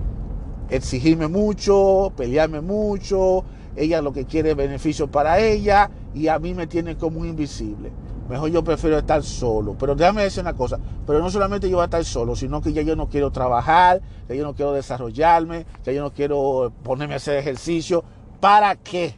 exigirme 0.70 1.28
mucho, 1.28 2.12
pelearme 2.16 2.61
mucho, 2.61 3.44
ella 3.76 4.02
lo 4.02 4.12
que 4.12 4.24
quiere 4.24 4.50
es 4.50 4.57
beneficio 4.57 5.11
para 5.11 5.38
ella 5.38 5.90
y 6.14 6.28
a 6.28 6.38
mí 6.38 6.54
me 6.54 6.66
tiene 6.66 6.96
como 6.96 7.24
invisible. 7.24 7.92
Mejor 8.28 8.50
yo 8.50 8.62
prefiero 8.62 8.98
estar 8.98 9.22
solo. 9.22 9.74
Pero 9.78 9.94
déjame 9.94 10.22
decir 10.22 10.42
una 10.42 10.54
cosa, 10.54 10.78
pero 11.07 11.20
no 11.20 11.31
solamente 11.31 11.70
yo 11.70 11.76
voy 11.76 11.83
a 11.83 11.87
estar 11.87 12.04
solo, 12.04 12.37
sino 12.37 12.61
que 12.61 12.72
ya 12.72 12.83
yo 12.83 12.94
no 12.94 13.09
quiero 13.09 13.31
trabajar, 13.31 14.02
que 14.26 14.37
yo 14.37 14.44
no 14.44 14.54
quiero 14.54 14.72
desarrollarme, 14.72 15.64
que 15.83 15.94
yo 15.94 16.02
no 16.02 16.12
quiero 16.12 16.72
ponerme 16.83 17.14
a 17.14 17.16
hacer 17.16 17.38
ejercicio. 17.38 18.04
¿Para 18.40 18.76
qué? 18.76 19.14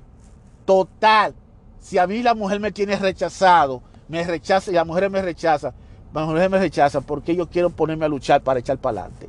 Total, 0.64 1.34
si 1.80 1.98
a 1.98 2.06
mí 2.06 2.22
la 2.22 2.34
mujer 2.34 2.60
me 2.60 2.70
tiene 2.70 2.96
rechazado, 2.96 3.82
me 4.08 4.22
rechaza 4.24 4.70
y 4.70 4.74
la 4.74 4.84
mujer 4.84 5.10
me 5.10 5.20
rechaza, 5.20 5.74
las 6.12 6.26
mujeres 6.26 6.50
me 6.50 6.58
rechazan 6.58 7.02
porque 7.02 7.34
yo 7.34 7.48
quiero 7.48 7.70
ponerme 7.70 8.04
a 8.04 8.08
luchar 8.08 8.42
para 8.42 8.60
echar 8.60 8.78
para 8.78 9.00
adelante. 9.02 9.28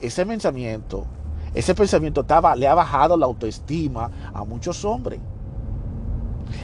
Ese 0.00 0.24
pensamiento, 0.24 1.06
ese 1.54 1.74
pensamiento 1.74 2.24
le 2.56 2.68
ha 2.68 2.74
bajado 2.74 3.16
la 3.16 3.26
autoestima 3.26 4.10
a 4.32 4.44
muchos 4.44 4.84
hombres. 4.84 5.20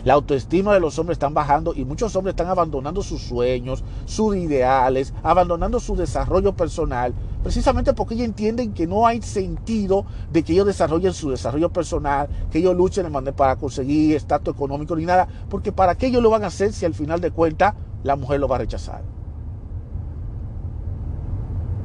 La 0.04 0.14
autoestima 0.14 0.74
de 0.74 0.80
los 0.80 0.98
hombres 0.98 1.16
están 1.16 1.34
bajando 1.34 1.74
y 1.74 1.84
muchos 1.84 2.14
hombres 2.16 2.32
están 2.32 2.48
abandonando 2.48 3.02
sus 3.02 3.22
sueños, 3.22 3.82
sus 4.04 4.36
ideales, 4.36 5.12
abandonando 5.22 5.80
su 5.80 5.96
desarrollo 5.96 6.54
personal, 6.54 7.14
precisamente 7.42 7.92
porque 7.92 8.14
ellos 8.14 8.26
entienden 8.26 8.72
que 8.72 8.86
no 8.86 9.06
hay 9.06 9.22
sentido 9.22 10.04
de 10.32 10.42
que 10.42 10.52
ellos 10.52 10.66
desarrollen 10.66 11.12
su 11.12 11.30
desarrollo 11.30 11.72
personal, 11.72 12.28
que 12.50 12.58
ellos 12.58 12.76
luchen 12.76 13.12
para 13.36 13.56
conseguir 13.56 14.16
estatus 14.16 14.54
económico 14.54 14.96
ni 14.96 15.04
nada, 15.04 15.28
porque 15.48 15.72
para 15.72 15.96
qué 15.96 16.06
ellos 16.06 16.22
lo 16.22 16.30
van 16.30 16.44
a 16.44 16.48
hacer 16.48 16.72
si 16.72 16.84
al 16.84 16.94
final 16.94 17.20
de 17.20 17.30
cuentas 17.30 17.74
la 18.02 18.16
mujer 18.16 18.40
lo 18.40 18.48
va 18.48 18.56
a 18.56 18.60
rechazar. 18.60 19.02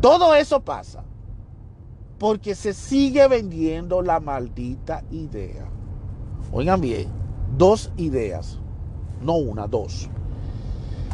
Todo 0.02 0.36
eso 0.36 0.60
pasa 0.62 1.07
porque 2.18 2.56
se 2.56 2.74
sigue 2.74 3.28
vendiendo 3.28 4.02
la 4.02 4.20
maldita 4.20 5.04
idea. 5.12 5.70
Oigan 6.52 6.82
bien, 6.82 7.08
dos 7.58 7.92
ideas, 7.98 8.60
no 9.22 9.36
una, 9.36 9.68
dos. 9.68 10.10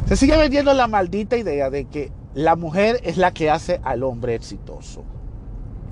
Se 0.06 0.16
sigue 0.16 0.36
vendiendo 0.36 0.72
la 0.74 0.86
maldita 0.86 1.36
idea 1.36 1.70
de 1.70 1.86
que 1.86 2.12
la 2.34 2.56
mujer 2.56 3.00
es 3.04 3.16
la 3.16 3.32
que 3.32 3.50
hace 3.50 3.80
al 3.84 4.02
hombre 4.02 4.34
exitoso, 4.34 5.04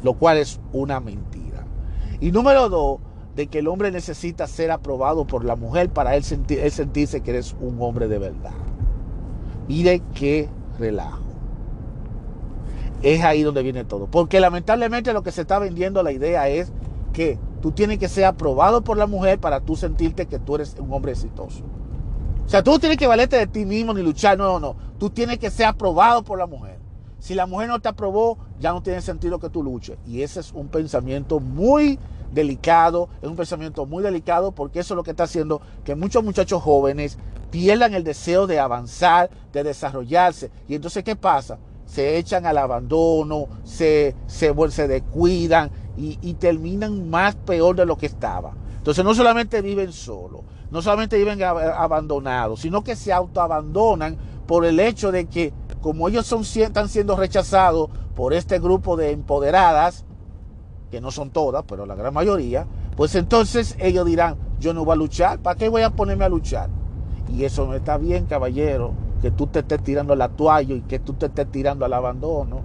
lo 0.03 0.15
cual 0.15 0.39
es 0.39 0.61
una 0.73 1.01
mentira. 1.01 1.67
Y 2.21 2.31
número 2.31 2.69
dos, 2.69 3.01
de 3.35 3.47
que 3.47 3.61
el 3.61 3.69
hombre 3.69 3.91
necesita 3.91 4.47
ser 4.47 4.71
aprobado 4.71 5.27
por 5.27 5.45
la 5.45 5.57
mujer 5.57 5.91
para 5.91 6.17
él, 6.17 6.25
él 6.49 6.71
sentirse 6.71 7.23
que 7.23 7.31
eres 7.31 7.57
un 7.61 7.81
hombre 7.81 8.09
de 8.09 8.19
verdad. 8.19 8.53
Mire 9.69 10.03
qué 10.15 10.49
relajo. 10.79 11.22
Es 13.03 13.23
ahí 13.25 13.43
donde 13.43 13.63
viene 13.63 13.85
todo. 13.85 14.07
Porque 14.07 14.41
lamentablemente 14.41 15.13
lo 15.13 15.23
que 15.23 15.33
se 15.33 15.43
está 15.43 15.59
vendiendo 15.59 16.03
la 16.03 16.13
idea 16.13 16.49
es 16.49 16.73
que 17.13 17.39
tú 17.61 17.73
tienes 17.73 17.99
que 17.99 18.09
ser 18.09 18.25
aprobado 18.25 18.83
por 18.83 18.97
la 18.97 19.07
mujer 19.07 19.39
para 19.39 19.61
tú 19.61 19.77
sentirte 19.77 20.27
que 20.27 20.39
tú 20.39 20.55
eres 20.55 20.77
un 20.79 20.93
hombre 20.93 21.13
exitoso. 21.13 21.65
O 22.45 22.49
sea, 22.49 22.63
tú 22.63 22.79
tienes 22.79 22.99
que 22.99 23.07
valerte 23.07 23.37
de 23.37 23.47
ti 23.47 23.65
mismo 23.65 23.95
ni 23.95 24.03
luchar, 24.03 24.37
no, 24.37 24.59
no. 24.59 24.77
Tú 24.99 25.11
tienes 25.11 25.39
que 25.39 25.51
ser 25.51 25.67
aprobado 25.67 26.23
por 26.23 26.39
la 26.39 26.47
mujer. 26.47 26.79
Si 27.19 27.35
la 27.35 27.47
mujer 27.47 27.69
no 27.69 27.81
te 27.81 27.89
aprobó, 27.89 28.39
ya 28.59 28.73
no 28.73 28.83
tiene 28.83 29.01
sentido 29.01 29.39
que 29.39 29.49
tú 29.49 29.63
luches. 29.63 29.97
Y 30.07 30.23
ese 30.23 30.41
es 30.41 30.53
un 30.53 30.69
pensamiento 30.69 31.39
muy 31.39 31.99
delicado, 32.33 33.09
es 33.21 33.29
un 33.29 33.37
pensamiento 33.37 33.87
muy 33.87 34.03
delicado 34.03 34.53
porque 34.53 34.81
eso 34.81 34.95
es 34.95 34.97
lo 34.97 35.03
que 35.05 35.11
está 35.13 35.25
haciendo 35.25 35.61
que 35.85 35.95
muchos 35.95 36.25
muchachos 36.25 36.63
jóvenes 36.63 37.19
pierdan 37.51 37.95
el 37.95 38.03
deseo 38.03 38.47
de 38.47 38.59
avanzar, 38.59 39.31
de 39.53 39.63
desarrollarse. 39.63 40.51
Y 40.67 40.75
entonces, 40.75 41.05
¿qué 41.05 41.15
pasa? 41.15 41.59
Se 41.93 42.17
echan 42.17 42.47
al 42.47 42.57
abandono, 42.57 43.49
se, 43.65 44.15
se, 44.27 44.55
se 44.71 44.89
descuidan 44.89 45.71
y, 45.95 46.35
terminan 46.35 47.11
más 47.11 47.35
peor 47.35 47.77
de 47.77 47.85
lo 47.85 47.99
que 47.99 48.07
estaba. 48.07 48.55
Entonces 48.79 49.05
no 49.05 49.15
solamente 49.15 49.61
viven 49.61 49.93
solos, 49.93 50.41
no 50.71 50.81
solamente 50.81 51.19
viven 51.19 51.43
abandonados, 51.43 52.61
sino 52.61 52.83
que 52.83 52.97
se 52.97 53.13
autoabandonan 53.13 54.17
por 54.47 54.65
el 54.65 54.81
hecho 54.81 55.13
de 55.13 55.27
que 55.27 55.53
como 55.83 56.09
ellos 56.09 56.27
son, 56.27 56.45
están 56.45 56.89
siendo 56.89 57.15
rechazados 57.15 57.91
por 58.17 58.33
este 58.33 58.59
grupo 58.59 58.97
de 58.97 59.11
empoderadas, 59.11 60.07
que 60.91 61.03
no 61.03 61.11
son 61.11 61.29
todas, 61.29 61.65
pero 61.69 61.85
la 61.85 61.95
gran 61.95 62.15
mayoría, 62.15 62.67
pues 62.97 63.15
entonces 63.17 63.77
ellos 63.79 64.07
dirán, 64.07 64.39
yo 64.59 64.73
no 64.73 64.87
voy 64.87 64.95
a 64.95 64.97
luchar, 64.97 65.41
¿para 65.41 65.59
qué 65.59 65.69
voy 65.69 65.83
a 65.83 65.91
ponerme 65.91 66.25
a 66.25 66.31
luchar? 66.31 66.71
Y 67.29 67.45
eso 67.45 67.67
no 67.67 67.75
está 67.75 67.99
bien, 67.99 68.25
caballero 68.25 69.12
que 69.23 69.31
tú 69.31 69.47
te 69.47 69.61
estés 69.61 69.81
tirando 69.85 70.17
la 70.17 70.29
toalla 70.29 70.75
y 70.75 70.81
que 70.81 70.99
tú 70.99 71.13
te 71.13 71.27
estés 71.27 71.51
tirando 71.51 71.85
al 71.85 71.93
abandono. 71.93 72.61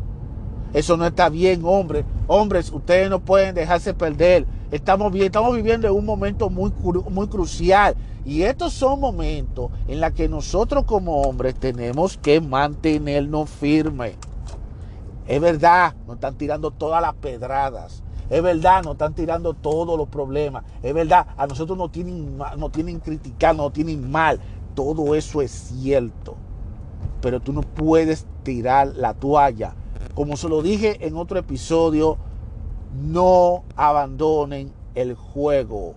Eso 0.74 0.98
no 0.98 1.06
está 1.06 1.30
bien, 1.30 1.62
hombre. 1.64 2.04
Hombres, 2.26 2.72
ustedes 2.72 3.12
no 3.12 3.20
pueden 3.20 3.54
dejarse 3.54 3.94
perder. 3.94 4.48
Estamos, 4.72 5.16
estamos 5.16 5.56
viviendo 5.56 5.88
en 5.88 5.94
un 5.94 6.04
momento 6.04 6.50
muy, 6.50 6.74
muy 7.12 7.28
crucial. 7.28 7.96
Y 8.26 8.42
estos 8.42 8.74
son 8.74 9.00
momentos 9.00 9.70
en 9.88 10.02
los 10.02 10.12
que 10.12 10.28
nosotros 10.28 10.84
como 10.86 11.22
hombres 11.22 11.56
tenemos 11.56 12.18
que 12.18 12.42
mantenernos 12.42 13.50
firmes. 13.50 14.16
Es 15.28 15.40
verdad, 15.40 15.96
nos 16.08 16.16
están 16.16 16.36
tirando 16.36 16.72
todas 16.72 17.04
las 17.04 17.14
pedradas. 17.14 18.04
Es 18.32 18.42
verdad, 18.42 18.84
nos 18.84 18.94
están 18.94 19.14
tirando 19.14 19.54
todos 19.54 19.96
los 19.96 20.10
problemas. 20.10 20.64
Es 20.82 20.94
verdad, 20.94 21.28
a 21.38 21.46
nosotros 21.46 21.78
nos 21.78 21.92
tienen, 21.92 22.36
nos 22.58 22.72
tienen 22.72 23.00
criticando, 23.00 23.64
nos 23.64 23.74
tienen 23.74 24.10
mal. 24.10 24.40
Todo 24.74 25.14
eso 25.16 25.42
es 25.42 25.52
cierto 25.52 26.47
pero 27.22 27.40
tú 27.40 27.54
no 27.54 27.62
puedes 27.62 28.26
tirar 28.44 28.96
la 28.96 29.14
toalla. 29.14 29.76
Como 30.14 30.38
se 30.38 30.50
lo 30.50 30.62
dije 30.62 31.06
en 31.06 31.16
otro 31.16 31.40
episodio, 31.40 32.18
no 32.94 33.64
abandonen 33.76 34.74
el 34.96 35.16
juego. 35.16 35.96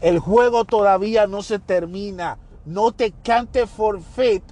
El 0.00 0.18
juego 0.18 0.64
todavía 0.64 1.26
no 1.26 1.42
se 1.42 1.58
termina. 1.58 2.38
No 2.64 2.92
te 2.92 3.12
cantes 3.12 3.68
forfeit 3.68 4.42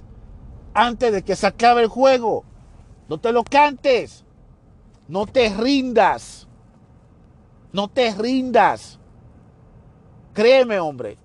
antes 0.73 1.11
de 1.11 1.23
que 1.23 1.35
se 1.35 1.47
acabe 1.47 1.83
el 1.83 1.87
juego. 1.87 2.43
No 3.07 3.17
te 3.17 3.31
lo 3.31 3.43
cantes. 3.43 4.23
No 5.07 5.25
te 5.25 5.49
rindas. 5.49 6.47
No 7.73 7.87
te 7.87 8.13
rindas. 8.13 8.99
Créeme, 10.33 10.79
hombre. 10.79 11.17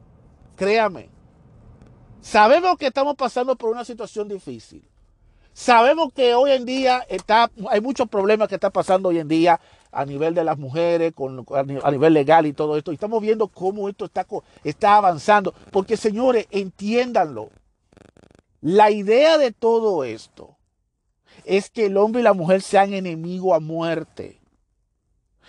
Créame. 0.57 1.14
Sabemos 2.25 2.79
que 2.79 2.87
estamos 2.87 3.17
pasando 3.17 3.55
por 3.55 3.69
una 3.69 3.85
situación 3.85 4.29
difícil. 4.29 4.83
Sabemos 5.53 6.11
que 6.15 6.35
hoy 6.35 6.53
en 6.53 6.65
día 6.65 7.05
está, 7.11 7.51
hay 7.69 7.83
muchos 7.83 8.09
problemas 8.09 8.49
que 8.49 8.55
están 8.55 8.73
pasando 8.73 9.11
hoy 9.11 9.19
en 9.19 9.29
día 9.29 9.61
a 9.93 10.07
nivel 10.07 10.35
de 10.35 10.43
las 10.43 10.57
mujeres, 10.57 11.13
a 11.53 11.91
nivel 11.91 12.15
legal 12.15 12.47
y 12.47 12.55
todo 12.55 12.79
esto. 12.79 12.91
Y 12.91 12.95
estamos 12.95 13.21
viendo 13.21 13.49
cómo 13.49 13.91
esto 13.91 14.07
está, 14.07 14.27
está 14.65 14.97
avanzando. 14.97 15.53
Porque 15.71 15.99
señores, 15.99 16.47
entiéndanlo. 16.51 17.51
La 18.63 18.91
idea 18.91 19.37
de 19.37 19.53
todo 19.53 20.03
esto 20.03 20.57
es 21.45 21.69
que 21.69 21.87
el 21.87 21.99
hombre 21.99 22.23
y 22.23 22.25
la 22.25 22.33
mujer 22.33 22.63
sean 22.63 22.95
enemigos 22.95 23.55
a 23.55 23.61
muerte. 23.61 24.41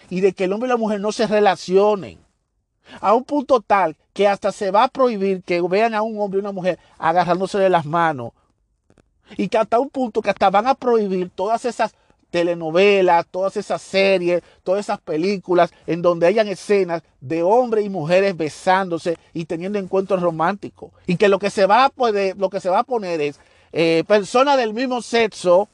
Y 0.09 0.19
de 0.19 0.33
que 0.33 0.43
el 0.43 0.51
hombre 0.51 0.67
y 0.67 0.71
la 0.71 0.77
mujer 0.77 0.99
no 0.99 1.13
se 1.13 1.25
relacionen 1.25 2.24
a 3.01 3.13
un 3.13 3.23
punto 3.23 3.61
tal 3.61 3.95
que 4.13 4.27
hasta 4.27 4.51
se 4.51 4.71
va 4.71 4.83
a 4.83 4.87
prohibir 4.87 5.43
que 5.43 5.61
vean 5.61 5.93
a 5.93 6.01
un 6.01 6.19
hombre 6.19 6.39
y 6.39 6.41
una 6.41 6.51
mujer 6.51 6.79
agarrándose 6.97 7.57
de 7.57 7.69
las 7.69 7.85
manos. 7.85 8.31
Y 9.37 9.47
que 9.47 9.57
hasta 9.57 9.79
un 9.79 9.89
punto 9.89 10.21
que 10.21 10.29
hasta 10.29 10.49
van 10.49 10.67
a 10.67 10.75
prohibir 10.75 11.29
todas 11.33 11.65
esas 11.65 11.95
telenovelas, 12.29 13.25
todas 13.31 13.55
esas 13.57 13.81
series, 13.81 14.43
todas 14.63 14.81
esas 14.85 14.99
películas 14.99 15.71
en 15.87 16.01
donde 16.01 16.27
hayan 16.27 16.47
escenas 16.47 17.01
de 17.21 17.43
hombres 17.43 17.85
y 17.85 17.89
mujeres 17.89 18.35
besándose 18.35 19.17
y 19.33 19.45
teniendo 19.45 19.79
encuentros 19.79 20.21
románticos. 20.21 20.91
Y 21.07 21.15
que 21.15 21.29
lo 21.29 21.39
que 21.39 21.49
se 21.49 21.65
va 21.65 21.85
a 21.85 21.89
poder, 21.89 22.37
lo 22.37 22.49
que 22.49 22.59
se 22.59 22.69
va 22.69 22.79
a 22.79 22.83
poner 22.83 23.21
es 23.21 23.39
eh, 23.71 24.03
personas 24.07 24.57
del 24.57 24.73
mismo 24.73 25.01
sexo, 25.01 25.69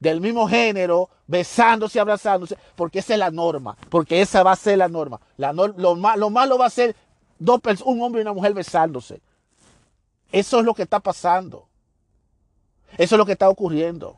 del 0.00 0.20
mismo 0.20 0.48
género, 0.48 1.10
besándose 1.26 1.98
y 1.98 2.00
abrazándose, 2.00 2.56
porque 2.74 2.98
esa 2.98 3.12
es 3.12 3.18
la 3.18 3.30
norma, 3.30 3.76
porque 3.90 4.22
esa 4.22 4.42
va 4.42 4.52
a 4.52 4.56
ser 4.56 4.78
la 4.78 4.88
norma. 4.88 5.20
La 5.36 5.52
lo, 5.52 5.68
lo, 5.68 5.94
malo 5.94 6.58
va 6.58 6.66
a 6.66 6.70
ser 6.70 6.96
dos, 7.38 7.60
un 7.84 8.02
hombre 8.02 8.20
y 8.20 8.22
una 8.22 8.32
mujer 8.32 8.54
besándose. 8.54 9.20
Eso 10.32 10.58
es 10.58 10.64
lo 10.64 10.74
que 10.74 10.82
está 10.82 11.00
pasando. 11.00 11.66
Eso 12.96 13.14
es 13.14 13.18
lo 13.18 13.26
que 13.26 13.32
está 13.32 13.48
ocurriendo. 13.48 14.16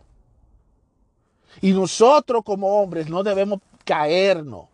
Y 1.61 1.73
nosotros 1.73 2.43
como 2.45 2.81
hombres 2.81 3.11
no 3.11 3.23
debemos 3.23 3.61
caernos. 3.85 4.67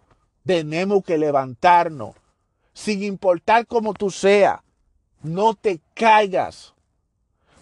Tenemos 0.45 1.03
que 1.05 1.19
levantarnos. 1.19 2.15
Sin 2.75 3.03
importar 3.03 3.67
cómo 3.67 3.95
tú 3.95 4.11
seas. 4.11 4.61
No 5.23 5.55
te 5.55 5.81
caigas. 5.95 6.75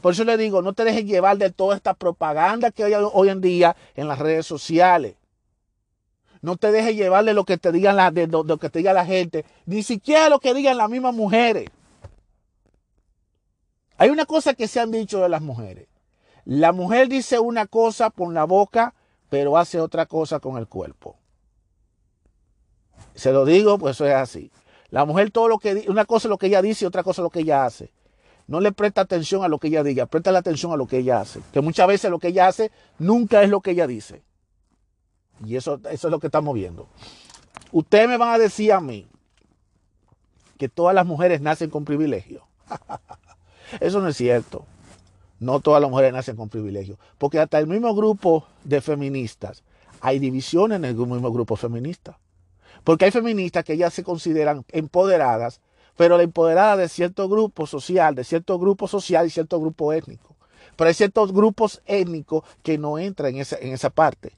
Por 0.00 0.12
eso 0.12 0.24
le 0.24 0.36
digo, 0.36 0.62
no 0.62 0.72
te 0.72 0.84
dejes 0.84 1.04
llevar 1.04 1.38
de 1.38 1.50
toda 1.50 1.76
esta 1.76 1.94
propaganda 1.94 2.70
que 2.70 2.84
hay 2.84 2.94
hoy 2.94 3.28
en 3.28 3.40
día 3.40 3.76
en 3.94 4.08
las 4.08 4.18
redes 4.18 4.46
sociales. 4.46 5.16
No 6.42 6.56
te 6.56 6.70
dejes 6.70 6.94
llevar 6.94 7.24
de 7.24 7.34
lo 7.34 7.44
que 7.44 7.58
te 7.58 7.72
digan 7.72 7.96
la, 7.96 8.10
de 8.10 8.26
lo 8.26 8.58
que 8.58 8.70
te 8.70 8.78
diga 8.78 8.92
la 8.92 9.06
gente, 9.06 9.44
ni 9.64 9.82
siquiera 9.82 10.28
lo 10.28 10.38
que 10.38 10.54
digan 10.54 10.76
las 10.76 10.88
mismas 10.88 11.14
mujeres. 11.14 11.70
Hay 13.98 14.10
una 14.10 14.26
cosa 14.26 14.54
que 14.54 14.68
se 14.68 14.78
han 14.78 14.90
dicho 14.90 15.20
de 15.20 15.28
las 15.28 15.42
mujeres. 15.42 15.88
La 16.44 16.72
mujer 16.72 17.08
dice 17.08 17.40
una 17.40 17.66
cosa 17.66 18.10
con 18.10 18.34
la 18.34 18.44
boca, 18.44 18.94
pero 19.28 19.56
hace 19.56 19.80
otra 19.80 20.06
cosa 20.06 20.38
con 20.38 20.58
el 20.58 20.68
cuerpo. 20.68 21.16
Se 23.14 23.32
lo 23.32 23.44
digo, 23.44 23.78
pues 23.78 23.96
eso 23.96 24.06
es 24.06 24.14
así. 24.14 24.52
La 24.90 25.04
mujer 25.04 25.30
todo 25.30 25.48
lo 25.48 25.58
que 25.58 25.86
una 25.88 26.04
cosa 26.04 26.28
es 26.28 26.30
lo 26.30 26.38
que 26.38 26.46
ella 26.46 26.62
dice 26.62 26.84
y 26.84 26.88
otra 26.88 27.02
cosa 27.02 27.22
es 27.22 27.24
lo 27.24 27.30
que 27.30 27.40
ella 27.40 27.64
hace. 27.64 27.90
No 28.46 28.60
le 28.60 28.72
presta 28.72 29.00
atención 29.00 29.44
a 29.44 29.48
lo 29.48 29.58
que 29.58 29.68
ella 29.68 29.82
diga, 29.82 30.06
presta 30.06 30.30
la 30.32 30.38
atención 30.38 30.72
a 30.72 30.76
lo 30.76 30.86
que 30.86 30.98
ella 30.98 31.20
hace. 31.20 31.40
Que 31.52 31.60
muchas 31.60 31.88
veces 31.88 32.10
lo 32.10 32.18
que 32.18 32.28
ella 32.28 32.46
hace 32.46 32.70
nunca 32.98 33.42
es 33.42 33.50
lo 33.50 33.60
que 33.60 33.72
ella 33.72 33.86
dice. 33.86 34.22
Y 35.44 35.56
eso, 35.56 35.80
eso 35.90 36.08
es 36.08 36.10
lo 36.10 36.20
que 36.20 36.28
estamos 36.28 36.54
viendo. 36.54 36.88
Ustedes 37.72 38.08
me 38.08 38.16
van 38.16 38.30
a 38.34 38.38
decir 38.38 38.72
a 38.72 38.80
mí 38.80 39.06
que 40.58 40.68
todas 40.68 40.94
las 40.94 41.06
mujeres 41.06 41.40
nacen 41.40 41.70
con 41.70 41.84
privilegio. 41.84 42.46
eso 43.80 44.00
no 44.00 44.08
es 44.08 44.16
cierto. 44.16 44.64
No 45.38 45.60
todas 45.60 45.82
las 45.82 45.90
mujeres 45.90 46.12
nacen 46.12 46.36
con 46.36 46.48
privilegio. 46.48 46.98
Porque 47.18 47.38
hasta 47.38 47.58
el 47.58 47.66
mismo 47.66 47.94
grupo 47.94 48.46
de 48.64 48.80
feministas 48.80 49.62
hay 50.00 50.18
divisiones 50.18 50.76
en 50.76 50.84
el 50.84 50.94
mismo 50.94 51.32
grupo 51.32 51.56
feminista. 51.56 52.18
Porque 52.84 53.06
hay 53.06 53.10
feministas 53.10 53.64
que 53.64 53.76
ya 53.76 53.90
se 53.90 54.04
consideran 54.04 54.64
empoderadas, 54.70 55.60
pero 55.96 56.16
la 56.16 56.22
empoderada 56.22 56.76
de 56.76 56.88
cierto 56.88 57.28
grupo 57.28 57.66
social, 57.66 58.14
de 58.14 58.24
cierto 58.24 58.58
grupo 58.58 58.88
social 58.88 59.26
y 59.26 59.30
cierto 59.30 59.60
grupo 59.60 59.92
étnico. 59.92 60.36
Pero 60.76 60.88
hay 60.88 60.94
ciertos 60.94 61.32
grupos 61.32 61.80
étnicos 61.86 62.44
que 62.62 62.78
no 62.78 62.98
entran 62.98 63.34
en 63.34 63.40
esa, 63.40 63.56
en 63.56 63.72
esa 63.72 63.90
parte. 63.90 64.32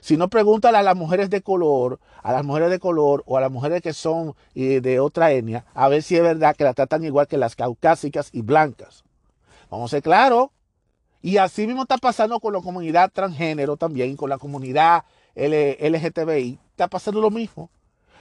Si 0.00 0.16
no, 0.16 0.28
pregúntale 0.28 0.78
a 0.78 0.82
las 0.82 0.96
mujeres 0.96 1.30
de 1.30 1.42
color, 1.42 2.00
a 2.22 2.32
las 2.32 2.44
mujeres 2.44 2.70
de 2.70 2.78
color 2.78 3.22
o 3.26 3.36
a 3.36 3.40
las 3.40 3.50
mujeres 3.50 3.80
que 3.80 3.92
son 3.92 4.34
eh, 4.54 4.80
de 4.80 5.00
otra 5.00 5.32
etnia, 5.32 5.64
a 5.74 5.88
ver 5.88 6.02
si 6.02 6.16
es 6.16 6.22
verdad 6.22 6.56
que 6.56 6.64
la 6.64 6.74
tratan 6.74 7.04
igual 7.04 7.28
que 7.28 7.38
las 7.38 7.56
caucásicas 7.56 8.30
y 8.32 8.42
blancas. 8.42 9.04
Vamos 9.70 9.92
a 9.92 9.96
ser 9.96 10.02
claros. 10.02 10.50
Y 11.22 11.38
así 11.38 11.66
mismo 11.66 11.82
está 11.82 11.98
pasando 11.98 12.38
con 12.38 12.52
la 12.52 12.60
comunidad 12.60 13.10
transgénero 13.12 13.76
también, 13.76 14.16
con 14.16 14.30
la 14.30 14.38
comunidad 14.38 15.04
LGTBI. 15.34 16.58
Está 16.70 16.88
pasando 16.88 17.20
lo 17.20 17.30
mismo. 17.30 17.70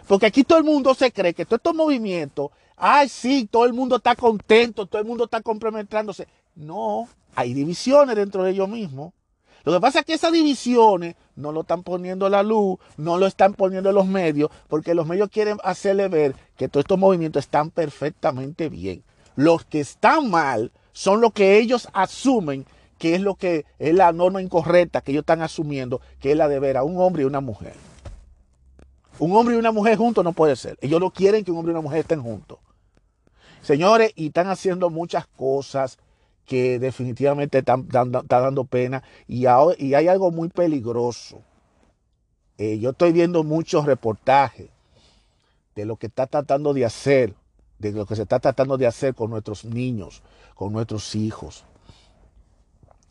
Porque 0.07 0.27
aquí 0.27 0.43
todo 0.43 0.59
el 0.59 0.63
mundo 0.63 0.93
se 0.93 1.11
cree 1.11 1.33
que 1.33 1.45
todos 1.45 1.59
estos 1.59 1.75
movimientos, 1.75 2.51
ay, 2.77 3.09
sí, 3.09 3.47
todo 3.49 3.65
el 3.65 3.73
mundo 3.73 3.97
está 3.97 4.15
contento, 4.15 4.85
todo 4.85 5.01
el 5.01 5.07
mundo 5.07 5.25
está 5.25 5.41
complementándose. 5.41 6.27
No, 6.55 7.07
hay 7.35 7.53
divisiones 7.53 8.15
dentro 8.15 8.43
de 8.43 8.51
ellos 8.51 8.69
mismos. 8.69 9.13
Lo 9.63 9.73
que 9.73 9.79
pasa 9.79 9.99
es 9.99 10.05
que 10.05 10.13
esas 10.13 10.31
divisiones 10.31 11.15
no 11.35 11.51
lo 11.51 11.61
están 11.61 11.81
poniendo 11.81 12.29
la 12.29 12.43
luz, 12.43 12.77
no 12.97 13.17
lo 13.17 13.25
están 13.25 13.55
poniendo 13.55 13.91
los 13.91 14.05
medios, 14.05 14.51
porque 14.67 14.93
los 14.93 15.07
medios 15.07 15.29
quieren 15.29 15.57
hacerle 15.63 16.07
ver 16.07 16.35
que 16.55 16.69
todos 16.69 16.83
estos 16.83 16.99
movimientos 16.99 17.43
están 17.43 17.71
perfectamente 17.71 18.69
bien. 18.69 19.03
Los 19.35 19.65
que 19.65 19.79
están 19.79 20.29
mal 20.29 20.71
son 20.93 21.19
lo 21.19 21.31
que 21.31 21.57
ellos 21.57 21.89
asumen 21.93 22.65
que 22.97 23.15
es 23.15 23.21
lo 23.21 23.35
que 23.35 23.65
es 23.79 23.93
la 23.93 24.11
norma 24.13 24.41
incorrecta 24.41 25.01
que 25.01 25.11
ellos 25.11 25.23
están 25.23 25.41
asumiendo, 25.41 25.99
que 26.19 26.31
es 26.31 26.37
la 26.37 26.47
de 26.47 26.59
ver 26.59 26.77
a 26.77 26.83
un 26.83 26.99
hombre 26.99 27.23
y 27.23 27.25
una 27.25 27.41
mujer. 27.41 27.73
Un 29.17 29.35
hombre 29.35 29.55
y 29.55 29.57
una 29.57 29.71
mujer 29.71 29.97
juntos 29.97 30.23
no 30.23 30.33
puede 30.33 30.55
ser. 30.55 30.77
Ellos 30.81 30.99
no 30.99 31.09
quieren 31.11 31.43
que 31.43 31.51
un 31.51 31.57
hombre 31.57 31.71
y 31.71 31.75
una 31.75 31.81
mujer 31.81 31.99
estén 31.99 32.21
juntos. 32.21 32.59
Señores, 33.61 34.11
y 34.15 34.27
están 34.27 34.47
haciendo 34.47 34.89
muchas 34.89 35.25
cosas 35.25 35.97
que 36.45 36.79
definitivamente 36.79 37.59
están, 37.59 37.87
dando 37.87 38.65
pena. 38.65 39.03
Y, 39.27 39.45
hay 39.45 40.07
algo 40.07 40.31
muy 40.31 40.49
peligroso. 40.49 41.41
Eh, 42.57 42.77
yo 42.79 42.91
estoy 42.91 43.11
viendo 43.11 43.43
muchos 43.43 43.85
reportajes 43.85 44.69
de 45.75 45.85
lo 45.85 45.97
que 45.97 46.07
está 46.07 46.27
tratando 46.27 46.73
de 46.73 46.85
hacer, 46.85 47.33
de 47.79 47.91
lo 47.91 48.05
que 48.05 48.15
se 48.15 48.21
está 48.21 48.39
tratando 48.39 48.77
de 48.77 48.87
hacer 48.87 49.15
con 49.15 49.29
nuestros 49.29 49.65
niños, 49.65 50.21
con 50.53 50.71
nuestros 50.71 51.15
hijos. 51.15 51.65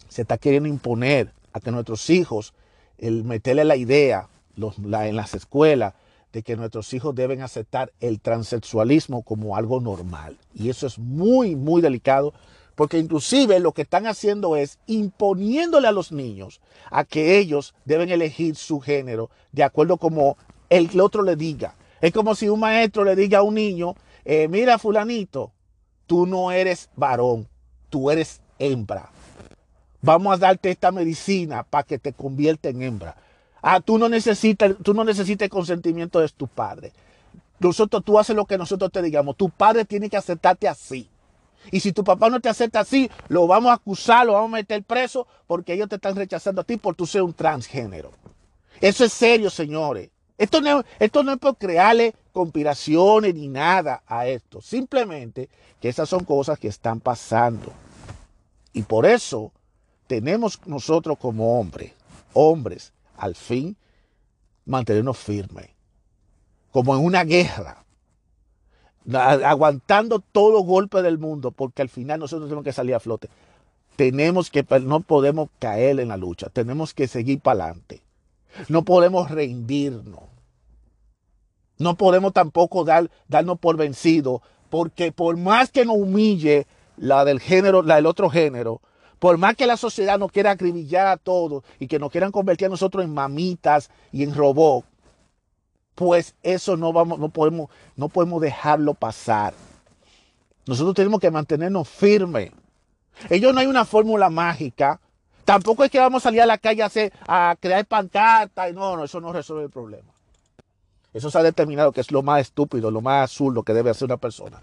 Se 0.09 0.23
está 0.23 0.39
queriendo 0.39 0.69
imponer 0.69 1.33
a 1.53 1.61
que 1.61 1.71
nuestros 1.71 2.09
hijos, 2.11 2.55
el 2.99 3.25
meterle 3.25 3.65
la 3.65 3.77
idea 3.77 4.29
en 4.57 5.17
las 5.17 5.35
escuelas 5.35 5.95
de 6.33 6.43
que 6.43 6.57
nuestros 6.57 6.93
hijos 6.93 7.15
deben 7.15 7.43
aceptar 7.43 7.93
el 8.01 8.21
transexualismo 8.21 9.23
como 9.23 9.57
algo 9.57 9.81
normal. 9.81 10.37
Y 10.53 10.69
eso 10.69 10.87
es 10.87 10.99
muy, 10.99 11.55
muy 11.55 11.81
delicado, 11.81 12.35
porque 12.75 12.99
inclusive 12.99 13.61
lo 13.61 13.73
que 13.73 13.83
están 13.83 14.07
haciendo 14.07 14.57
es 14.57 14.79
imponiéndole 14.87 15.87
a 15.87 15.93
los 15.93 16.11
niños 16.11 16.61
a 16.91 17.05
que 17.05 17.39
ellos 17.39 17.75
deben 17.85 18.11
elegir 18.11 18.57
su 18.57 18.81
género 18.81 19.31
de 19.53 19.63
acuerdo 19.63 19.97
como 19.97 20.37
el 20.71 21.01
otro 21.01 21.23
le 21.23 21.37
diga. 21.37 21.75
Es 22.01 22.13
como 22.13 22.35
si 22.35 22.49
un 22.49 22.61
maestro 22.61 23.05
le 23.05 23.15
diga 23.15 23.39
a 23.39 23.43
un 23.43 23.55
niño, 23.55 23.95
eh, 24.25 24.49
mira 24.49 24.79
fulanito, 24.79 25.53
tú 26.07 26.27
no 26.27 26.51
eres 26.51 26.91
varón, 26.97 27.49
tú 27.91 28.11
eres 28.11 28.41
hembra. 28.59 29.11
Vamos 30.03 30.35
a 30.35 30.39
darte 30.39 30.71
esta 30.71 30.91
medicina 30.91 31.63
para 31.63 31.85
que 31.85 31.99
te 31.99 32.13
convierta 32.13 32.69
en 32.69 32.83
hembra. 32.83 33.17
Ah, 33.67 33.81
tú 33.81 33.97
no 33.97 34.11
necesitas, 34.11 34.75
tú 34.83 34.93
no 34.93 35.05
necesitas 35.05 35.47
el 35.47 35.51
consentimiento 35.51 36.21
de 36.21 36.29
tu 36.29 36.47
padre. 36.47 36.93
Nosotros, 37.59 38.05
tú 38.05 38.19
haces 38.19 38.37
lo 38.37 38.45
que 38.45 38.59
nosotros 38.59 38.93
te 38.93 39.01
digamos. 39.01 39.39
Tu 39.39 39.49
padre 39.49 39.87
tiene 39.87 40.11
que 40.11 40.19
aceptarte 40.19 40.69
así. 40.69 41.09
Y 41.73 41.81
si 41.81 41.91
tu 41.91 42.05
papá 42.05 42.29
no 42.29 42.41
te 42.41 42.51
acepta 42.51 42.81
así, 42.81 43.11
lo 43.29 43.47
vamos 43.47 43.71
a 43.71 43.77
acusar, 43.77 44.27
lo 44.27 44.35
vamos 44.35 44.51
a 44.51 44.57
meter 44.57 44.83
preso 44.83 45.27
porque 45.47 45.73
ellos 45.73 45.89
te 45.89 45.95
están 45.95 46.15
rechazando 46.15 46.61
a 46.61 46.65
ti 46.65 46.77
por 46.77 46.95
tú 46.95 47.07
ser 47.07 47.23
un 47.23 47.33
transgénero. 47.33 48.11
Eso 48.83 49.03
es 49.03 49.15
serio, 49.15 49.49
señores. 49.49 50.11
Esto 50.37 50.61
no, 50.61 50.85
esto 50.99 51.23
no 51.23 51.33
es 51.33 51.39
por 51.39 51.57
crearle 51.57 52.15
conspiraciones 52.35 53.35
ni 53.35 53.49
nada 53.49 54.03
a 54.07 54.27
esto. 54.27 54.61
Simplemente 54.61 55.49
que 55.81 55.89
esas 55.89 56.07
son 56.11 56.25
cosas 56.25 56.59
que 56.59 56.69
están 56.69 57.01
pasando. 57.01 57.73
Y 58.75 58.83
por 58.83 59.07
eso 59.07 59.53
tenemos 60.07 60.61
nosotros 60.67 61.17
como 61.19 61.59
hombres, 61.59 61.93
hombres, 62.35 62.93
al 63.25 63.35
fin, 63.35 63.77
mantenernos 64.67 65.17
firmes. 65.17 65.71
Como 66.71 66.95
en 66.95 67.03
una 67.03 67.25
guerra. 67.25 67.85
Aguantando 69.13 70.21
todo 70.21 70.53
los 70.53 70.65
golpes 70.65 71.03
del 71.03 71.19
mundo, 71.19 71.51
porque 71.51 71.83
al 71.83 71.89
final 71.89 72.21
nosotros 72.21 72.49
tenemos 72.49 72.65
que 72.65 72.73
salir 72.73 72.95
a 72.95 73.01
flote. 73.01 73.31
Tenemos 73.97 74.51
que, 74.51 74.65
no 74.83 75.01
podemos 75.01 75.49
caer 75.59 76.01
en 76.01 76.09
la 76.09 76.19
lucha. 76.19 76.49
Tenemos 76.51 76.93
que 76.93 77.09
seguir 77.09 77.41
para 77.41 77.65
adelante. 77.65 78.03
No 78.69 78.85
podemos 78.85 79.31
rendirnos. 79.31 80.25
No 81.79 81.97
podemos 81.97 82.35
tampoco 82.35 82.85
dar, 82.85 83.11
darnos 83.29 83.59
por 83.59 83.79
vencido, 83.79 84.43
porque 84.69 85.13
por 85.13 85.37
más 85.39 85.71
que 85.71 85.87
nos 85.87 85.97
humille 85.97 86.67
la 86.99 87.25
del 87.25 87.41
género, 87.41 87.83
la 87.83 87.97
del 87.97 88.07
otro 88.07 88.29
género, 88.29 88.81
por 89.25 89.39
más 89.39 89.57
que 89.57 89.67
la 89.67 89.79
sociedad 89.79 90.19
nos 90.19 90.31
quiera 90.31 90.51
acribillar 90.51 91.07
a 91.07 91.17
todos 91.17 91.65
y 91.79 91.87
que 91.87 91.99
nos 91.99 92.11
quieran 92.11 92.31
convertir 92.31 92.67
a 92.67 92.69
nosotros 92.69 93.03
en 93.03 93.15
mamitas 93.15 93.89
y 94.13 94.23
en 94.23 94.35
robots, 94.35 94.87
pues 95.95 96.35
eso 96.43 96.77
no 96.77 96.93
vamos, 96.93 97.19
no 97.19 97.31
podemos, 97.31 97.71
no 97.97 98.11
podemos 98.11 98.43
dejarlo 98.43 98.93
pasar. 98.93 99.55
Nosotros 100.67 100.95
tenemos 100.95 101.21
que 101.21 101.31
mantenernos 101.31 101.89
firmes. 101.89 102.53
Ellos 103.31 103.55
no 103.55 103.61
hay 103.61 103.67
una 103.67 103.87
fórmula 103.87 104.29
mágica 104.29 105.01
Tampoco 105.47 105.85
es 105.85 105.91
que 105.91 106.01
vamos 106.01 106.23
a 106.23 106.25
salir 106.25 106.43
a 106.43 106.47
la 106.47 106.59
calle 106.59 106.83
a, 106.83 106.87
hacer, 106.87 107.11
a 107.27 107.57
crear 107.59 107.87
pancartas. 107.87 108.75
No, 108.75 108.95
no, 108.95 109.05
eso 109.05 109.23
no 109.23 109.33
resuelve 109.33 109.65
el 109.65 109.71
problema. 109.71 110.13
Eso 111.15 111.31
se 111.31 111.39
ha 111.39 111.43
determinado 111.43 111.93
que 111.93 112.03
es 112.03 112.13
lo 112.13 112.23
más 112.23 112.43
estúpido, 112.43 112.91
lo 112.91 113.01
más 113.01 113.41
lo 113.41 113.63
que 113.63 113.73
debe 113.73 113.89
hacer 113.89 114.05
una 114.05 114.19
persona. 114.19 114.63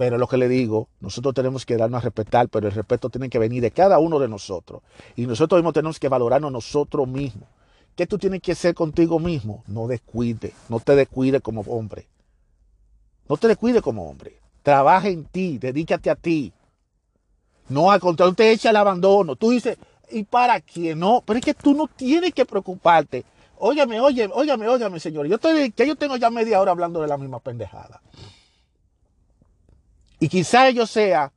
Pero 0.00 0.16
lo 0.16 0.26
que 0.26 0.38
le 0.38 0.48
digo, 0.48 0.88
nosotros 1.00 1.34
tenemos 1.34 1.66
que 1.66 1.76
darnos 1.76 1.98
a 1.98 2.04
respetar, 2.04 2.48
pero 2.48 2.68
el 2.68 2.72
respeto 2.72 3.10
tiene 3.10 3.28
que 3.28 3.38
venir 3.38 3.60
de 3.60 3.70
cada 3.70 3.98
uno 3.98 4.18
de 4.18 4.28
nosotros. 4.28 4.80
Y 5.14 5.26
nosotros 5.26 5.58
mismos 5.58 5.74
tenemos 5.74 6.00
que 6.00 6.08
valorarnos 6.08 6.50
nosotros 6.50 7.06
mismos. 7.06 7.46
¿Qué 7.94 8.06
tú 8.06 8.16
tienes 8.16 8.40
que 8.40 8.52
hacer 8.52 8.74
contigo 8.74 9.18
mismo? 9.18 9.62
No 9.66 9.88
descuide, 9.88 10.54
no 10.70 10.80
te 10.80 10.96
descuide 10.96 11.42
como 11.42 11.60
hombre. 11.66 12.06
No 13.28 13.36
te 13.36 13.46
descuide 13.48 13.82
como 13.82 14.08
hombre. 14.08 14.40
Trabaja 14.62 15.08
en 15.08 15.26
ti, 15.26 15.58
dedícate 15.58 16.08
a 16.08 16.16
ti. 16.16 16.50
No, 17.68 17.90
al 17.90 18.00
contrario, 18.00 18.32
te 18.32 18.52
echa 18.52 18.70
el 18.70 18.76
abandono. 18.76 19.36
Tú 19.36 19.50
dices, 19.50 19.76
¿y 20.10 20.22
para 20.22 20.62
quién? 20.62 20.98
No, 20.98 21.22
pero 21.26 21.40
es 21.40 21.44
que 21.44 21.52
tú 21.52 21.74
no 21.74 21.88
tienes 21.88 22.32
que 22.32 22.46
preocuparte. 22.46 23.22
Óyame, 23.58 24.00
óyame, 24.00 24.32
óyame, 24.34 24.66
óyame, 24.66 24.98
señor. 24.98 25.26
Yo 25.26 25.34
estoy, 25.34 25.72
que 25.72 25.86
yo 25.86 25.94
tengo 25.94 26.16
ya 26.16 26.30
media 26.30 26.58
hora 26.58 26.70
hablando 26.70 27.02
de 27.02 27.06
la 27.06 27.18
misma 27.18 27.38
pendejada. 27.40 28.00
Y 30.20 30.28
quizá 30.28 30.70
yo 30.70 30.86
sea 30.86 31.32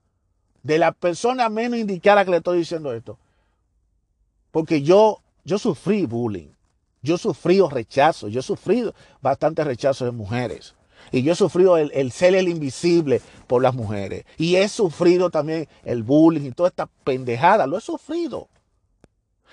de 0.61 0.77
la 0.77 0.91
persona 0.91 1.49
menos 1.49 1.79
indicada 1.79 2.23
que 2.25 2.31
le 2.31 2.37
estoy 2.37 2.59
diciendo 2.59 2.93
esto. 2.93 3.17
Porque 4.51 4.81
yo, 4.81 5.21
yo 5.45 5.57
sufrí 5.57 6.05
bullying. 6.05 6.49
Yo 7.01 7.17
sufrido 7.17 7.69
rechazo. 7.69 8.27
Yo 8.27 8.41
he 8.41 8.43
sufrido 8.43 8.93
bastante 9.21 9.63
rechazo 9.63 10.05
de 10.05 10.11
mujeres. 10.11 10.75
Y 11.11 11.23
yo 11.23 11.33
he 11.33 11.35
sufrido 11.35 11.77
el, 11.77 11.91
el, 11.93 12.11
ser 12.11 12.35
el 12.35 12.47
invisible 12.47 13.21
por 13.47 13.61
las 13.61 13.73
mujeres. 13.73 14.25
Y 14.37 14.55
he 14.57 14.67
sufrido 14.67 15.29
también 15.29 15.67
el 15.83 16.03
bullying 16.03 16.47
y 16.47 16.51
toda 16.51 16.69
esta 16.69 16.87
pendejada. 17.03 17.67
Lo 17.67 17.77
he 17.77 17.81
sufrido. 17.81 18.47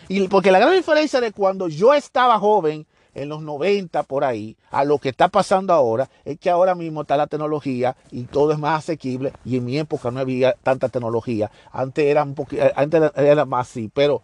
Y 0.08 0.26
porque 0.28 0.50
la 0.50 0.58
gran 0.58 0.74
diferencia 0.74 1.20
de 1.20 1.32
cuando 1.32 1.68
yo 1.68 1.94
estaba 1.94 2.38
joven 2.38 2.86
en 3.14 3.28
los 3.28 3.42
90 3.42 4.02
por 4.04 4.24
ahí, 4.24 4.56
a 4.70 4.84
lo 4.84 4.98
que 4.98 5.10
está 5.10 5.28
pasando 5.28 5.72
ahora, 5.72 6.08
es 6.24 6.38
que 6.38 6.50
ahora 6.50 6.74
mismo 6.74 7.02
está 7.02 7.16
la 7.16 7.26
tecnología 7.26 7.96
y 8.10 8.24
todo 8.24 8.52
es 8.52 8.58
más 8.58 8.78
asequible 8.78 9.32
y 9.44 9.56
en 9.56 9.64
mi 9.64 9.78
época 9.78 10.10
no 10.10 10.20
había 10.20 10.54
tanta 10.62 10.88
tecnología. 10.88 11.50
Antes 11.72 12.04
era 12.06 12.22
un 12.22 12.34
poquito, 12.34 12.62
antes 12.74 13.12
era 13.16 13.44
más 13.44 13.70
así, 13.70 13.90
pero 13.92 14.22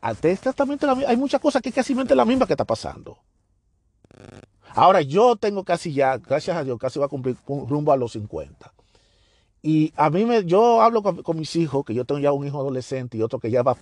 antes 0.00 0.32
exactamente 0.38 0.86
la, 0.86 0.92
hay 0.92 1.16
muchas 1.16 1.40
cosas 1.40 1.62
que 1.62 1.70
es 1.70 1.74
casi 1.74 1.94
la 1.94 2.24
misma 2.24 2.46
que 2.46 2.52
está 2.52 2.64
pasando. 2.64 3.18
Ahora 4.74 5.02
yo 5.02 5.36
tengo 5.36 5.64
casi 5.64 5.92
ya, 5.92 6.18
gracias 6.18 6.56
a 6.56 6.64
Dios, 6.64 6.78
casi 6.78 6.98
va 6.98 7.06
a 7.06 7.08
cumplir 7.08 7.36
rumbo 7.46 7.92
a 7.92 7.96
los 7.96 8.12
50. 8.12 8.72
Y 9.62 9.94
a 9.96 10.10
mí 10.10 10.26
me, 10.26 10.44
yo 10.44 10.82
hablo 10.82 11.02
con, 11.02 11.38
mis 11.38 11.56
hijos, 11.56 11.86
que 11.86 11.94
yo 11.94 12.04
tengo 12.04 12.20
ya 12.20 12.32
un 12.32 12.46
hijo 12.46 12.60
adolescente 12.60 13.16
y 13.16 13.22
otro 13.22 13.38
que 13.38 13.50
ya 13.50 13.62
va 13.62 13.74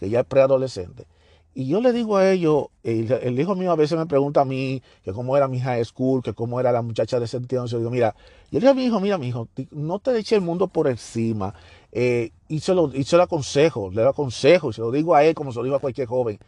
que 0.00 0.10
ya 0.10 0.20
es 0.20 0.26
preadolescente. 0.26 1.06
Y 1.52 1.66
yo 1.66 1.80
le 1.80 1.92
digo 1.92 2.16
a 2.16 2.30
ellos, 2.30 2.66
el, 2.84 3.10
el, 3.10 3.40
hijo 3.40 3.56
mío 3.56 3.72
a 3.72 3.76
veces 3.76 3.98
me 3.98 4.06
pregunta 4.06 4.42
a 4.42 4.44
mí 4.44 4.82
que 5.02 5.12
cómo 5.12 5.36
era 5.36 5.48
mi 5.48 5.58
high 5.58 5.84
school, 5.84 6.22
que 6.22 6.32
cómo 6.32 6.60
era 6.60 6.70
la 6.70 6.80
muchacha 6.80 7.18
de 7.18 7.26
entonces. 7.26 7.72
Yo 7.72 7.78
digo, 7.78 7.90
mira, 7.90 8.14
yo 8.52 8.60
le 8.60 8.60
digo 8.60 8.70
a 8.70 8.74
mi 8.74 8.84
hijo, 8.84 9.00
mira, 9.00 9.18
mi 9.18 9.28
hijo, 9.28 9.48
no 9.72 9.98
te 9.98 10.16
eche 10.16 10.36
el 10.36 10.42
mundo 10.42 10.68
por 10.68 10.86
encima. 10.86 11.54
Eh, 11.90 12.30
y, 12.46 12.60
se 12.60 12.72
lo, 12.72 12.94
y 12.94 13.04
lo 13.04 13.22
aconsejo, 13.22 13.90
le 13.90 14.06
aconsejo, 14.06 14.70
y 14.70 14.72
se 14.72 14.80
lo 14.80 14.92
digo 14.92 15.14
a 15.16 15.24
él 15.24 15.34
como 15.34 15.52
se 15.52 15.58
lo 15.58 15.64
digo 15.64 15.76
a 15.76 15.80
cualquier 15.80 16.06
joven. 16.06 16.38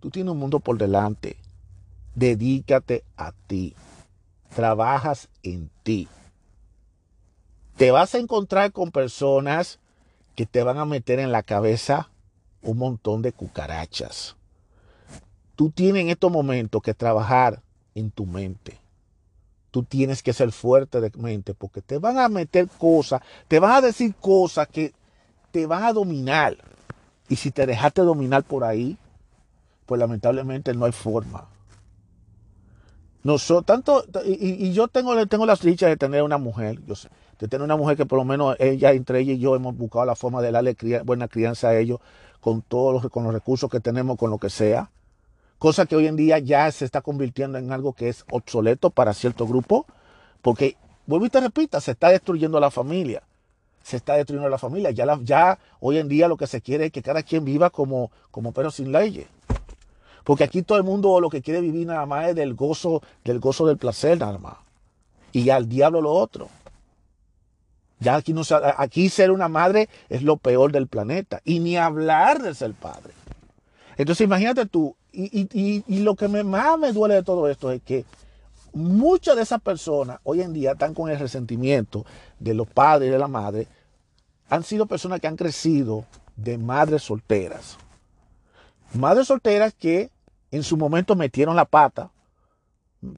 Tú 0.00 0.10
tienes 0.10 0.32
un 0.32 0.38
mundo 0.38 0.58
por 0.58 0.76
delante. 0.76 1.36
Dedícate 2.16 3.04
a 3.16 3.32
ti. 3.46 3.76
Trabajas 4.54 5.28
en 5.44 5.70
ti. 5.84 6.08
Te 7.76 7.92
vas 7.92 8.14
a 8.16 8.18
encontrar 8.18 8.72
con 8.72 8.90
personas 8.90 9.78
que 10.34 10.46
te 10.46 10.64
van 10.64 10.78
a 10.78 10.84
meter 10.84 11.20
en 11.20 11.30
la 11.30 11.42
cabeza 11.42 12.11
un 12.62 12.78
montón 12.78 13.22
de 13.22 13.32
cucarachas. 13.32 14.36
Tú 15.56 15.70
tienes 15.70 16.02
en 16.02 16.08
estos 16.08 16.30
momentos 16.30 16.82
que 16.82 16.94
trabajar 16.94 17.62
en 17.94 18.10
tu 18.10 18.26
mente. 18.26 18.78
Tú 19.70 19.82
tienes 19.82 20.22
que 20.22 20.32
ser 20.32 20.52
fuerte 20.52 21.00
de 21.00 21.10
mente 21.16 21.54
porque 21.54 21.80
te 21.80 21.98
van 21.98 22.18
a 22.18 22.28
meter 22.28 22.68
cosas, 22.68 23.22
te 23.48 23.58
van 23.58 23.72
a 23.72 23.80
decir 23.80 24.14
cosas 24.14 24.68
que 24.68 24.92
te 25.50 25.66
van 25.66 25.84
a 25.84 25.92
dominar. 25.92 26.56
Y 27.28 27.36
si 27.36 27.50
te 27.50 27.66
dejaste 27.66 28.02
dominar 28.02 28.44
por 28.44 28.64
ahí, 28.64 28.98
pues 29.86 29.98
lamentablemente 29.98 30.74
no 30.74 30.84
hay 30.84 30.92
forma. 30.92 31.48
Nosotros, 33.22 33.66
tanto, 33.66 34.04
y, 34.24 34.72
yo 34.72 34.88
tengo, 34.88 35.26
tengo 35.26 35.46
las 35.46 35.60
dichas 35.60 35.88
de 35.88 35.96
tener 35.96 36.22
una 36.24 36.38
mujer, 36.38 36.80
yo, 36.86 36.94
de 37.38 37.48
tener 37.48 37.62
una 37.62 37.76
mujer 37.76 37.96
que 37.96 38.04
por 38.04 38.18
lo 38.18 38.24
menos 38.24 38.56
ella, 38.58 38.92
entre 38.92 39.20
ella 39.20 39.32
y 39.34 39.38
yo 39.38 39.54
hemos 39.54 39.76
buscado 39.76 40.04
la 40.04 40.16
forma 40.16 40.42
de 40.42 40.50
darle 40.50 40.76
buena 41.04 41.28
crianza 41.28 41.68
a 41.68 41.78
ellos 41.78 42.00
con 42.42 42.60
todos 42.60 42.92
los, 42.92 43.12
con 43.12 43.22
los 43.22 43.32
recursos 43.32 43.70
que 43.70 43.78
tenemos, 43.78 44.18
con 44.18 44.28
lo 44.28 44.38
que 44.38 44.50
sea. 44.50 44.90
Cosa 45.60 45.86
que 45.86 45.94
hoy 45.94 46.08
en 46.08 46.16
día 46.16 46.40
ya 46.40 46.70
se 46.72 46.84
está 46.84 47.00
convirtiendo 47.00 47.56
en 47.56 47.70
algo 47.70 47.92
que 47.92 48.08
es 48.08 48.24
obsoleto 48.32 48.90
para 48.90 49.14
cierto 49.14 49.46
grupo, 49.46 49.86
porque, 50.42 50.76
vuelvo 51.06 51.26
y 51.26 51.30
te 51.30 51.40
repita, 51.40 51.80
se 51.80 51.92
está 51.92 52.08
destruyendo 52.08 52.58
la 52.58 52.72
familia. 52.72 53.22
Se 53.84 53.96
está 53.96 54.14
destruyendo 54.14 54.48
la 54.48 54.58
familia. 54.58 54.90
Ya, 54.90 55.06
ya 55.22 55.60
hoy 55.78 55.98
en 55.98 56.08
día 56.08 56.26
lo 56.26 56.36
que 56.36 56.48
se 56.48 56.60
quiere 56.60 56.86
es 56.86 56.92
que 56.92 57.00
cada 57.00 57.22
quien 57.22 57.44
viva 57.44 57.70
como, 57.70 58.10
como 58.32 58.50
pero 58.50 58.72
sin 58.72 58.90
leyes. 58.90 59.28
Porque 60.24 60.42
aquí 60.42 60.62
todo 60.62 60.78
el 60.78 60.84
mundo 60.84 61.20
lo 61.20 61.30
que 61.30 61.42
quiere 61.42 61.60
vivir 61.60 61.86
nada 61.86 62.06
más 62.06 62.30
es 62.30 62.34
del 62.34 62.54
gozo, 62.54 63.02
del 63.24 63.38
gozo 63.38 63.66
del 63.66 63.78
placer 63.78 64.18
nada 64.18 64.38
más. 64.38 64.56
Y 65.30 65.48
al 65.50 65.68
diablo 65.68 66.00
lo 66.00 66.10
otro. 66.10 66.48
Ya 68.02 68.16
aquí, 68.16 68.32
no, 68.32 68.42
aquí 68.76 69.08
ser 69.08 69.30
una 69.30 69.48
madre 69.48 69.88
es 70.08 70.22
lo 70.22 70.36
peor 70.36 70.72
del 70.72 70.88
planeta. 70.88 71.40
Y 71.44 71.60
ni 71.60 71.76
hablar 71.76 72.42
de 72.42 72.54
ser 72.54 72.74
padre. 72.74 73.12
Entonces 73.96 74.24
imagínate 74.24 74.66
tú, 74.66 74.96
y, 75.12 75.82
y, 75.86 75.98
lo 76.00 76.16
que 76.16 76.26
me, 76.26 76.42
más 76.42 76.78
me 76.78 76.92
duele 76.92 77.16
de 77.16 77.22
todo 77.22 77.48
esto 77.48 77.70
es 77.70 77.82
que 77.82 78.06
muchas 78.72 79.36
de 79.36 79.42
esas 79.42 79.60
personas 79.60 80.18
hoy 80.24 80.40
en 80.40 80.54
día 80.54 80.72
están 80.72 80.94
con 80.94 81.10
el 81.10 81.18
resentimiento 81.18 82.06
de 82.38 82.54
los 82.54 82.66
padres 82.66 83.08
y 83.08 83.12
de 83.12 83.18
la 83.18 83.28
madre. 83.28 83.68
Han 84.48 84.64
sido 84.64 84.86
personas 84.86 85.20
que 85.20 85.26
han 85.26 85.36
crecido 85.36 86.06
de 86.36 86.56
madres 86.58 87.02
solteras. 87.02 87.76
Madres 88.94 89.26
solteras 89.26 89.74
que 89.74 90.10
en 90.50 90.62
su 90.62 90.76
momento 90.76 91.14
metieron 91.14 91.56
la 91.56 91.64
pata, 91.66 92.10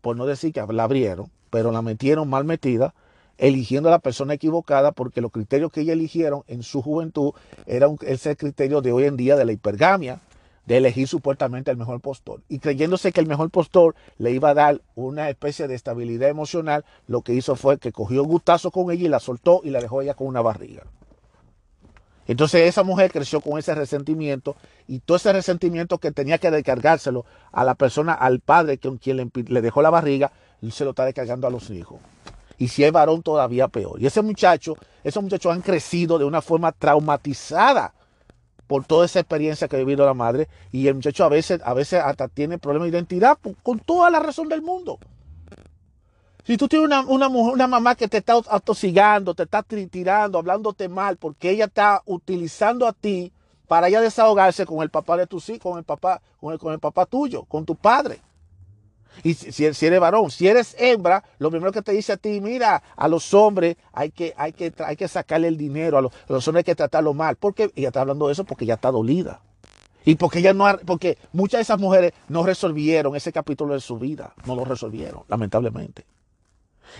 por 0.00 0.16
no 0.16 0.26
decir 0.26 0.52
que 0.52 0.64
la 0.68 0.84
abrieron, 0.84 1.30
pero 1.50 1.70
la 1.70 1.82
metieron 1.82 2.28
mal 2.28 2.44
metida 2.44 2.94
eligiendo 3.38 3.88
a 3.88 3.92
la 3.92 3.98
persona 3.98 4.34
equivocada 4.34 4.92
porque 4.92 5.20
los 5.20 5.32
criterios 5.32 5.72
que 5.72 5.80
ella 5.80 5.92
eligieron 5.92 6.42
en 6.46 6.62
su 6.62 6.82
juventud 6.82 7.32
eran 7.66 7.96
ese 8.02 8.36
criterio 8.36 8.80
de 8.80 8.92
hoy 8.92 9.04
en 9.04 9.16
día 9.16 9.36
de 9.36 9.44
la 9.44 9.52
hipergamia, 9.52 10.20
de 10.66 10.78
elegir 10.78 11.06
supuestamente 11.08 11.70
el 11.70 11.76
mejor 11.76 12.00
postor. 12.00 12.40
Y 12.48 12.58
creyéndose 12.58 13.12
que 13.12 13.20
el 13.20 13.26
mejor 13.26 13.50
postor 13.50 13.94
le 14.18 14.30
iba 14.30 14.50
a 14.50 14.54
dar 14.54 14.80
una 14.94 15.28
especie 15.28 15.68
de 15.68 15.74
estabilidad 15.74 16.28
emocional, 16.28 16.84
lo 17.06 17.22
que 17.22 17.34
hizo 17.34 17.56
fue 17.56 17.78
que 17.78 17.92
cogió 17.92 18.22
un 18.22 18.28
gustazo 18.28 18.70
con 18.70 18.90
ella 18.90 19.04
y 19.04 19.08
la 19.08 19.20
soltó 19.20 19.60
y 19.62 19.70
la 19.70 19.80
dejó 19.80 20.00
ella 20.00 20.14
con 20.14 20.26
una 20.26 20.40
barriga. 20.40 20.84
Entonces 22.26 22.66
esa 22.66 22.82
mujer 22.82 23.12
creció 23.12 23.42
con 23.42 23.58
ese 23.58 23.74
resentimiento 23.74 24.56
y 24.88 25.00
todo 25.00 25.18
ese 25.18 25.30
resentimiento 25.34 25.98
que 25.98 26.10
tenía 26.10 26.38
que 26.38 26.50
descargárselo 26.50 27.26
a 27.52 27.64
la 27.64 27.74
persona, 27.74 28.14
al 28.14 28.40
padre 28.40 28.78
con 28.78 28.96
quien 28.96 29.18
le, 29.18 29.30
le 29.34 29.60
dejó 29.60 29.82
la 29.82 29.90
barriga, 29.90 30.32
se 30.70 30.84
lo 30.84 30.90
está 30.90 31.04
descargando 31.04 31.46
a 31.46 31.50
los 31.50 31.68
hijos. 31.70 31.98
Y 32.58 32.68
si 32.68 32.84
es 32.84 32.92
varón, 32.92 33.22
todavía 33.22 33.68
peor. 33.68 34.00
Y 34.00 34.06
ese 34.06 34.22
muchacho, 34.22 34.76
esos 35.02 35.22
muchachos 35.22 35.52
han 35.52 35.62
crecido 35.62 36.18
de 36.18 36.24
una 36.24 36.42
forma 36.42 36.72
traumatizada 36.72 37.94
por 38.66 38.84
toda 38.84 39.04
esa 39.04 39.20
experiencia 39.20 39.68
que 39.68 39.76
ha 39.76 39.78
vivido 39.78 40.06
la 40.06 40.14
madre. 40.14 40.48
Y 40.72 40.86
el 40.88 40.94
muchacho 40.94 41.24
a 41.24 41.28
veces, 41.28 41.60
a 41.64 41.74
veces 41.74 42.00
hasta 42.02 42.28
tiene 42.28 42.58
problemas 42.58 42.90
de 42.90 42.96
identidad 42.96 43.38
con 43.62 43.78
toda 43.80 44.10
la 44.10 44.20
razón 44.20 44.48
del 44.48 44.62
mundo. 44.62 44.98
Si 46.44 46.58
tú 46.58 46.68
tienes 46.68 46.86
una, 46.86 47.00
una, 47.00 47.30
mujer, 47.30 47.54
una 47.54 47.66
mamá 47.66 47.94
que 47.94 48.06
te 48.06 48.18
está 48.18 48.34
atosigando, 48.50 49.34
te 49.34 49.44
está 49.44 49.62
tirando, 49.62 50.38
hablándote 50.38 50.90
mal, 50.90 51.16
porque 51.16 51.50
ella 51.50 51.64
está 51.64 52.02
utilizando 52.04 52.86
a 52.86 52.92
ti 52.92 53.32
para 53.66 53.88
ella 53.88 54.02
desahogarse 54.02 54.66
con 54.66 54.82
el 54.82 54.90
papá 54.90 55.16
de 55.16 55.26
tus 55.26 55.48
hijos, 55.48 55.62
con 55.62 55.78
el 55.78 55.84
papá, 55.84 56.20
con 56.38 56.52
el, 56.52 56.58
con 56.58 56.74
el 56.74 56.80
papá 56.80 57.06
tuyo, 57.06 57.44
con 57.44 57.64
tu 57.64 57.76
padre. 57.76 58.20
Y 59.22 59.34
si, 59.34 59.64
eres 59.64 60.00
varón, 60.00 60.30
si 60.30 60.48
eres 60.48 60.74
hembra, 60.78 61.24
lo 61.38 61.50
primero 61.50 61.72
que 61.72 61.82
te 61.82 61.92
dice 61.92 62.12
a 62.12 62.16
ti, 62.16 62.40
mira, 62.40 62.82
a 62.96 63.08
los 63.08 63.32
hombres 63.34 63.76
hay 63.92 64.10
que, 64.10 64.34
hay 64.36 64.52
que, 64.52 64.72
hay 64.84 64.96
que 64.96 65.08
sacarle 65.08 65.48
el 65.48 65.56
dinero, 65.56 65.98
a 65.98 66.02
los, 66.02 66.48
hombres 66.48 66.60
hay 66.60 66.64
que 66.64 66.74
tratarlo 66.74 67.14
mal. 67.14 67.36
Porque 67.36 67.70
ella 67.76 67.88
está 67.88 68.00
hablando 68.00 68.26
de 68.26 68.32
eso 68.32 68.44
porque 68.44 68.66
ya 68.66 68.74
está 68.74 68.90
dolida. 68.90 69.40
Y 70.04 70.16
porque 70.16 70.40
ella 70.40 70.52
no, 70.52 70.66
porque 70.84 71.16
muchas 71.32 71.58
de 71.58 71.62
esas 71.62 71.78
mujeres 71.78 72.12
no 72.28 72.44
resolvieron 72.44 73.16
ese 73.16 73.32
capítulo 73.32 73.72
de 73.72 73.80
su 73.80 73.98
vida, 73.98 74.34
no 74.44 74.54
lo 74.54 74.64
resolvieron, 74.64 75.22
lamentablemente. 75.28 76.04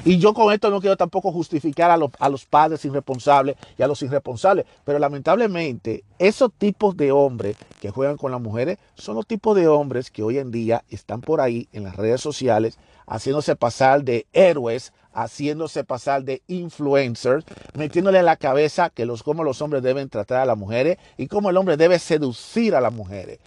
Y 0.05 0.18
yo 0.18 0.35
con 0.35 0.53
esto 0.53 0.70
no 0.70 0.80
quiero 0.80 0.97
tampoco 0.97 1.32
justificar 1.32 1.91
a 1.91 1.97
los, 1.97 2.11
a 2.18 2.28
los 2.28 2.45
padres 2.45 2.85
irresponsables 2.85 3.57
y 3.78 3.82
a 3.82 3.87
los 3.87 4.03
irresponsables, 4.03 4.66
pero 4.85 4.99
lamentablemente 4.99 6.05
esos 6.18 6.53
tipos 6.53 6.97
de 6.97 7.12
hombres 7.12 7.57
que 7.80 7.91
juegan 7.91 8.16
con 8.16 8.32
las 8.32 8.41
mujeres 8.41 8.78
son 8.95 9.16
los 9.16 9.26
tipos 9.26 9.57
de 9.57 9.68
hombres 9.68 10.11
que 10.11 10.22
hoy 10.22 10.39
en 10.39 10.51
día 10.51 10.85
están 10.91 11.20
por 11.20 11.41
ahí 11.41 11.68
en 11.72 11.85
las 11.85 11.97
redes 11.97 12.20
sociales 12.20 12.78
haciéndose 13.07 13.57
pasar 13.57 14.05
de 14.05 14.26
héroes, 14.32 14.93
haciéndose 15.12 15.85
pasar 15.85 16.24
de 16.24 16.43
influencers, 16.49 17.45
metiéndole 17.74 18.18
en 18.18 18.24
la 18.24 18.37
cabeza 18.37 18.91
que 18.91 19.07
los 19.07 19.22
cómo 19.22 19.45
los 19.45 19.62
hombres 19.62 19.82
deben 19.82 20.09
tratar 20.09 20.41
a 20.41 20.47
las 20.47 20.59
mujeres 20.59 20.99
y 21.16 21.28
cómo 21.28 21.51
el 21.51 21.57
hombre 21.57 21.76
debe 21.76 21.99
seducir 21.99 22.74
a 22.74 22.80
las 22.80 22.93
mujeres. 22.93 23.39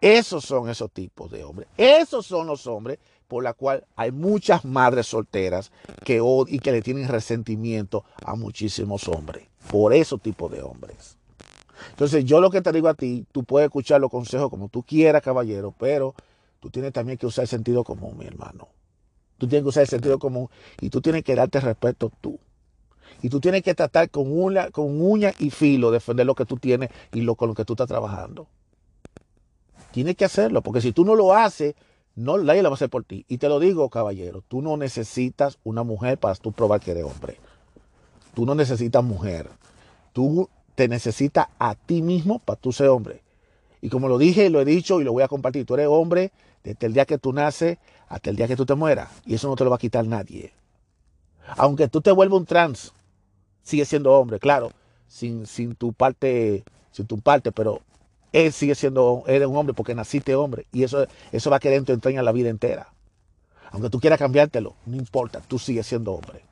Esos 0.00 0.44
son 0.44 0.68
esos 0.68 0.90
tipos 0.90 1.30
de 1.30 1.44
hombres. 1.44 1.68
Esos 1.76 2.26
son 2.26 2.46
los 2.46 2.66
hombres 2.66 2.98
por 3.28 3.42
la 3.42 3.54
cual 3.54 3.84
hay 3.96 4.12
muchas 4.12 4.64
madres 4.64 5.06
solteras 5.06 5.72
que 6.04 6.22
y 6.48 6.58
que 6.58 6.72
le 6.72 6.82
tienen 6.82 7.08
resentimiento 7.08 8.04
a 8.24 8.36
muchísimos 8.36 9.08
hombres, 9.08 9.48
por 9.70 9.92
esos 9.92 10.20
tipos 10.20 10.50
de 10.52 10.62
hombres. 10.62 11.16
Entonces 11.90 12.24
yo 12.24 12.40
lo 12.40 12.50
que 12.50 12.62
te 12.62 12.72
digo 12.72 12.88
a 12.88 12.94
ti, 12.94 13.26
tú 13.32 13.44
puedes 13.44 13.66
escuchar 13.66 14.00
los 14.00 14.10
consejos 14.10 14.50
como 14.50 14.68
tú 14.68 14.82
quieras, 14.82 15.22
caballero, 15.22 15.74
pero 15.78 16.14
tú 16.60 16.70
tienes 16.70 16.92
también 16.92 17.18
que 17.18 17.26
usar 17.26 17.42
el 17.42 17.48
sentido 17.48 17.84
común, 17.84 18.16
mi 18.18 18.26
hermano. 18.26 18.68
Tú 19.38 19.46
tienes 19.46 19.64
que 19.64 19.68
usar 19.68 19.82
el 19.82 19.88
sentido 19.88 20.18
común 20.18 20.48
y 20.80 20.88
tú 20.88 21.00
tienes 21.00 21.22
que 21.22 21.34
darte 21.34 21.60
respeto 21.60 22.10
tú. 22.20 22.38
Y 23.22 23.28
tú 23.28 23.40
tienes 23.40 23.62
que 23.62 23.74
tratar 23.74 24.10
con, 24.10 24.30
una, 24.30 24.70
con 24.70 25.00
uña 25.00 25.32
y 25.38 25.50
filo, 25.50 25.90
defender 25.90 26.26
lo 26.26 26.34
que 26.34 26.44
tú 26.44 26.56
tienes 26.56 26.90
y 27.12 27.22
lo 27.22 27.34
con 27.34 27.48
lo 27.48 27.54
que 27.54 27.64
tú 27.64 27.74
estás 27.74 27.88
trabajando. 27.88 28.46
Tienes 29.96 30.14
que 30.14 30.26
hacerlo, 30.26 30.60
porque 30.60 30.82
si 30.82 30.92
tú 30.92 31.06
no 31.06 31.14
lo 31.14 31.32
haces, 31.32 31.74
no, 32.16 32.36
nadie 32.36 32.62
lo 32.62 32.68
va 32.68 32.74
a 32.74 32.76
hacer 32.76 32.90
por 32.90 33.04
ti. 33.04 33.24
Y 33.28 33.38
te 33.38 33.48
lo 33.48 33.58
digo, 33.58 33.88
caballero, 33.88 34.42
tú 34.46 34.60
no 34.60 34.76
necesitas 34.76 35.56
una 35.64 35.84
mujer 35.84 36.18
para 36.18 36.34
tú 36.34 36.52
probar 36.52 36.80
que 36.80 36.90
eres 36.90 37.04
hombre. 37.04 37.38
Tú 38.34 38.44
no 38.44 38.54
necesitas 38.54 39.02
mujer. 39.02 39.48
Tú 40.12 40.50
te 40.74 40.86
necesitas 40.86 41.46
a 41.58 41.76
ti 41.76 42.02
mismo 42.02 42.40
para 42.40 42.60
tú 42.60 42.72
ser 42.72 42.88
hombre. 42.88 43.22
Y 43.80 43.88
como 43.88 44.06
lo 44.08 44.18
dije, 44.18 44.50
lo 44.50 44.60
he 44.60 44.66
dicho 44.66 45.00
y 45.00 45.04
lo 45.04 45.14
voy 45.14 45.22
a 45.22 45.28
compartir, 45.28 45.64
tú 45.64 45.72
eres 45.72 45.86
hombre 45.88 46.30
desde 46.62 46.88
el 46.88 46.92
día 46.92 47.06
que 47.06 47.16
tú 47.16 47.32
naces 47.32 47.78
hasta 48.06 48.28
el 48.28 48.36
día 48.36 48.48
que 48.48 48.56
tú 48.56 48.66
te 48.66 48.74
mueras. 48.74 49.08
Y 49.24 49.36
eso 49.36 49.48
no 49.48 49.56
te 49.56 49.64
lo 49.64 49.70
va 49.70 49.76
a 49.76 49.78
quitar 49.78 50.06
nadie. 50.06 50.52
Aunque 51.56 51.88
tú 51.88 52.02
te 52.02 52.12
vuelvas 52.12 52.40
un 52.40 52.44
trans, 52.44 52.92
sigue 53.62 53.86
siendo 53.86 54.12
hombre, 54.12 54.40
claro, 54.40 54.72
sin, 55.08 55.46
sin 55.46 55.74
tu 55.74 55.94
parte, 55.94 56.64
sin 56.92 57.06
tu 57.06 57.18
parte, 57.18 57.50
pero 57.50 57.80
él 58.36 58.52
sigue 58.52 58.74
siendo, 58.74 59.24
eres 59.26 59.48
un 59.48 59.56
hombre 59.56 59.72
porque 59.72 59.94
naciste 59.94 60.34
hombre. 60.34 60.66
Y 60.70 60.82
eso, 60.82 61.06
eso 61.32 61.50
va 61.50 61.56
a 61.56 61.60
quedar 61.60 61.78
en 61.78 61.84
tu 61.86 61.92
entraña 61.92 62.22
la 62.22 62.32
vida 62.32 62.50
entera. 62.50 62.92
Aunque 63.70 63.88
tú 63.88 63.98
quieras 63.98 64.18
cambiártelo, 64.18 64.74
no 64.84 64.96
importa, 64.96 65.40
tú 65.40 65.58
sigues 65.58 65.86
siendo 65.86 66.12
hombre. 66.12 66.42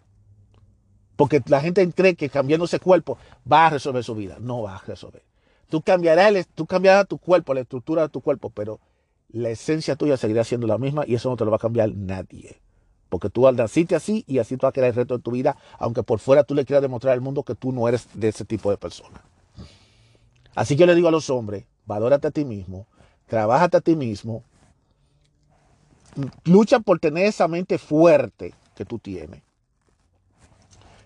Porque 1.16 1.42
la 1.46 1.60
gente 1.60 1.86
cree 1.92 2.14
que 2.14 2.30
cambiando 2.30 2.64
ese 2.64 2.80
cuerpo 2.80 3.18
va 3.50 3.66
a 3.66 3.70
resolver 3.70 4.02
su 4.02 4.14
vida. 4.14 4.38
No 4.40 4.62
va 4.62 4.76
a 4.76 4.82
resolver. 4.86 5.22
Tú 5.68 5.82
cambiarás, 5.82 6.46
tú 6.54 6.66
cambiarás 6.66 7.06
tu 7.06 7.18
cuerpo, 7.18 7.52
la 7.52 7.60
estructura 7.60 8.02
de 8.02 8.08
tu 8.08 8.22
cuerpo, 8.22 8.50
pero 8.50 8.80
la 9.28 9.50
esencia 9.50 9.94
tuya 9.96 10.16
seguirá 10.16 10.42
siendo 10.44 10.66
la 10.66 10.78
misma 10.78 11.04
y 11.06 11.14
eso 11.14 11.28
no 11.28 11.36
te 11.36 11.44
lo 11.44 11.50
va 11.50 11.56
a 11.56 11.60
cambiar 11.60 11.92
nadie. 11.94 12.60
Porque 13.10 13.28
tú 13.28 13.50
naciste 13.52 13.94
así 13.94 14.24
y 14.26 14.38
así 14.38 14.56
tú 14.56 14.62
vas 14.62 14.70
a 14.70 14.72
quedar 14.72 14.88
el 14.88 14.96
resto 14.96 15.18
de 15.18 15.22
tu 15.22 15.32
vida, 15.32 15.56
aunque 15.78 16.02
por 16.02 16.18
fuera 16.18 16.44
tú 16.44 16.54
le 16.54 16.64
quieras 16.64 16.82
demostrar 16.82 17.12
al 17.12 17.20
mundo 17.20 17.42
que 17.42 17.54
tú 17.54 17.72
no 17.72 17.86
eres 17.88 18.08
de 18.14 18.28
ese 18.28 18.44
tipo 18.44 18.70
de 18.70 18.76
persona. 18.76 19.22
Así 20.54 20.76
que 20.76 20.80
yo 20.80 20.86
le 20.86 20.94
digo 20.94 21.08
a 21.08 21.10
los 21.10 21.30
hombres, 21.30 21.64
valórate 21.86 22.28
a 22.28 22.30
ti 22.30 22.44
mismo, 22.44 22.86
trabájate 23.26 23.78
a 23.78 23.80
ti 23.80 23.96
mismo, 23.96 24.42
lucha 26.44 26.80
por 26.80 26.98
tener 27.00 27.26
esa 27.26 27.48
mente 27.48 27.78
fuerte 27.78 28.54
que 28.74 28.84
tú 28.84 28.98
tienes. 28.98 29.42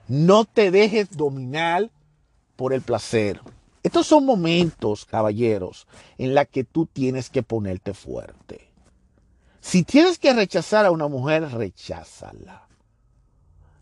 No 0.07 0.45
te 0.45 0.71
dejes 0.71 1.17
dominar 1.17 1.91
por 2.57 2.73
el 2.73 2.83
placer. 2.83 3.41
Estos 3.83 4.07
son 4.07 4.25
momentos, 4.25 5.05
caballeros, 5.05 5.87
en 6.17 6.35
la 6.35 6.45
que 6.45 6.65
tú 6.65 6.87
tienes 6.87 7.31
que 7.31 7.43
ponerte 7.43 7.95
fuerte. 7.95 8.69
Si 9.61 9.83
tienes 9.83 10.19
que 10.19 10.33
rechazar 10.33 10.87
a 10.87 10.91
una 10.91 11.09
mujer, 11.09 11.51
recházala. 11.51 12.67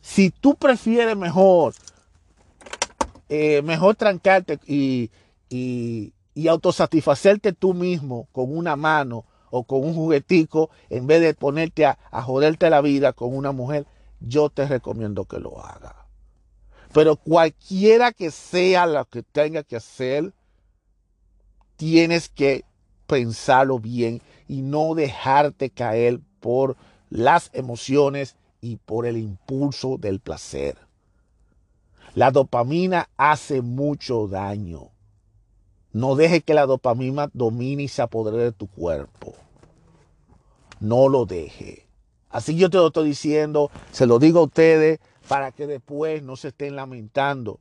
Si 0.01 0.31
tú 0.31 0.55
prefieres 0.55 1.17
mejor, 1.17 1.75
eh, 3.29 3.63
mejor 3.63 3.97
trancarte 3.97 4.59
y, 4.67 5.11
y, 5.49 6.13
autosatisfacerte 6.49 7.53
tú 7.53 7.73
mismo 7.73 8.29
con 8.33 8.57
una 8.57 8.77
mano 8.77 9.25
o 9.51 9.65
con 9.65 9.85
un 9.85 9.95
juguetico 9.95 10.71
en 10.91 11.07
vez 11.07 11.21
de 11.23 11.35
ponerte 11.35 11.87
a, 11.87 11.99
a 12.11 12.23
joderte 12.23 12.69
la 12.69 12.83
vida 12.83 13.13
con 13.13 13.35
una 13.35 13.53
mujer, 13.53 13.87
yo 14.21 14.51
te 14.51 14.67
recomiendo 14.67 15.25
que 15.25 15.39
lo 15.39 15.65
hagas. 15.65 15.95
Pero 16.93 17.17
cualquiera 17.17 18.13
que 18.13 18.31
sea 18.31 18.87
lo 18.87 19.05
que 19.07 19.23
tenga 19.23 19.63
que 19.63 19.77
hacer, 19.77 20.33
tienes 21.77 22.29
que 22.29 22.65
pensarlo 23.07 23.79
bien 23.79 24.21
y 24.49 24.63
no 24.63 24.95
dejarte 24.95 25.71
caer 25.71 26.21
por 26.41 26.77
las 27.11 27.51
emociones 27.53 28.37
y 28.61 28.77
por 28.77 29.07
el 29.07 29.17
impulso 29.17 29.97
del 29.99 30.21
placer. 30.21 30.77
La 32.15 32.31
dopamina 32.31 33.09
hace 33.17 33.61
mucho 33.61 34.27
daño. 34.27 34.91
No 35.97 36.15
deje 36.15 36.43
que 36.43 36.53
la 36.53 36.67
dopamina 36.67 37.31
domine 37.33 37.85
y 37.85 37.89
se 37.89 38.03
apodere 38.03 38.37
de 38.37 38.53
tu 38.53 38.67
cuerpo. 38.67 39.33
No 40.79 41.09
lo 41.09 41.25
deje. 41.25 41.89
Así 42.29 42.55
yo 42.55 42.69
te 42.69 42.77
lo 42.77 42.89
estoy 42.89 43.09
diciendo, 43.09 43.71
se 43.93 44.05
lo 44.05 44.19
digo 44.19 44.41
a 44.41 44.43
ustedes 44.43 45.01
para 45.27 45.53
que 45.53 45.67
después 45.67 46.23
no 46.23 46.37
se 46.37 46.49
estén 46.49 46.77
lamentando. 46.77 47.61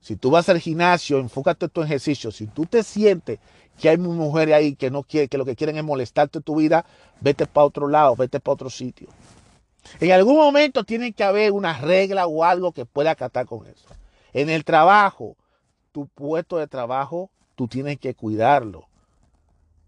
Si 0.00 0.16
tú 0.16 0.32
vas 0.32 0.48
al 0.48 0.58
gimnasio, 0.58 1.20
enfócate 1.20 1.66
en 1.66 1.70
tu 1.70 1.80
ejercicio. 1.80 2.32
Si 2.32 2.48
tú 2.48 2.66
te 2.66 2.82
sientes 2.82 3.38
que 3.80 3.88
hay 3.88 3.96
mujeres 3.96 4.56
ahí 4.56 4.74
que 4.74 4.90
no 4.90 5.04
quieren, 5.04 5.28
que 5.28 5.38
lo 5.38 5.44
que 5.44 5.54
quieren 5.54 5.76
es 5.76 5.84
molestarte 5.84 6.40
tu 6.40 6.56
vida, 6.56 6.84
vete 7.20 7.46
para 7.46 7.66
otro 7.66 7.86
lado, 7.86 8.16
vete 8.16 8.40
para 8.40 8.54
otro 8.54 8.70
sitio. 8.70 9.06
En 10.00 10.10
algún 10.10 10.34
momento 10.34 10.82
tiene 10.82 11.12
que 11.12 11.22
haber 11.22 11.52
una 11.52 11.78
regla 11.78 12.26
o 12.26 12.42
algo 12.42 12.72
que 12.72 12.86
pueda 12.86 13.12
acatar 13.12 13.46
con 13.46 13.68
eso. 13.68 13.86
En 14.32 14.50
el 14.50 14.64
trabajo, 14.64 15.36
tu 15.92 16.08
puesto 16.08 16.56
de 16.56 16.66
trabajo, 16.66 17.30
tú 17.58 17.66
tienes 17.66 17.98
que 17.98 18.14
cuidarlo. 18.14 18.86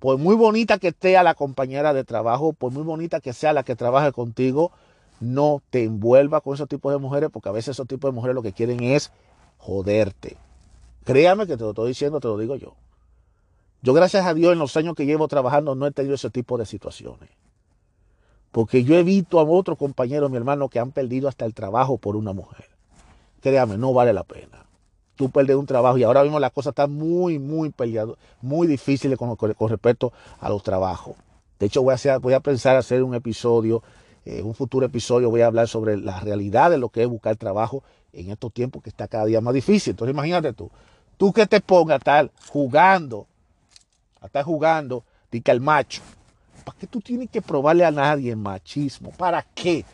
Por 0.01 0.19
muy 0.19 0.35
bonita 0.35 0.79
que 0.79 0.89
esté 0.89 1.13
la 1.23 1.35
compañera 1.35 1.95
de 1.95 2.03
trabajo, 2.03 2.53
por 2.53 2.73
muy 2.73 2.83
bonita 2.83 3.21
que 3.21 3.33
sea 3.33 3.53
la 3.53 3.63
que 3.63 3.77
trabaje 3.77 4.11
contigo, 4.11 4.73
no 5.21 5.63
te 5.71 5.85
envuelva 5.85 6.41
con 6.41 6.55
esos 6.55 6.69
tipos 6.69 6.93
de 6.93 6.99
mujeres, 6.99 7.31
porque 7.33 7.49
a 7.49 7.53
veces 7.53 7.77
esos 7.77 7.87
tipos 7.87 8.11
de 8.11 8.15
mujeres 8.17 8.35
lo 8.35 8.43
que 8.43 8.53
quieren 8.53 8.83
es 8.83 9.13
joderte. 9.59 10.37
Créame 11.05 11.47
que 11.47 11.57
te 11.57 11.63
lo 11.63 11.71
estoy 11.71 11.89
diciendo, 11.89 12.19
te 12.19 12.27
lo 12.27 12.39
digo 12.39 12.57
yo. 12.57 12.75
Yo, 13.83 13.95
gracias 13.95 14.27
a 14.27 14.35
Dios, 14.35 14.53
en 14.53 14.59
los 14.59 14.77
años 14.77 14.97
que 14.97 15.07
llevo 15.07 15.29
trabajando, 15.29 15.77
no 15.77 15.87
he 15.87 15.93
tenido 15.93 16.17
ese 16.17 16.31
tipo 16.31 16.59
de 16.59 16.67
situaciones. 16.67 17.29
Porque 18.51 18.83
yo 18.83 18.97
he 18.97 19.05
visto 19.05 19.39
a 19.39 19.45
otros 19.45 19.79
compañeros, 19.79 20.29
mi 20.29 20.39
hermano, 20.39 20.69
que 20.69 20.81
han 20.81 20.91
perdido 20.91 21.29
hasta 21.29 21.45
el 21.45 21.55
trabajo 21.55 21.99
por 21.99 22.17
una 22.17 22.33
mujer. 22.33 22.65
Créame, 23.41 23.79
no 23.79 23.93
vale 23.93 24.13
la 24.13 24.25
pena. 24.25 24.67
Tú 25.21 25.29
perdes 25.29 25.55
un 25.55 25.67
trabajo 25.67 25.99
y 25.99 26.03
ahora 26.03 26.23
mismo 26.23 26.41
las 26.41 26.51
cosas 26.51 26.71
están 26.71 26.93
muy, 26.93 27.39
muy 27.39 27.69
peleadas, 27.69 28.17
muy 28.41 28.67
difíciles 28.67 29.19
con, 29.19 29.37
respecto 29.69 30.15
a 30.39 30.49
los 30.49 30.63
trabajos. 30.63 31.15
De 31.59 31.67
hecho, 31.67 31.83
voy 31.83 31.93
a, 31.93 31.97
hacer, 31.97 32.19
voy 32.21 32.33
a 32.33 32.41
pensar 32.41 32.77
hacer 32.77 33.03
un 33.03 33.15
episodio, 33.15 33.83
eh, 34.25 34.41
un 34.41 34.55
futuro 34.55 34.87
episodio, 34.87 35.29
voy 35.29 35.43
a 35.43 35.49
hablar 35.49 35.69
sobre 35.69 35.99
la 35.99 36.21
realidad 36.21 36.71
de 36.71 36.79
lo 36.79 36.89
que 36.89 37.03
es 37.03 37.09
buscar 37.11 37.37
trabajo 37.37 37.83
en 38.15 38.31
estos 38.31 38.51
tiempos 38.51 38.83
que 38.83 38.89
está 38.89 39.09
cada 39.09 39.27
día 39.27 39.43
más 39.43 39.53
difícil. 39.53 39.91
Entonces, 39.91 40.15
imagínate 40.15 40.55
tú, 40.55 40.71
tú 41.19 41.35
que 41.35 41.47
te 41.47 41.61
pongas 41.61 41.97
a 41.97 41.99
estar 41.99 42.31
jugando 42.49 43.27
a 44.23 44.27
estar 44.27 44.43
jugando, 44.43 45.05
dica 45.31 45.53
el 45.53 45.61
macho. 45.61 46.01
¿Para 46.65 46.79
qué 46.79 46.87
tú 46.87 47.01
tienes 47.03 47.29
que 47.29 47.43
probarle 47.43 47.85
a 47.85 47.91
nadie 47.91 48.35
machismo? 48.35 49.11
¿Para 49.11 49.43
qué? 49.55 49.85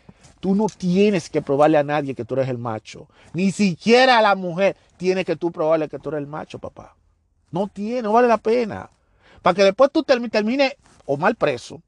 Tú 0.47 0.55
no 0.55 0.67
tienes 0.67 1.29
que 1.29 1.41
probarle 1.41 1.77
a 1.77 1.83
nadie 1.83 2.15
que 2.15 2.23
tú 2.23 2.35
eres 2.35 2.47
el 2.47 2.57
macho. 2.57 3.09
Ni 3.33 3.51
siquiera 3.51 4.17
a 4.17 4.21
la 4.21 4.33
mujer 4.33 4.77
tienes 4.95 5.25
que 5.25 5.35
tú 5.35 5.51
probarle 5.51 5.89
que 5.89 5.99
tú 5.99 6.07
eres 6.07 6.19
el 6.19 6.27
macho, 6.27 6.57
papá. 6.57 6.95
No 7.51 7.67
tiene, 7.67 8.03
no 8.03 8.13
vale 8.13 8.29
la 8.29 8.37
pena. 8.37 8.89
Para 9.41 9.53
que 9.53 9.65
después 9.65 9.91
tú 9.91 10.03
termines 10.03 10.77
o 11.05 11.17
mal 11.17 11.35
preso, 11.35 11.81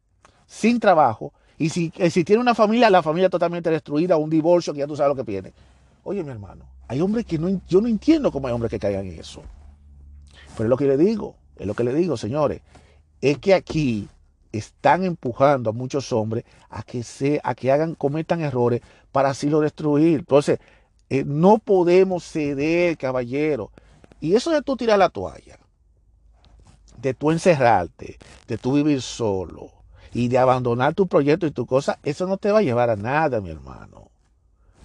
sin 0.46 0.78
trabajo, 0.78 1.32
y 1.58 1.70
si, 1.70 1.94
eh, 1.96 2.10
si 2.10 2.26
tiene 2.26 2.42
una 2.42 2.54
familia, 2.54 2.90
la 2.90 3.02
familia 3.02 3.30
totalmente 3.30 3.70
destruida, 3.70 4.18
un 4.18 4.30
divorcio, 4.30 4.74
que 4.74 4.80
ya 4.80 4.88
tú 4.88 4.98
sabes 4.98 5.16
lo 5.16 5.24
que 5.24 5.32
viene. 5.32 5.54
Oye, 6.04 6.22
mi 6.22 6.32
hermano, 6.32 6.66
hay 6.90 7.00
hombres 7.00 7.26
que 7.26 7.40
no, 7.40 7.62
yo 7.66 7.80
no 7.80 7.88
entiendo 7.88 8.30
cómo 8.30 8.50
hay 8.50 8.54
hombres 8.54 8.72
que 8.72 8.80
caigan 8.80 9.06
en 9.06 9.22
eso. 9.22 9.42
Pero 10.58 10.66
es 10.66 10.70
lo 10.70 10.76
que 10.76 10.86
le 10.86 10.98
digo. 10.98 11.38
Es 11.56 11.66
lo 11.66 11.76
que 11.76 11.86
le 11.86 11.94
digo, 11.94 12.18
señores. 12.18 12.60
Es 13.22 13.38
que 13.38 13.54
aquí 13.54 14.10
están 14.52 15.04
empujando 15.04 15.70
a 15.70 15.74
muchos 15.74 16.12
hombres 16.12 16.44
a 16.70 16.84
que, 16.84 17.04
se, 17.04 17.40
a 17.44 17.56
que 17.56 17.72
hagan, 17.72 17.96
cometan 17.96 18.42
errores 18.42 18.82
para 19.12 19.30
así 19.30 19.50
lo 19.50 19.60
destruir. 19.60 20.20
Entonces, 20.20 20.60
eh, 21.10 21.24
no 21.26 21.58
podemos 21.60 22.24
ceder, 22.24 22.98
caballero. 22.98 23.72
Y 24.20 24.36
eso 24.36 24.52
de 24.52 24.62
tú 24.62 24.76
tirar 24.76 25.00
la 25.00 25.10
toalla, 25.10 25.58
de 26.98 27.14
tú 27.14 27.32
encerrarte, 27.32 28.18
de 28.48 28.58
tú 28.58 28.74
vivir 28.74 29.02
solo 29.02 29.72
y 30.14 30.28
de 30.28 30.38
abandonar 30.38 30.94
tu 30.94 31.08
proyecto 31.08 31.46
y 31.46 31.52
tu 31.52 31.66
cosa, 31.66 32.00
eso 32.04 32.28
no 32.28 32.38
te 32.38 32.52
va 32.52 32.60
a 32.60 32.64
llevar 32.64 32.90
a 32.90 32.96
nada, 32.96 33.42
mi 33.42 33.50
hermano. 33.50 34.10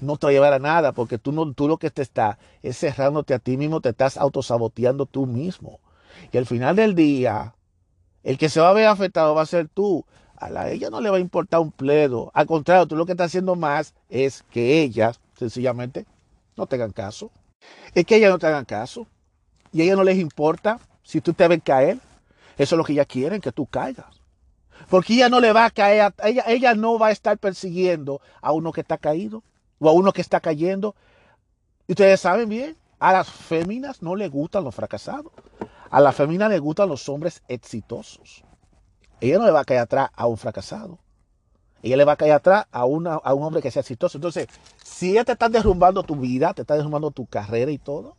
No 0.01 0.17
te 0.17 0.27
va 0.27 0.31
a 0.31 0.35
llevar 0.35 0.53
a 0.53 0.59
nada 0.59 0.93
porque 0.93 1.19
tú, 1.19 1.33
no, 1.33 1.53
tú 1.53 1.67
lo 1.67 1.79
que 1.79 1.91
te 1.91 2.03
está 2.03 2.39
es 2.63 2.79
cerrándote 2.79 3.35
a 3.35 3.39
ti 3.39 3.57
mismo, 3.57 3.81
te 3.81 3.91
estás 3.91 4.17
autosaboteando 4.17 5.07
tú 5.07 5.27
mismo. 5.27 5.81
Y 6.33 6.39
al 6.39 6.47
final 6.47 6.77
del 6.77 6.95
día, 6.95 7.55
el 8.25 8.39
que 8.39 8.49
se 8.49 8.61
va 8.61 8.71
a 8.71 8.73
ver 8.73 8.87
afectado 8.87 9.35
va 9.35 9.43
a 9.43 9.47
ser 9.47 9.69
tú. 9.69 10.05
A 10.37 10.51
la 10.51 10.71
ella 10.71 10.91
no 10.91 11.01
le 11.01 11.11
va 11.11 11.19
a 11.19 11.21
importar 11.21 11.61
un 11.61 11.71
pledo. 11.71 12.31
Al 12.35 12.47
contrario, 12.47 12.87
tú 12.87 12.97
lo 12.97 13.07
que 13.07 13.13
estás 13.13 13.27
haciendo 13.27 13.55
más 13.55 13.95
es 14.09 14.43
que 14.51 14.83
ellas, 14.83 15.21
sencillamente, 15.39 16.07
no 16.57 16.67
tengan 16.67 16.91
caso. 16.91 17.31
Es 17.95 18.05
que 18.05 18.17
ellas 18.17 18.33
no 18.33 18.39
te 18.39 18.47
hagan 18.47 18.65
caso. 18.65 19.07
Y 19.73 19.83
a 19.83 19.85
ellas 19.85 19.97
no 19.97 20.05
les 20.05 20.19
importa 20.19 20.81
si 21.03 21.21
tú 21.21 21.35
te 21.35 21.47
ves 21.47 21.61
caer. 21.63 21.99
Eso 22.57 22.75
es 22.75 22.79
lo 22.79 22.85
que 22.85 22.93
ellas 22.93 23.07
quieren, 23.07 23.41
que 23.41 23.53
tú 23.53 23.67
caigas. 23.67 24.21
Porque 24.89 25.15
ella 25.15 25.29
no 25.29 25.41
le 25.41 25.53
va 25.53 25.67
a 25.67 25.71
caer, 25.71 26.13
ella, 26.25 26.45
ella 26.47 26.75
no 26.75 26.99
va 26.99 27.09
a 27.09 27.13
estar 27.13 27.39
persiguiendo 27.39 28.21
a 28.41 28.53
uno 28.53 28.73
que 28.73 28.81
está 28.81 28.99
caído 28.99 29.43
o 29.79 29.89
a 29.89 29.93
uno 29.93 30.13
que 30.13 30.21
está 30.21 30.41
cayendo. 30.41 30.95
Y 31.87 31.93
ustedes 31.93 32.21
saben 32.21 32.49
bien, 32.49 32.77
a 32.99 33.13
las 33.13 33.31
féminas 33.31 34.03
no 34.03 34.17
le 34.17 34.29
gustan 34.29 34.65
los 34.65 34.75
fracasados. 34.75 35.33
A 35.95 36.01
las 36.01 36.17
féminas 36.17 36.51
le 36.51 36.59
gustan 36.59 36.89
los 36.89 37.09
hombres 37.09 37.45
exitosos. 37.47 38.43
Ella 39.21 39.39
no 39.39 39.45
le 39.45 39.53
va 39.53 39.61
a 39.61 39.65
caer 39.65 39.79
atrás 39.79 40.11
a 40.13 40.27
un 40.27 40.37
fracasado. 40.37 40.99
Ella 41.85 41.97
le 41.99 42.05
va 42.05 42.15
a 42.15 42.17
caer 42.17 42.33
atrás 42.33 42.67
a, 42.73 42.81
a 42.81 42.85
un 42.85 43.07
hombre 43.45 43.63
que 43.63 43.71
sea 43.71 43.79
exitoso. 43.79 44.19
Entonces, 44.19 44.49
si 44.83 45.13
ella 45.13 45.25
te 45.25 45.31
está 45.31 45.49
derrumbando 45.49 46.03
tu 46.03 46.17
vida, 46.17 46.53
te 46.53 46.63
está 46.63 46.75
derrumbando 46.75 47.13
tu 47.13 47.27
carrera 47.27 47.71
y 47.71 47.79
todo, 47.79 48.17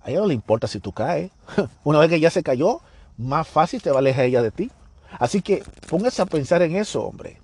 a 0.00 0.10
ella 0.10 0.18
no 0.18 0.26
le 0.26 0.34
importa 0.34 0.66
si 0.66 0.80
tú 0.80 0.90
caes. 0.90 1.30
Una 1.84 2.00
vez 2.00 2.08
que 2.08 2.16
ella 2.16 2.30
se 2.30 2.42
cayó, 2.42 2.80
más 3.16 3.46
fácil 3.46 3.80
te 3.80 3.90
va 3.90 3.98
a 3.98 4.00
alejar 4.00 4.24
ella 4.24 4.42
de 4.42 4.50
ti. 4.50 4.72
Así 5.20 5.42
que 5.42 5.62
póngase 5.88 6.20
a 6.20 6.26
pensar 6.26 6.62
en 6.62 6.74
eso, 6.74 7.04
hombre. 7.04 7.40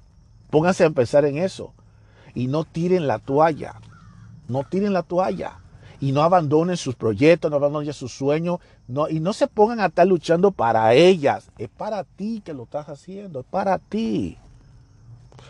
Pónganse 0.51 0.85
a 0.85 0.91
pensar 0.91 1.27
en 1.27 1.39
eso. 1.39 1.73
Y 2.35 2.49
no 2.49 2.65
tiren 2.65 3.07
la 3.07 3.21
toalla. 3.21 3.77
No 4.49 4.65
tiren 4.65 4.93
la 4.93 5.05
toalla. 5.05 5.62
Y 6.03 6.11
no 6.11 6.23
abandonen 6.23 6.77
sus 6.77 6.97
proyectos, 6.97 7.49
no 7.49 7.59
abandonen 7.59 7.93
sus 7.93 8.13
sueños. 8.13 8.59
No, 8.89 9.09
y 9.09 9.21
no 9.21 9.33
se 9.33 9.47
pongan 9.47 9.79
a 9.79 9.87
estar 9.87 10.05
luchando 10.05 10.51
para 10.51 10.93
ellas. 10.95 11.49
Es 11.59 11.69
para 11.69 12.03
ti 12.03 12.43
que 12.45 12.53
lo 12.53 12.65
estás 12.65 12.89
haciendo. 12.89 13.39
Es 13.39 13.47
para 13.47 13.79
ti. 13.79 14.37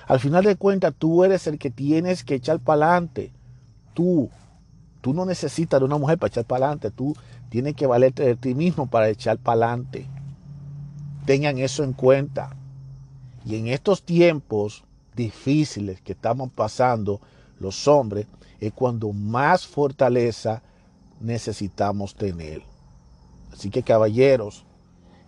Al 0.07 0.20
final 0.20 0.44
de 0.44 0.57
cuentas, 0.57 0.92
tú 0.98 1.24
eres 1.24 1.46
el 1.46 1.59
que 1.59 1.70
tienes 1.70 2.22
que 2.22 2.34
echar 2.34 2.61
para 2.61 2.84
adelante. 2.84 3.32
Tú. 3.94 4.28
Tú 5.00 5.14
no 5.14 5.24
necesitas 5.24 5.80
de 5.80 5.86
una 5.86 5.96
mujer 5.96 6.18
para 6.18 6.28
echar 6.28 6.44
para 6.44 6.66
adelante. 6.66 6.90
Tú 6.90 7.16
tienes 7.48 7.74
que 7.74 7.86
valerte 7.86 8.22
de 8.22 8.36
ti 8.36 8.55
mismo 8.55 8.90
para 8.90 9.09
echar 9.09 9.38
para 9.38 9.72
adelante. 9.72 10.07
Tengan 11.24 11.57
eso 11.57 11.82
en 11.82 11.94
cuenta. 11.94 12.55
Y 13.46 13.57
en 13.57 13.68
estos 13.68 14.03
tiempos 14.03 14.84
difíciles 15.16 16.03
que 16.03 16.12
estamos 16.12 16.53
pasando 16.53 17.22
los 17.59 17.88
hombres, 17.88 18.26
es 18.62 18.72
cuando 18.72 19.12
más 19.12 19.66
fortaleza 19.66 20.62
necesitamos 21.20 22.14
tener. 22.14 22.62
Así 23.52 23.70
que 23.70 23.82
caballeros, 23.82 24.64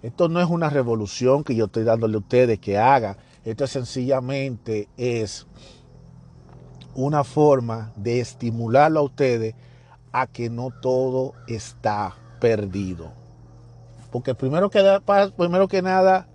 esto 0.03 0.28
no 0.28 0.41
es 0.41 0.49
una 0.49 0.70
revolución 0.70 1.43
que 1.43 1.57
yo 1.57 1.64
estoy 1.64 1.82
dándole 1.82 2.14
a 2.14 2.20
ustedes 2.20 2.61
que 2.61 2.78
hagan. 2.78 3.16
Esto 3.45 3.66
sencillamente 3.66 4.89
es 4.97 5.49
una 6.95 7.24
forma 7.24 7.93
de 7.97 8.20
estimularlo 8.20 9.01
a 9.01 9.03
ustedes 9.03 9.57
a 10.12 10.28
que 10.28 10.49
no 10.49 10.70
todo 10.70 11.32
está 11.49 12.14
perdido. 12.39 13.11
Porque 14.12 14.37
primero 14.37 14.70
que, 14.70 15.01
primero 15.37 15.66
que 15.66 15.82
nada, 15.82 16.28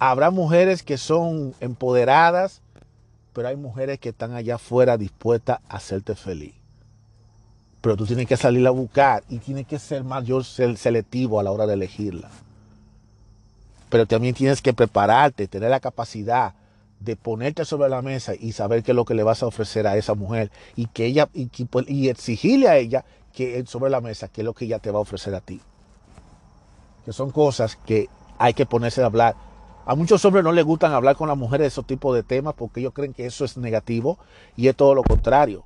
habrá 0.00 0.32
mujeres 0.32 0.82
que 0.82 0.98
son 0.98 1.54
empoderadas, 1.60 2.63
pero 3.34 3.48
hay 3.48 3.56
mujeres 3.56 3.98
que 3.98 4.10
están 4.10 4.32
allá 4.32 4.54
afuera 4.54 4.96
dispuestas 4.96 5.58
a 5.68 5.76
hacerte 5.76 6.14
feliz. 6.14 6.54
Pero 7.80 7.96
tú 7.96 8.06
tienes 8.06 8.26
que 8.26 8.38
salir 8.38 8.66
a 8.66 8.70
buscar 8.70 9.22
y 9.28 9.38
tienes 9.38 9.66
que 9.66 9.78
ser 9.78 10.04
mayor 10.04 10.44
selectivo 10.44 11.38
a 11.38 11.42
la 11.42 11.50
hora 11.50 11.66
de 11.66 11.74
elegirla. 11.74 12.30
Pero 13.90 14.06
también 14.06 14.34
tienes 14.34 14.62
que 14.62 14.72
prepararte, 14.72 15.46
tener 15.46 15.68
la 15.68 15.80
capacidad 15.80 16.54
de 17.00 17.16
ponerte 17.16 17.66
sobre 17.66 17.90
la 17.90 18.00
mesa 18.00 18.32
y 18.34 18.52
saber 18.52 18.82
qué 18.82 18.92
es 18.92 18.96
lo 18.96 19.04
que 19.04 19.14
le 19.14 19.22
vas 19.22 19.42
a 19.42 19.46
ofrecer 19.46 19.86
a 19.86 19.98
esa 19.98 20.14
mujer 20.14 20.50
y 20.74 20.86
que 20.86 21.04
ella 21.04 21.28
y, 21.34 21.50
y 21.88 22.08
exigirle 22.08 22.68
a 22.68 22.78
ella 22.78 23.04
que 23.34 23.62
sobre 23.66 23.90
la 23.90 24.00
mesa 24.00 24.28
qué 24.28 24.40
es 24.40 24.44
lo 24.46 24.54
que 24.54 24.64
ella 24.64 24.78
te 24.78 24.90
va 24.90 25.00
a 25.00 25.02
ofrecer 25.02 25.34
a 25.34 25.40
ti 25.40 25.60
que 27.04 27.12
son 27.12 27.30
cosas 27.30 27.76
que 27.76 28.08
hay 28.38 28.54
que 28.54 28.66
ponerse 28.66 29.02
a 29.02 29.06
hablar. 29.06 29.36
A 29.86 29.94
muchos 29.94 30.24
hombres 30.24 30.42
no 30.42 30.52
les 30.52 30.64
gustan 30.64 30.92
hablar 30.92 31.14
con 31.14 31.28
las 31.28 31.36
mujeres 31.36 31.64
de 31.64 31.68
esos 31.68 31.86
tipos 31.86 32.14
de 32.14 32.22
temas 32.22 32.54
porque 32.54 32.80
ellos 32.80 32.94
creen 32.94 33.12
que 33.12 33.26
eso 33.26 33.44
es 33.44 33.58
negativo 33.58 34.18
y 34.56 34.68
es 34.68 34.76
todo 34.76 34.94
lo 34.94 35.02
contrario. 35.02 35.64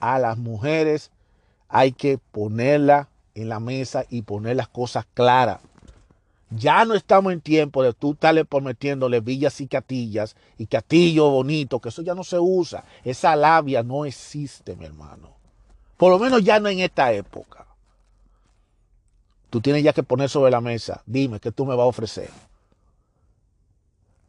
A 0.00 0.18
las 0.18 0.36
mujeres 0.36 1.10
hay 1.68 1.92
que 1.92 2.18
ponerla 2.18 3.08
en 3.34 3.48
la 3.48 3.58
mesa 3.58 4.04
y 4.10 4.22
poner 4.22 4.56
las 4.56 4.68
cosas 4.68 5.06
claras. 5.14 5.60
Ya 6.50 6.84
no 6.84 6.92
estamos 6.92 7.32
en 7.32 7.40
tiempo 7.40 7.82
de 7.82 7.94
tú 7.94 8.12
estarle 8.12 8.44
prometiéndole 8.44 9.20
villas 9.20 9.58
y 9.62 9.66
catillas 9.66 10.36
y 10.58 10.66
castillo 10.66 11.30
bonito, 11.30 11.80
que 11.80 11.88
eso 11.88 12.02
ya 12.02 12.14
no 12.14 12.24
se 12.24 12.38
usa. 12.38 12.84
Esa 13.02 13.34
labia 13.34 13.82
no 13.82 14.04
existe, 14.04 14.76
mi 14.76 14.84
hermano. 14.84 15.30
Por 15.96 16.12
lo 16.12 16.18
menos 16.18 16.44
ya 16.44 16.60
no 16.60 16.68
en 16.68 16.80
esta 16.80 17.10
época. 17.12 17.64
Tú 19.48 19.62
tienes 19.62 19.82
ya 19.82 19.94
que 19.94 20.02
poner 20.02 20.28
sobre 20.28 20.50
la 20.50 20.60
mesa, 20.60 21.02
dime 21.06 21.40
qué 21.40 21.50
tú 21.50 21.64
me 21.64 21.74
vas 21.74 21.84
a 21.84 21.88
ofrecer. 21.88 22.28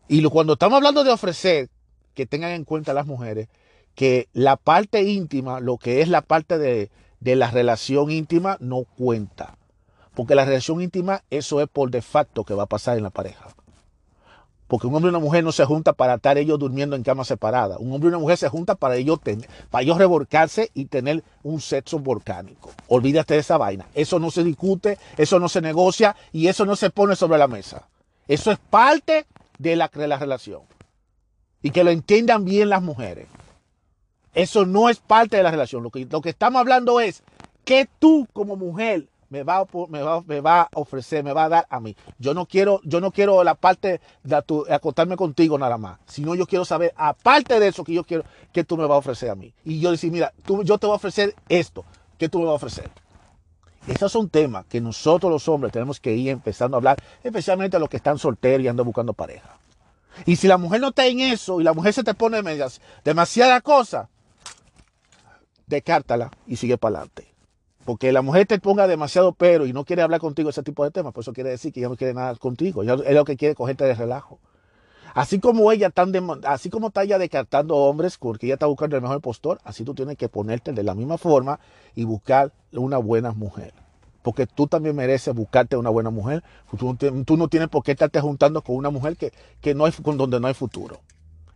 Y 0.07 0.23
cuando 0.25 0.53
estamos 0.53 0.77
hablando 0.77 1.03
de 1.03 1.11
ofrecer, 1.11 1.69
que 2.13 2.25
tengan 2.25 2.51
en 2.51 2.65
cuenta 2.65 2.93
las 2.93 3.05
mujeres, 3.05 3.47
que 3.95 4.27
la 4.33 4.57
parte 4.57 5.03
íntima, 5.03 5.59
lo 5.59 5.77
que 5.77 6.01
es 6.01 6.09
la 6.09 6.21
parte 6.21 6.57
de, 6.57 6.91
de 7.19 7.35
la 7.35 7.49
relación 7.51 8.11
íntima, 8.11 8.57
no 8.59 8.83
cuenta. 8.83 9.57
Porque 10.13 10.35
la 10.35 10.45
relación 10.45 10.81
íntima, 10.81 11.23
eso 11.29 11.61
es 11.61 11.67
por 11.67 11.89
de 11.89 12.01
facto 12.01 12.43
que 12.43 12.53
va 12.53 12.63
a 12.63 12.67
pasar 12.67 12.97
en 12.97 13.03
la 13.03 13.09
pareja. 13.09 13.49
Porque 14.67 14.87
un 14.87 14.95
hombre 14.95 15.09
y 15.09 15.15
una 15.15 15.19
mujer 15.19 15.43
no 15.43 15.51
se 15.51 15.65
juntan 15.65 15.93
para 15.93 16.15
estar 16.15 16.37
ellos 16.37 16.57
durmiendo 16.57 16.95
en 16.95 17.03
cama 17.03 17.23
separada. 17.23 17.77
Un 17.77 17.91
hombre 17.91 18.07
y 18.07 18.09
una 18.09 18.19
mujer 18.19 18.37
se 18.37 18.49
juntan 18.49 18.77
para 18.77 18.95
ellos, 18.95 19.21
tener, 19.21 19.47
para 19.69 19.83
ellos 19.83 19.97
revolcarse 19.97 20.71
y 20.73 20.85
tener 20.85 21.23
un 21.43 21.61
sexo 21.61 21.99
volcánico. 21.99 22.71
Olvídate 22.87 23.35
de 23.35 23.41
esa 23.41 23.57
vaina. 23.57 23.87
Eso 23.93 24.19
no 24.19 24.31
se 24.31 24.43
discute, 24.43 24.97
eso 25.17 25.39
no 25.39 25.49
se 25.49 25.61
negocia 25.61 26.15
y 26.31 26.47
eso 26.47 26.65
no 26.65 26.75
se 26.75 26.89
pone 26.89 27.15
sobre 27.15 27.37
la 27.37 27.47
mesa. 27.47 27.87
Eso 28.27 28.51
es 28.51 28.57
parte 28.57 29.25
de 29.57 29.75
la, 29.75 29.89
de 29.93 30.07
la 30.07 30.17
relación. 30.17 30.61
Y 31.61 31.71
que 31.71 31.83
lo 31.83 31.91
entiendan 31.91 32.45
bien 32.45 32.69
las 32.69 32.81
mujeres. 32.81 33.27
Eso 34.33 34.65
no 34.65 34.89
es 34.89 34.99
parte 34.99 35.37
de 35.37 35.43
la 35.43 35.51
relación. 35.51 35.83
Lo 35.83 35.91
que, 35.91 36.05
lo 36.05 36.21
que 36.21 36.29
estamos 36.29 36.59
hablando 36.59 36.99
es 36.99 37.23
que 37.63 37.87
tú 37.99 38.27
como 38.33 38.55
mujer 38.55 39.07
me 39.33 39.41
va, 39.41 39.65
me, 39.89 40.41
va, 40.41 40.61
a 40.61 40.69
ofrecer, 40.75 41.23
me 41.23 41.33
va 41.33 41.45
a 41.45 41.49
dar 41.49 41.67
a 41.67 41.79
mí. 41.79 41.95
Yo 42.19 42.35
no 42.35 42.45
quiero, 42.45 42.81
yo 42.83 43.01
no 43.01 43.11
quiero 43.11 43.43
la 43.43 43.55
parte 43.55 43.99
de 44.23 44.35
acostarme 44.69 45.15
contigo 45.17 45.57
nada 45.57 45.79
más, 45.79 45.97
sino 46.05 46.35
yo 46.35 46.45
quiero 46.45 46.65
saber, 46.65 46.93
aparte 46.95 47.59
de 47.59 47.69
eso 47.69 47.83
que 47.83 47.93
yo 47.93 48.03
quiero, 48.03 48.23
que 48.51 48.63
tú 48.63 48.77
me 48.77 48.83
vas 48.83 48.95
a 48.95 48.99
ofrecer 48.99 49.31
a 49.31 49.35
mí. 49.35 49.51
Y 49.65 49.79
yo 49.79 49.89
decir, 49.89 50.11
mira, 50.11 50.31
tú, 50.45 50.63
yo 50.63 50.77
te 50.77 50.85
voy 50.85 50.93
a 50.93 50.97
ofrecer 50.97 51.33
esto, 51.49 51.83
¿qué 52.19 52.29
tú 52.29 52.39
me 52.39 52.45
vas 52.45 52.51
a 52.51 52.55
ofrecer? 52.57 52.91
Esos 53.87 54.11
son 54.11 54.29
temas 54.29 54.65
que 54.65 54.79
nosotros 54.79 55.31
los 55.31 55.47
hombres 55.49 55.73
tenemos 55.73 55.99
que 55.99 56.13
ir 56.15 56.29
empezando 56.29 56.77
a 56.77 56.79
hablar, 56.79 56.97
especialmente 57.21 57.75
a 57.77 57.79
los 57.79 57.89
que 57.89 57.97
están 57.97 58.17
solteros 58.17 58.63
y 58.63 58.67
andan 58.69 58.85
buscando 58.85 59.13
pareja. 59.13 59.57
Y 60.25 60.37
si 60.37 60.47
la 60.47 60.57
mujer 60.57 60.79
no 60.79 60.89
está 60.89 61.05
en 61.07 61.19
eso 61.19 61.59
y 61.59 61.63
la 61.63 61.73
mujer 61.73 61.93
se 61.93 62.03
te 62.03 62.13
pone 62.13 62.41
demasiada 63.03 63.61
cosa, 63.61 64.09
descártala 65.67 66.31
y 66.47 66.55
sigue 66.55 66.77
para 66.77 66.97
adelante. 66.97 67.33
Porque 67.83 68.13
la 68.13 68.21
mujer 68.21 68.47
te 68.47 68.59
ponga 68.59 68.87
demasiado 68.87 69.33
pero 69.33 69.65
y 69.65 69.73
no 69.73 69.83
quiere 69.83 70.01
hablar 70.01 70.21
contigo 70.21 70.49
ese 70.49 70.63
tipo 70.63 70.85
de 70.85 70.91
temas, 70.91 71.13
pues 71.13 71.25
eso 71.25 71.33
quiere 71.33 71.49
decir 71.49 71.73
que 71.73 71.81
ya 71.81 71.89
no 71.89 71.97
quiere 71.97 72.13
nada 72.13 72.35
contigo. 72.35 72.83
Es 72.83 73.13
lo 73.13 73.25
que 73.25 73.35
quiere 73.35 73.55
cogerte 73.55 73.83
de 73.83 73.95
relajo. 73.95 74.39
Así 75.13 75.39
como 75.39 75.71
ella 75.71 75.89
tan 75.91 76.11
así 76.45 76.69
como 76.69 76.87
está 76.87 77.03
ella 77.03 77.19
descartando 77.19 77.75
hombres 77.75 78.17
porque 78.17 78.47
ella 78.47 78.55
está 78.55 78.65
buscando 78.65 78.95
el 78.95 79.01
mejor 79.01 79.21
postor, 79.21 79.59
así 79.63 79.83
tú 79.83 79.93
tienes 79.93 80.17
que 80.17 80.27
ponerte 80.27 80.71
de 80.73 80.83
la 80.83 80.95
misma 80.95 81.17
forma 81.17 81.59
y 81.93 82.03
buscar 82.03 82.51
una 82.71 82.97
buena 82.97 83.31
mujer. 83.31 83.73
Porque 84.23 84.47
tú 84.47 84.67
también 84.67 84.95
mereces 84.95 85.35
buscarte 85.35 85.75
una 85.75 85.89
buena 85.89 86.09
mujer. 86.09 86.43
Tú, 86.77 87.37
no 87.37 87.47
tienes 87.49 87.69
por 87.69 87.83
qué 87.83 87.91
estarte 87.91 88.21
juntando 88.21 88.61
con 88.61 88.77
una 88.77 88.89
mujer 88.89 89.17
que, 89.17 89.33
que 89.61 89.75
no 89.75 89.85
hay, 89.85 89.91
con 89.91 90.17
donde 90.17 90.39
no 90.39 90.47
hay 90.47 90.53
futuro. 90.53 91.01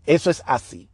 Eso 0.05 0.30
es 0.30 0.43
así. 0.45 0.89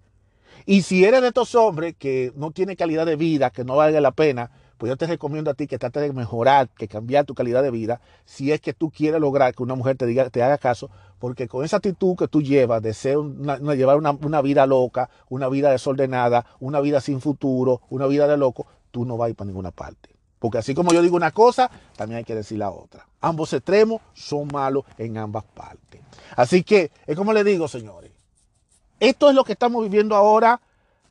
Y 0.66 0.84
si 0.84 1.04
eres 1.04 1.22
de 1.22 1.30
estos 1.30 1.56
hombres 1.56 1.96
que 1.98 2.32
no 2.36 2.52
tiene 2.52 2.76
calidad 2.76 3.06
de 3.06 3.16
vida, 3.16 3.50
que 3.50 3.66
no 3.66 3.76
vale 3.76 4.00
la 4.00 4.12
pena, 4.12 4.52
pues 4.78 4.90
yo 4.90 4.98
te 4.98 5.08
recomiendo 5.08 5.52
a 5.52 5.54
ti 5.54 5.68
que 5.68 5.78
trates 5.78 6.04
de 6.04 6.14
mejorar, 6.14 6.70
que 6.70 6.88
cambiar 6.88 7.26
tu 7.26 7.36
calidad 7.36 7.64
de 7.64 7.72
vida, 7.72 8.02
si 8.26 8.52
es 8.52 8.62
que 8.62 8.74
tú 8.74 8.90
quieres 8.90 9.20
lograr 9.22 9.54
que 9.54 9.64
una 9.64 9.76
mujer 9.76 9.98
te, 9.98 10.06
diga, 10.06 10.30
te 10.30 10.44
haga 10.44 10.58
caso, 10.58 10.90
porque 11.20 11.48
con 11.48 11.64
esa 11.64 11.78
actitud 11.78 12.16
que 12.18 12.28
tú 12.28 12.42
llevas 12.42 12.82
de 12.82 12.94
ser 12.94 13.18
llevar 13.18 13.98
una, 13.98 14.42
vida 14.42 14.66
loca, 14.66 15.10
una 15.30 15.48
vida 15.48 15.72
desordenada, 15.72 16.46
una 16.60 16.82
vida 16.82 17.00
sin 17.00 17.22
futuro, 17.22 17.82
una 17.90 18.08
vida 18.08 18.28
de 18.28 18.38
loco, 18.38 18.68
tú 18.92 19.06
no 19.06 19.16
vas 19.18 19.34
para 19.34 19.48
ninguna 19.48 19.72
parte. 19.72 20.10
Porque 20.40 20.58
así 20.58 20.76
como 20.76 20.92
yo 20.92 21.02
digo 21.02 21.16
una 21.16 21.32
cosa, 21.32 21.72
también 21.96 22.18
hay 22.18 22.24
que 22.26 22.36
decir 22.36 22.58
la 22.58 22.72
otra. 22.72 23.08
Ambos 23.22 23.54
extremos 23.54 24.02
son 24.14 24.50
malos 24.52 24.84
en 24.98 25.18
ambas 25.18 25.46
partes. 25.46 26.02
Así 26.36 26.64
que, 26.64 26.92
es 27.08 27.16
como 27.16 27.32
le 27.32 27.46
digo, 27.46 27.70
señores, 27.70 28.12
esto 29.00 29.30
es 29.30 29.36
lo 29.36 29.46
que 29.46 29.54
estamos 29.54 29.84
viviendo 29.84 30.16
ahora. 30.16 30.60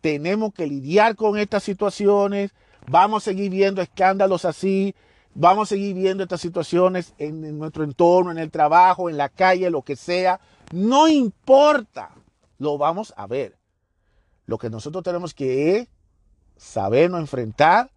Tenemos 0.03 0.53
que 0.53 0.67
lidiar 0.67 1.17
con 1.17 1.39
estas 1.39 1.63
situaciones. 1.63 2.53
Vamos 2.89 3.23
a 3.23 3.31
seguir 3.31 3.51
viendo 3.51 3.81
escándalos 3.81 4.45
así, 4.45 4.95
vamos 5.35 5.69
a 5.69 5.71
seguir 5.71 5.95
viendo 5.95 6.23
estas 6.23 6.41
situaciones 6.41 7.15
en, 7.19 7.59
nuestro 7.59 7.85
entorno, 7.85 8.31
en 8.31 8.39
el 8.39 8.51
trabajo, 8.51 9.09
en 9.09 9.17
la 9.17 9.29
calle, 9.29 9.71
lo 9.71 9.83
que 9.83 9.97
sea. 9.97 10.41
No 10.73 11.09
importa, 11.09 12.11
lo 12.59 12.79
vamos 12.79 13.15
a 13.17 13.27
ver. 13.27 13.57
Lo 14.47 14.59
que 14.59 14.71
nosotros 14.71 15.05
tenemos 15.05 15.35
que 15.35 15.89
sabernos 16.57 17.21
enfrentar 17.21 17.91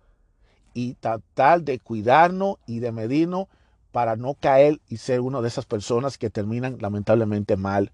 y 0.73 0.93
tratar 0.95 1.61
de 1.61 1.79
cuidarnos 1.79 2.57
y 2.67 2.79
de 2.79 2.91
medirnos 2.91 3.47
para 3.91 4.15
no 4.15 4.33
caer 4.33 4.81
y 4.89 4.97
ser 4.97 5.21
una 5.21 5.41
de 5.41 5.47
esas 5.47 5.65
personas 5.65 6.17
que 6.17 6.29
terminan 6.29 6.77
lamentablemente 6.81 7.55
mal 7.55 7.91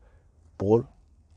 por 0.57 0.87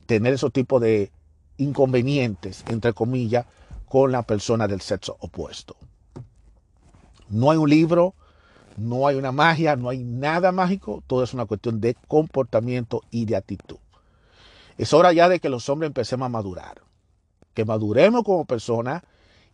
tener 0.07 0.35
esos 0.35 0.53
tipos 0.53 0.81
de 0.81 1.13
inconvenientes, 1.59 2.65
entre 2.69 2.93
comillas, 2.93 3.47
con 3.95 4.11
la 4.11 4.25
persona 4.25 4.67
del 4.67 4.81
sexo 4.81 5.17
opuesto. 5.21 5.77
No 7.29 7.53
hay 7.53 7.59
un 7.59 7.71
libro, 7.71 8.17
no 8.77 9.07
hay 9.07 9.15
una 9.15 9.31
magia, 9.31 9.77
no 9.77 9.89
hay 9.89 10.03
nada 10.03 10.51
mágico, 10.51 11.05
todo 11.07 11.23
es 11.23 11.33
una 11.33 11.45
cuestión 11.45 11.81
de 11.81 11.95
comportamiento 12.09 13.03
y 13.13 13.25
de 13.25 13.37
actitud. 13.37 13.77
Es 14.79 14.93
hora 14.93 15.13
ya 15.13 15.29
de 15.29 15.39
que 15.39 15.49
los 15.49 15.69
hombres 15.69 15.91
empecemos 15.91 16.27
a 16.27 16.29
madurar, 16.29 16.83
que 17.55 17.65
maduremos 17.65 18.25
como 18.25 18.45
personas 18.47 19.05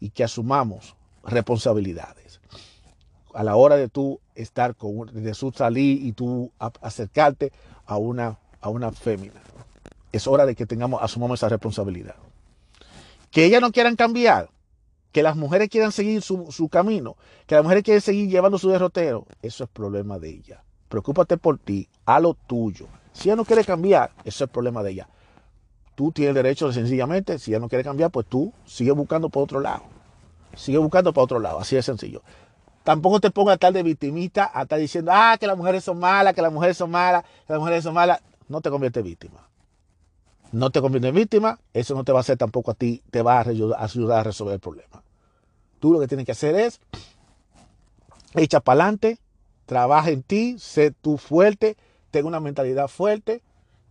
y 0.00 0.08
que 0.08 0.24
asumamos 0.24 0.96
responsabilidades. 1.22 2.40
A 3.34 3.44
la 3.44 3.56
hora 3.56 3.76
de 3.76 3.90
tú 3.90 4.20
estar 4.34 4.74
con, 4.74 5.22
de 5.22 5.34
su 5.34 5.52
salir 5.52 6.02
y 6.02 6.12
tú 6.12 6.50
acercarte 6.80 7.52
a 7.84 7.98
una, 7.98 8.38
a 8.62 8.70
una 8.70 8.90
fémina. 8.90 9.42
Es 10.12 10.26
hora 10.26 10.46
de 10.46 10.54
que 10.54 10.64
tengamos, 10.64 11.02
asumamos 11.02 11.40
esa 11.40 11.50
responsabilidad. 11.50 12.16
Que 13.30 13.44
ellas 13.44 13.60
no 13.60 13.70
quieran 13.70 13.96
cambiar, 13.96 14.50
que 15.12 15.22
las 15.22 15.36
mujeres 15.36 15.68
quieran 15.68 15.92
seguir 15.92 16.22
su, 16.22 16.50
su 16.50 16.68
camino, 16.68 17.16
que 17.46 17.54
las 17.54 17.64
mujeres 17.64 17.84
quieran 17.84 18.00
seguir 18.00 18.28
llevando 18.28 18.58
su 18.58 18.68
derrotero, 18.70 19.26
eso 19.42 19.64
es 19.64 19.70
problema 19.70 20.18
de 20.18 20.30
ella. 20.30 20.64
Preocúpate 20.88 21.36
por 21.36 21.58
ti, 21.58 21.88
a 22.04 22.18
lo 22.18 22.34
tuyo. 22.34 22.86
Si 23.12 23.28
ella 23.28 23.36
no 23.36 23.44
quiere 23.44 23.64
cambiar, 23.64 24.10
eso 24.24 24.44
es 24.44 24.50
problema 24.50 24.82
de 24.82 24.92
ella. 24.92 25.08
Tú 25.94 26.12
tienes 26.12 26.34
derecho 26.34 26.68
de 26.68 26.74
sencillamente, 26.74 27.38
si 27.38 27.50
ella 27.52 27.60
no 27.60 27.68
quiere 27.68 27.84
cambiar, 27.84 28.10
pues 28.10 28.26
tú 28.26 28.52
sigue 28.64 28.90
buscando 28.92 29.28
por 29.28 29.44
otro 29.44 29.60
lado. 29.60 29.82
Sigue 30.56 30.78
buscando 30.78 31.12
por 31.12 31.24
otro 31.24 31.38
lado, 31.38 31.60
así 31.60 31.76
de 31.76 31.82
sencillo. 31.82 32.22
Tampoco 32.82 33.20
te 33.20 33.30
pongas 33.30 33.58
tal 33.58 33.72
de 33.72 33.82
victimista 33.82 34.50
a 34.52 34.62
estar 34.62 34.78
diciendo, 34.78 35.12
ah, 35.14 35.36
que 35.38 35.46
las 35.46 35.56
mujeres 35.56 35.84
son 35.84 35.98
malas, 35.98 36.34
que 36.34 36.42
las 36.42 36.52
mujeres 36.52 36.76
son 36.76 36.90
malas, 36.90 37.22
que 37.46 37.52
las 37.52 37.60
mujeres 37.60 37.84
son 37.84 37.94
malas. 37.94 38.20
No 38.48 38.60
te 38.60 38.70
conviertes 38.70 39.04
víctima. 39.04 39.49
No 40.52 40.70
te 40.70 40.80
conviertes 40.80 41.10
en 41.10 41.14
víctima, 41.14 41.60
eso 41.72 41.94
no 41.94 42.02
te 42.02 42.12
va 42.12 42.18
a 42.18 42.20
hacer 42.20 42.36
tampoco 42.36 42.72
a 42.72 42.74
ti, 42.74 43.02
te 43.10 43.22
va 43.22 43.38
a 43.38 43.48
ayudar, 43.48 43.80
a 43.80 44.24
resolver 44.24 44.54
el 44.54 44.60
problema. 44.60 45.02
Tú 45.78 45.92
lo 45.92 46.00
que 46.00 46.08
tienes 46.08 46.26
que 46.26 46.32
hacer 46.32 46.56
es, 46.56 46.80
echa 48.34 48.60
para 48.60 48.82
adelante, 48.82 49.18
trabaja 49.66 50.10
en 50.10 50.22
ti, 50.22 50.56
sé 50.58 50.90
tú 50.90 51.18
fuerte, 51.18 51.76
ten 52.10 52.26
una 52.26 52.40
mentalidad 52.40 52.88
fuerte. 52.88 53.42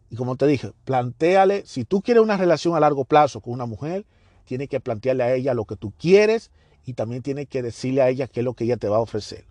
Y 0.10 0.16
como 0.16 0.36
te 0.36 0.48
dije, 0.48 0.74
planteale, 0.84 1.66
si 1.66 1.86
tú 1.86 2.02
quieres 2.02 2.24
una 2.24 2.36
relación 2.36 2.76
a 2.76 2.80
largo 2.80 3.06
plazo 3.06 3.40
con 3.40 3.54
una 3.54 3.66
mujer, 3.66 4.06
tienes 4.44 4.68
que 4.68 4.82
plantearle 4.82 5.24
a 5.24 5.34
ella 5.34 5.54
lo 5.54 5.66
que 5.66 5.78
tú 5.78 5.94
quieres 5.98 6.52
y 6.84 6.94
también 6.94 7.22
tienes 7.22 7.48
que 7.48 7.62
decirle 7.62 8.02
a 8.02 8.10
ella 8.10 8.28
qué 8.28 8.42
es 8.42 8.44
lo 8.44 8.54
que 8.54 8.66
ella 8.66 8.78
te 8.78 8.90
va 8.90 8.98
a 8.98 9.02
ofrecer. 9.02 9.46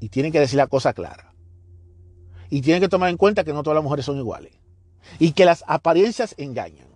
Y 0.00 0.10
tiene 0.10 0.32
que 0.32 0.40
decir 0.40 0.58
la 0.58 0.66
cosa 0.66 0.92
clara. 0.92 1.32
Y 2.50 2.60
tiene 2.60 2.80
que 2.80 2.88
tomar 2.88 3.08
en 3.08 3.16
cuenta 3.16 3.44
que 3.44 3.52
no 3.52 3.62
todas 3.62 3.76
las 3.76 3.84
mujeres 3.84 4.04
son 4.04 4.18
iguales. 4.18 4.52
Y 5.18 5.32
que 5.32 5.44
las 5.44 5.64
apariencias 5.66 6.34
engañan. 6.38 6.86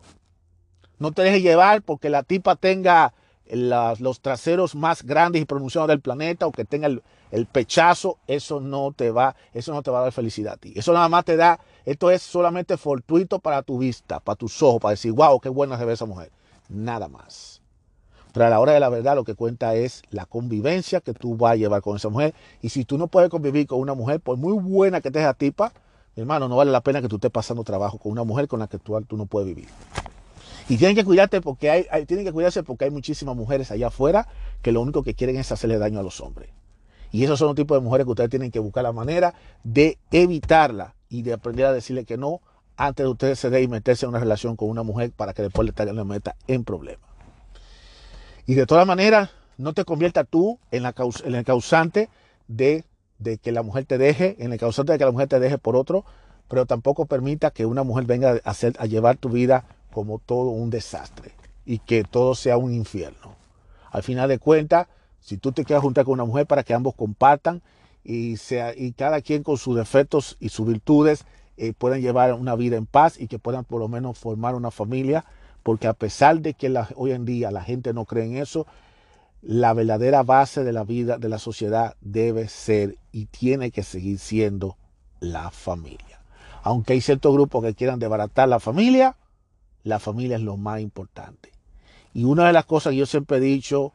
No 0.98 1.12
te 1.12 1.22
dejes 1.22 1.42
llevar 1.42 1.82
porque 1.82 2.10
la 2.10 2.22
tipa 2.22 2.56
tenga 2.56 3.14
los 3.50 4.20
traseros 4.20 4.74
más 4.74 5.02
grandes 5.02 5.40
y 5.42 5.44
pronunciados 5.44 5.88
del 5.88 6.00
planeta 6.00 6.46
o 6.46 6.52
que 6.52 6.64
tenga 6.64 6.86
el, 6.86 7.46
pechazo, 7.46 8.18
eso 8.26 8.60
no 8.60 8.92
te 8.92 9.10
va, 9.10 9.36
eso 9.54 9.72
no 9.72 9.82
te 9.82 9.90
va 9.90 10.00
a 10.00 10.02
dar 10.02 10.12
felicidad 10.12 10.54
a 10.54 10.56
ti. 10.56 10.72
Eso 10.76 10.92
nada 10.92 11.08
más 11.08 11.24
te 11.24 11.36
da, 11.36 11.60
esto 11.84 12.10
es 12.10 12.22
solamente 12.22 12.76
fortuito 12.76 13.38
para 13.38 13.62
tu 13.62 13.78
vista, 13.78 14.20
para 14.20 14.36
tus 14.36 14.62
ojos, 14.62 14.80
para 14.80 14.90
decir, 14.90 15.12
wow, 15.12 15.38
qué 15.40 15.48
buena 15.48 15.78
se 15.78 15.84
ve 15.84 15.92
esa 15.94 16.06
mujer. 16.06 16.30
Nada 16.68 17.08
más. 17.08 17.62
Pero 18.32 18.46
a 18.46 18.50
la 18.50 18.60
hora 18.60 18.72
de 18.72 18.80
la 18.80 18.88
verdad 18.88 19.14
lo 19.14 19.24
que 19.24 19.34
cuenta 19.34 19.74
es 19.74 20.02
la 20.10 20.26
convivencia 20.26 21.00
que 21.00 21.14
tú 21.14 21.36
vas 21.36 21.52
a 21.52 21.56
llevar 21.56 21.80
con 21.80 21.96
esa 21.96 22.08
mujer. 22.08 22.34
Y 22.60 22.68
si 22.68 22.84
tú 22.84 22.98
no 22.98 23.08
puedes 23.08 23.30
convivir 23.30 23.66
con 23.66 23.80
una 23.80 23.94
mujer, 23.94 24.20
por 24.20 24.36
muy 24.36 24.52
buena 24.52 25.00
que 25.00 25.10
te 25.10 25.18
esa 25.20 25.34
tipa, 25.34 25.72
hermano, 26.20 26.48
no 26.48 26.56
vale 26.56 26.70
la 26.70 26.80
pena 26.80 27.00
que 27.00 27.08
tú 27.08 27.16
estés 27.16 27.30
pasando 27.30 27.64
trabajo 27.64 27.98
con 27.98 28.12
una 28.12 28.24
mujer 28.24 28.48
con 28.48 28.60
la 28.60 28.66
que 28.66 28.78
tú, 28.78 29.00
tú 29.02 29.16
no 29.16 29.26
puedes 29.26 29.48
vivir. 29.48 29.68
Y 30.68 30.76
tienen 30.76 30.94
que 30.94 31.04
cuidarte 31.04 31.40
porque 31.40 31.70
hay, 31.70 32.06
tienen 32.06 32.26
que 32.26 32.32
cuidarse 32.32 32.62
porque 32.62 32.84
hay 32.84 32.90
muchísimas 32.90 33.34
mujeres 33.34 33.70
allá 33.70 33.88
afuera 33.88 34.28
que 34.60 34.70
lo 34.70 34.82
único 34.82 35.02
que 35.02 35.14
quieren 35.14 35.36
es 35.36 35.50
hacerle 35.50 35.78
daño 35.78 35.98
a 35.98 36.02
los 36.02 36.20
hombres. 36.20 36.50
Y 37.10 37.24
esos 37.24 37.38
son 37.38 37.48
los 37.48 37.56
tipos 37.56 37.76
de 37.76 37.82
mujeres 37.82 38.04
que 38.04 38.10
ustedes 38.10 38.28
tienen 38.28 38.50
que 38.50 38.58
buscar 38.58 38.82
la 38.82 38.92
manera 38.92 39.34
de 39.64 39.96
evitarla 40.10 40.94
y 41.08 41.22
de 41.22 41.32
aprender 41.32 41.64
a 41.64 41.72
decirle 41.72 42.04
que 42.04 42.18
no 42.18 42.42
antes 42.76 43.04
de 43.04 43.10
ustedes 43.10 43.40
ceder 43.40 43.62
y 43.62 43.68
meterse 43.68 44.04
en 44.04 44.10
una 44.10 44.20
relación 44.20 44.56
con 44.56 44.68
una 44.68 44.82
mujer 44.82 45.10
para 45.10 45.32
que 45.32 45.42
después 45.42 45.66
le 45.66 45.92
la 45.92 46.04
meta 46.04 46.36
en 46.46 46.64
problemas. 46.64 47.08
Y 48.46 48.54
de 48.54 48.66
todas 48.66 48.86
maneras, 48.86 49.30
no 49.56 49.72
te 49.72 49.84
conviertas 49.84 50.26
tú 50.28 50.58
en, 50.70 50.82
la 50.82 50.94
en 51.24 51.34
el 51.34 51.44
causante 51.44 52.08
de, 52.46 52.84
de, 53.18 53.38
que 53.38 53.52
la 53.52 53.62
mujer 53.62 53.84
te 53.84 53.98
deje, 53.98 54.36
en 54.38 54.52
el 54.52 54.58
causante 54.58 54.92
de 54.92 54.98
que 54.98 55.04
la 55.04 55.12
mujer 55.12 55.28
te 55.28 55.40
deje 55.40 55.58
por 55.58 55.76
otro, 55.76 56.04
pero 56.48 56.66
tampoco 56.66 57.06
permita 57.06 57.50
que 57.50 57.66
una 57.66 57.82
mujer 57.82 58.04
venga 58.04 58.40
a, 58.44 58.50
hacer, 58.50 58.74
a 58.78 58.86
llevar 58.86 59.16
tu 59.16 59.28
vida 59.28 59.64
como 59.92 60.18
todo 60.18 60.50
un 60.50 60.70
desastre 60.70 61.32
y 61.66 61.78
que 61.78 62.04
todo 62.04 62.34
sea 62.34 62.56
un 62.56 62.72
infierno. 62.72 63.36
Al 63.90 64.02
final 64.02 64.28
de 64.28 64.38
cuentas, 64.38 64.88
si 65.20 65.36
tú 65.36 65.52
te 65.52 65.64
quieres 65.64 65.82
juntar 65.82 66.04
con 66.04 66.14
una 66.14 66.24
mujer 66.24 66.46
para 66.46 66.62
que 66.62 66.74
ambos 66.74 66.94
compartan 66.94 67.62
y, 68.04 68.36
sea, 68.36 68.74
y 68.74 68.92
cada 68.92 69.20
quien 69.20 69.42
con 69.42 69.58
sus 69.58 69.76
defectos 69.76 70.36
y 70.40 70.48
sus 70.48 70.66
virtudes 70.66 71.24
eh, 71.56 71.72
puedan 71.76 72.00
llevar 72.00 72.32
una 72.34 72.54
vida 72.54 72.76
en 72.76 72.86
paz 72.86 73.20
y 73.20 73.26
que 73.26 73.38
puedan 73.38 73.64
por 73.64 73.80
lo 73.80 73.88
menos 73.88 74.18
formar 74.18 74.54
una 74.54 74.70
familia, 74.70 75.24
porque 75.62 75.88
a 75.88 75.92
pesar 75.92 76.40
de 76.40 76.54
que 76.54 76.72
hoy 76.94 77.12
en 77.12 77.24
día 77.24 77.50
la 77.50 77.62
gente 77.62 77.92
no 77.92 78.04
cree 78.04 78.24
en 78.24 78.36
eso, 78.36 78.66
la 79.42 79.72
verdadera 79.72 80.22
base 80.22 80.64
de 80.64 80.72
la 80.72 80.84
vida 80.84 81.18
de 81.18 81.28
la 81.28 81.38
sociedad 81.38 81.96
debe 82.00 82.48
ser 82.48 82.98
y 83.12 83.26
tiene 83.26 83.70
que 83.70 83.82
seguir 83.82 84.18
siendo 84.18 84.76
la 85.20 85.50
familia. 85.50 86.22
Aunque 86.62 86.94
hay 86.94 87.00
ciertos 87.00 87.32
grupos 87.32 87.62
que 87.62 87.74
quieran 87.74 87.98
desbaratar 87.98 88.48
la 88.48 88.60
familia, 88.60 89.16
la 89.84 89.98
familia 89.98 90.36
es 90.36 90.42
lo 90.42 90.56
más 90.56 90.80
importante. 90.80 91.52
Y 92.14 92.24
una 92.24 92.46
de 92.46 92.52
las 92.52 92.64
cosas 92.64 92.90
que 92.92 92.98
yo 92.98 93.06
siempre 93.06 93.38
he 93.38 93.40
dicho, 93.40 93.92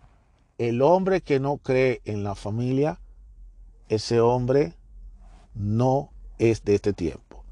el 0.57 0.81
hombre 0.81 1.21
que 1.21 1.39
no 1.39 1.57
cree 1.57 2.01
en 2.05 2.23
la 2.23 2.35
familia, 2.35 2.99
ese 3.89 4.21
hombre 4.21 4.73
no 5.53 6.11
es 6.39 6.63
de 6.63 6.75
este 6.75 6.93
tiempo. 6.93 7.43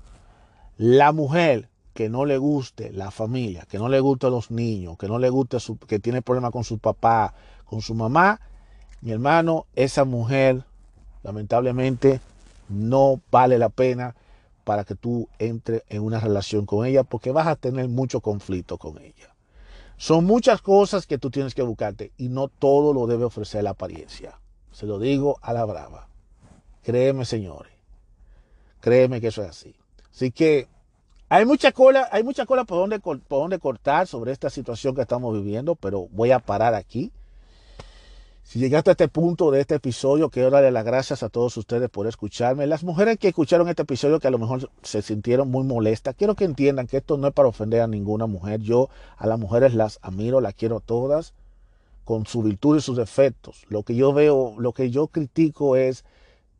La 0.78 1.12
mujer 1.12 1.70
que 1.94 2.10
no 2.10 2.26
le 2.26 2.38
guste 2.38 2.92
la 2.94 3.12
familia, 3.12 3.66
que 3.70 3.78
no 3.78 3.90
le 3.90 4.00
guste 4.00 4.30
los 4.30 4.50
niños, 4.50 4.98
que 4.98 5.08
no 5.08 5.20
le 5.20 5.30
guste 5.30 5.58
que 5.88 6.00
tiene 6.00 6.22
problemas 6.22 6.52
con 6.52 6.64
su 6.64 6.80
papá, 6.80 7.34
con 7.72 7.82
su 7.82 7.96
mamá, 7.96 8.42
mi 9.00 9.12
hermano, 9.14 9.66
esa 9.78 10.04
mujer 10.04 10.66
lamentablemente 11.24 12.20
no 12.68 13.22
vale 13.32 13.58
la 13.58 13.70
pena 13.70 14.14
para 14.66 14.84
que 14.84 14.94
tú 14.94 15.30
entres 15.40 15.82
en 15.88 16.02
una 16.02 16.20
relación 16.20 16.66
con 16.66 16.86
ella 16.86 17.06
porque 17.06 17.32
vas 17.32 17.48
a 17.48 17.56
tener 17.56 17.88
mucho 17.88 18.20
conflicto 18.20 18.78
con 18.78 18.98
ella. 18.98 19.34
Son 19.96 20.26
muchas 20.26 20.62
cosas 20.62 21.08
que 21.08 21.18
tú 21.18 21.32
tienes 21.32 21.56
que 21.56 21.62
buscarte 21.62 22.12
y 22.18 22.28
no 22.28 22.50
todo 22.50 22.92
lo 22.92 23.08
debe 23.08 23.24
ofrecer 23.24 23.64
la 23.64 23.70
apariencia. 23.70 24.38
Se 24.74 24.86
lo 24.86 25.00
digo 25.00 25.38
a 25.42 25.54
la 25.54 25.64
brava. 25.64 26.10
Créeme, 26.84 27.24
señores. 27.24 27.72
Créeme 28.82 29.22
que 29.22 29.28
eso 29.28 29.44
es 29.44 29.50
así. 29.50 29.78
Así 30.12 30.32
que 30.32 30.68
hay 31.30 31.46
mucha 31.46 31.72
cola, 31.72 32.10
hay 32.12 32.24
mucha 32.24 32.46
cola 32.46 32.66
por 32.66 32.80
donde, 32.80 33.00
por 33.00 33.22
donde 33.30 33.60
cortar 33.60 34.08
sobre 34.08 34.34
esta 34.34 34.50
situación 34.50 34.94
que 34.94 35.04
estamos 35.04 35.34
viviendo, 35.34 35.76
pero 35.76 36.10
voy 36.12 36.32
a 36.32 36.40
parar 36.40 36.76
aquí. 36.76 37.14
Si 38.44 38.60
llegaste 38.60 38.90
a 38.90 38.94
este 38.94 39.08
punto 39.08 39.50
de 39.50 39.62
este 39.62 39.76
episodio, 39.76 40.30
quiero 40.30 40.50
darle 40.50 40.72
las 40.72 40.84
gracias 40.84 41.24
a 41.24 41.30
todos 41.30 41.56
ustedes 41.56 41.90
por 41.90 42.08
escucharme. 42.08 42.68
Las 42.68 42.84
mujeres 42.84 43.18
que 43.18 43.30
escucharon 43.30 43.70
este 43.70 43.84
episodio 43.84 44.20
que 44.20 44.28
a 44.28 44.32
lo 44.32 44.40
mejor 44.40 44.70
se 44.82 45.02
sintieron 45.02 45.50
muy 45.50 45.64
molestas, 45.64 46.16
quiero 46.18 46.36
que 46.36 46.44
entiendan 46.44 46.88
que 46.88 46.98
esto 46.98 47.18
no 47.18 47.28
es 47.28 47.34
para 47.34 47.48
ofender 47.48 47.82
a 47.82 47.88
ninguna 47.88 48.26
mujer. 48.26 48.60
Yo 48.60 48.90
a 49.18 49.28
las 49.28 49.40
mujeres 49.40 49.74
las 49.74 50.00
admiro, 50.02 50.42
las 50.42 50.54
quiero 50.54 50.82
todas 50.82 51.34
con 52.04 52.26
su 52.26 52.42
virtud 52.44 52.78
y 52.78 52.82
sus 52.82 52.98
defectos. 52.98 53.64
Lo 53.70 53.84
que 53.84 53.96
yo 53.96 54.12
veo, 54.12 54.56
lo 54.58 54.74
que 54.74 54.90
yo 54.90 55.08
critico 55.08 55.78
es 55.78 56.04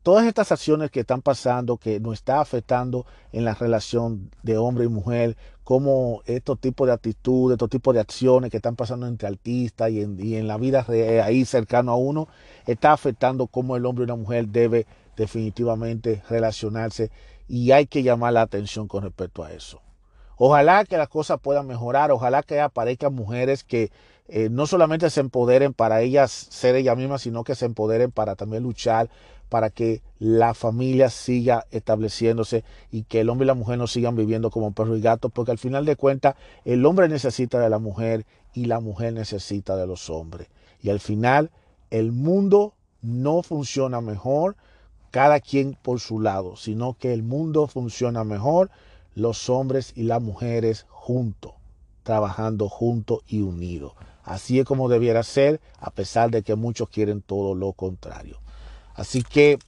todas 0.02 0.26
estas 0.26 0.52
acciones 0.52 0.90
que 0.90 1.00
están 1.00 1.22
pasando, 1.22 1.76
que 1.76 2.00
nos 2.00 2.14
está 2.14 2.40
afectando 2.40 3.06
en 3.32 3.44
la 3.44 3.54
relación 3.54 4.30
de 4.42 4.58
hombre 4.58 4.84
y 4.84 4.88
mujer, 4.88 5.36
como 5.64 6.22
estos 6.26 6.58
tipos 6.58 6.86
de 6.88 6.92
actitudes, 6.92 7.54
estos 7.54 7.70
tipos 7.70 7.94
de 7.94 8.00
acciones 8.00 8.50
que 8.50 8.56
están 8.56 8.74
pasando 8.74 9.06
entre 9.06 9.28
artistas 9.28 9.90
y 9.90 10.02
en, 10.02 10.48
la 10.48 10.56
vida 10.56 10.84
ahí 11.24 11.44
cercano 11.44 11.92
a 11.92 11.96
uno, 11.96 12.28
está 12.66 12.92
afectando 12.92 13.46
cómo 13.46 13.76
el 13.76 13.86
hombre 13.86 14.04
y 14.04 14.08
la 14.08 14.16
mujer 14.16 14.48
debe 14.48 14.86
definitivamente 15.16 16.22
relacionarse 16.28 17.10
y 17.48 17.70
hay 17.70 17.86
que 17.86 18.02
llamar 18.02 18.32
la 18.32 18.42
atención 18.42 18.88
con 18.88 19.04
respecto 19.04 19.44
a 19.44 19.52
eso. 19.52 19.80
Ojalá 20.44 20.84
que 20.84 20.96
las 20.96 21.08
cosas 21.08 21.38
puedan 21.40 21.68
mejorar, 21.68 22.10
ojalá 22.10 22.42
que 22.42 22.60
aparezcan 22.60 23.14
mujeres 23.14 23.62
que 23.62 23.92
eh, 24.26 24.48
no 24.50 24.66
solamente 24.66 25.08
se 25.08 25.20
empoderen 25.20 25.72
para 25.72 26.00
ellas 26.00 26.32
ser 26.32 26.74
ellas 26.74 26.96
mismas, 26.96 27.22
sino 27.22 27.44
que 27.44 27.54
se 27.54 27.64
empoderen 27.64 28.10
para 28.10 28.34
también 28.34 28.64
luchar 28.64 29.08
para 29.48 29.70
que 29.70 30.02
la 30.18 30.52
familia 30.54 31.10
siga 31.10 31.66
estableciéndose 31.70 32.64
y 32.90 33.04
que 33.04 33.20
el 33.20 33.30
hombre 33.30 33.44
y 33.44 33.46
la 33.46 33.54
mujer 33.54 33.78
no 33.78 33.86
sigan 33.86 34.16
viviendo 34.16 34.50
como 34.50 34.72
perro 34.72 34.96
y 34.96 35.00
gato, 35.00 35.28
porque 35.28 35.52
al 35.52 35.58
final 35.58 35.84
de 35.84 35.94
cuentas 35.94 36.34
el 36.64 36.84
hombre 36.86 37.08
necesita 37.08 37.60
de 37.60 37.70
la 37.70 37.78
mujer 37.78 38.26
y 38.52 38.64
la 38.64 38.80
mujer 38.80 39.12
necesita 39.12 39.76
de 39.76 39.86
los 39.86 40.10
hombres. 40.10 40.48
Y 40.80 40.90
al 40.90 40.98
final 40.98 41.52
el 41.92 42.10
mundo 42.10 42.74
no 43.00 43.44
funciona 43.44 44.00
mejor 44.00 44.56
cada 45.12 45.38
quien 45.38 45.78
por 45.80 46.00
su 46.00 46.18
lado, 46.18 46.56
sino 46.56 46.96
que 46.98 47.12
el 47.12 47.22
mundo 47.22 47.68
funciona 47.68 48.24
mejor 48.24 48.72
los 49.14 49.48
hombres 49.50 49.92
y 49.94 50.04
las 50.04 50.22
mujeres 50.22 50.86
juntos, 50.88 51.52
trabajando 52.02 52.68
juntos 52.68 53.20
y 53.26 53.40
unidos. 53.40 53.92
Así 54.24 54.58
es 54.58 54.64
como 54.64 54.88
debiera 54.88 55.22
ser, 55.22 55.60
a 55.78 55.90
pesar 55.90 56.30
de 56.30 56.42
que 56.42 56.54
muchos 56.54 56.88
quieren 56.88 57.22
todo 57.22 57.54
lo 57.54 57.72
contrario. 57.72 58.38
Así 58.94 59.22
que 59.22 59.58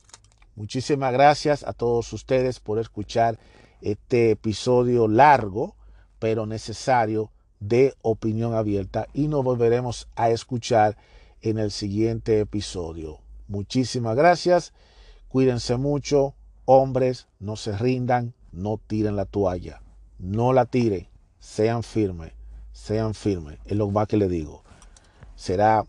muchísimas 0.55 1.13
gracias 1.13 1.65
a 1.65 1.73
todos 1.73 2.13
ustedes 2.13 2.61
por 2.61 2.79
escuchar 2.79 3.39
este 3.81 4.31
episodio 4.31 5.09
largo, 5.09 5.75
pero 6.19 6.47
necesario 6.47 7.31
de 7.61 7.95
opinión 8.03 8.55
abierta 8.55 9.09
y 9.13 9.29
nos 9.29 9.43
volveremos 9.43 10.09
a 10.17 10.31
escuchar 10.31 10.97
en 11.43 11.59
el 11.59 11.71
siguiente 11.71 12.41
episodio. 12.41 13.19
Muchísimas 13.49 14.17
gracias, 14.17 14.73
cuídense 15.29 15.77
mucho, 15.77 16.35
hombres, 16.65 17.27
no 17.41 17.57
se 17.57 17.77
rindan, 17.77 18.35
no 18.55 18.79
tiren 18.87 19.17
la 19.17 19.25
toalla, 19.25 19.83
no 20.19 20.53
la 20.53 20.67
tiren, 20.67 21.09
sean 21.39 21.83
firmes, 21.83 22.33
sean 22.73 23.15
firmes, 23.15 23.59
es 23.65 23.77
lo 23.77 23.91
más 23.91 24.09
que 24.09 24.17
le 24.17 24.29
digo. 24.29 24.63
Será 25.37 25.85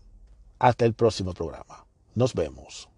hasta 0.58 0.84
el 0.84 0.94
próximo 0.94 1.32
programa. 1.32 1.86
Nos 2.14 2.34
vemos. 2.34 2.88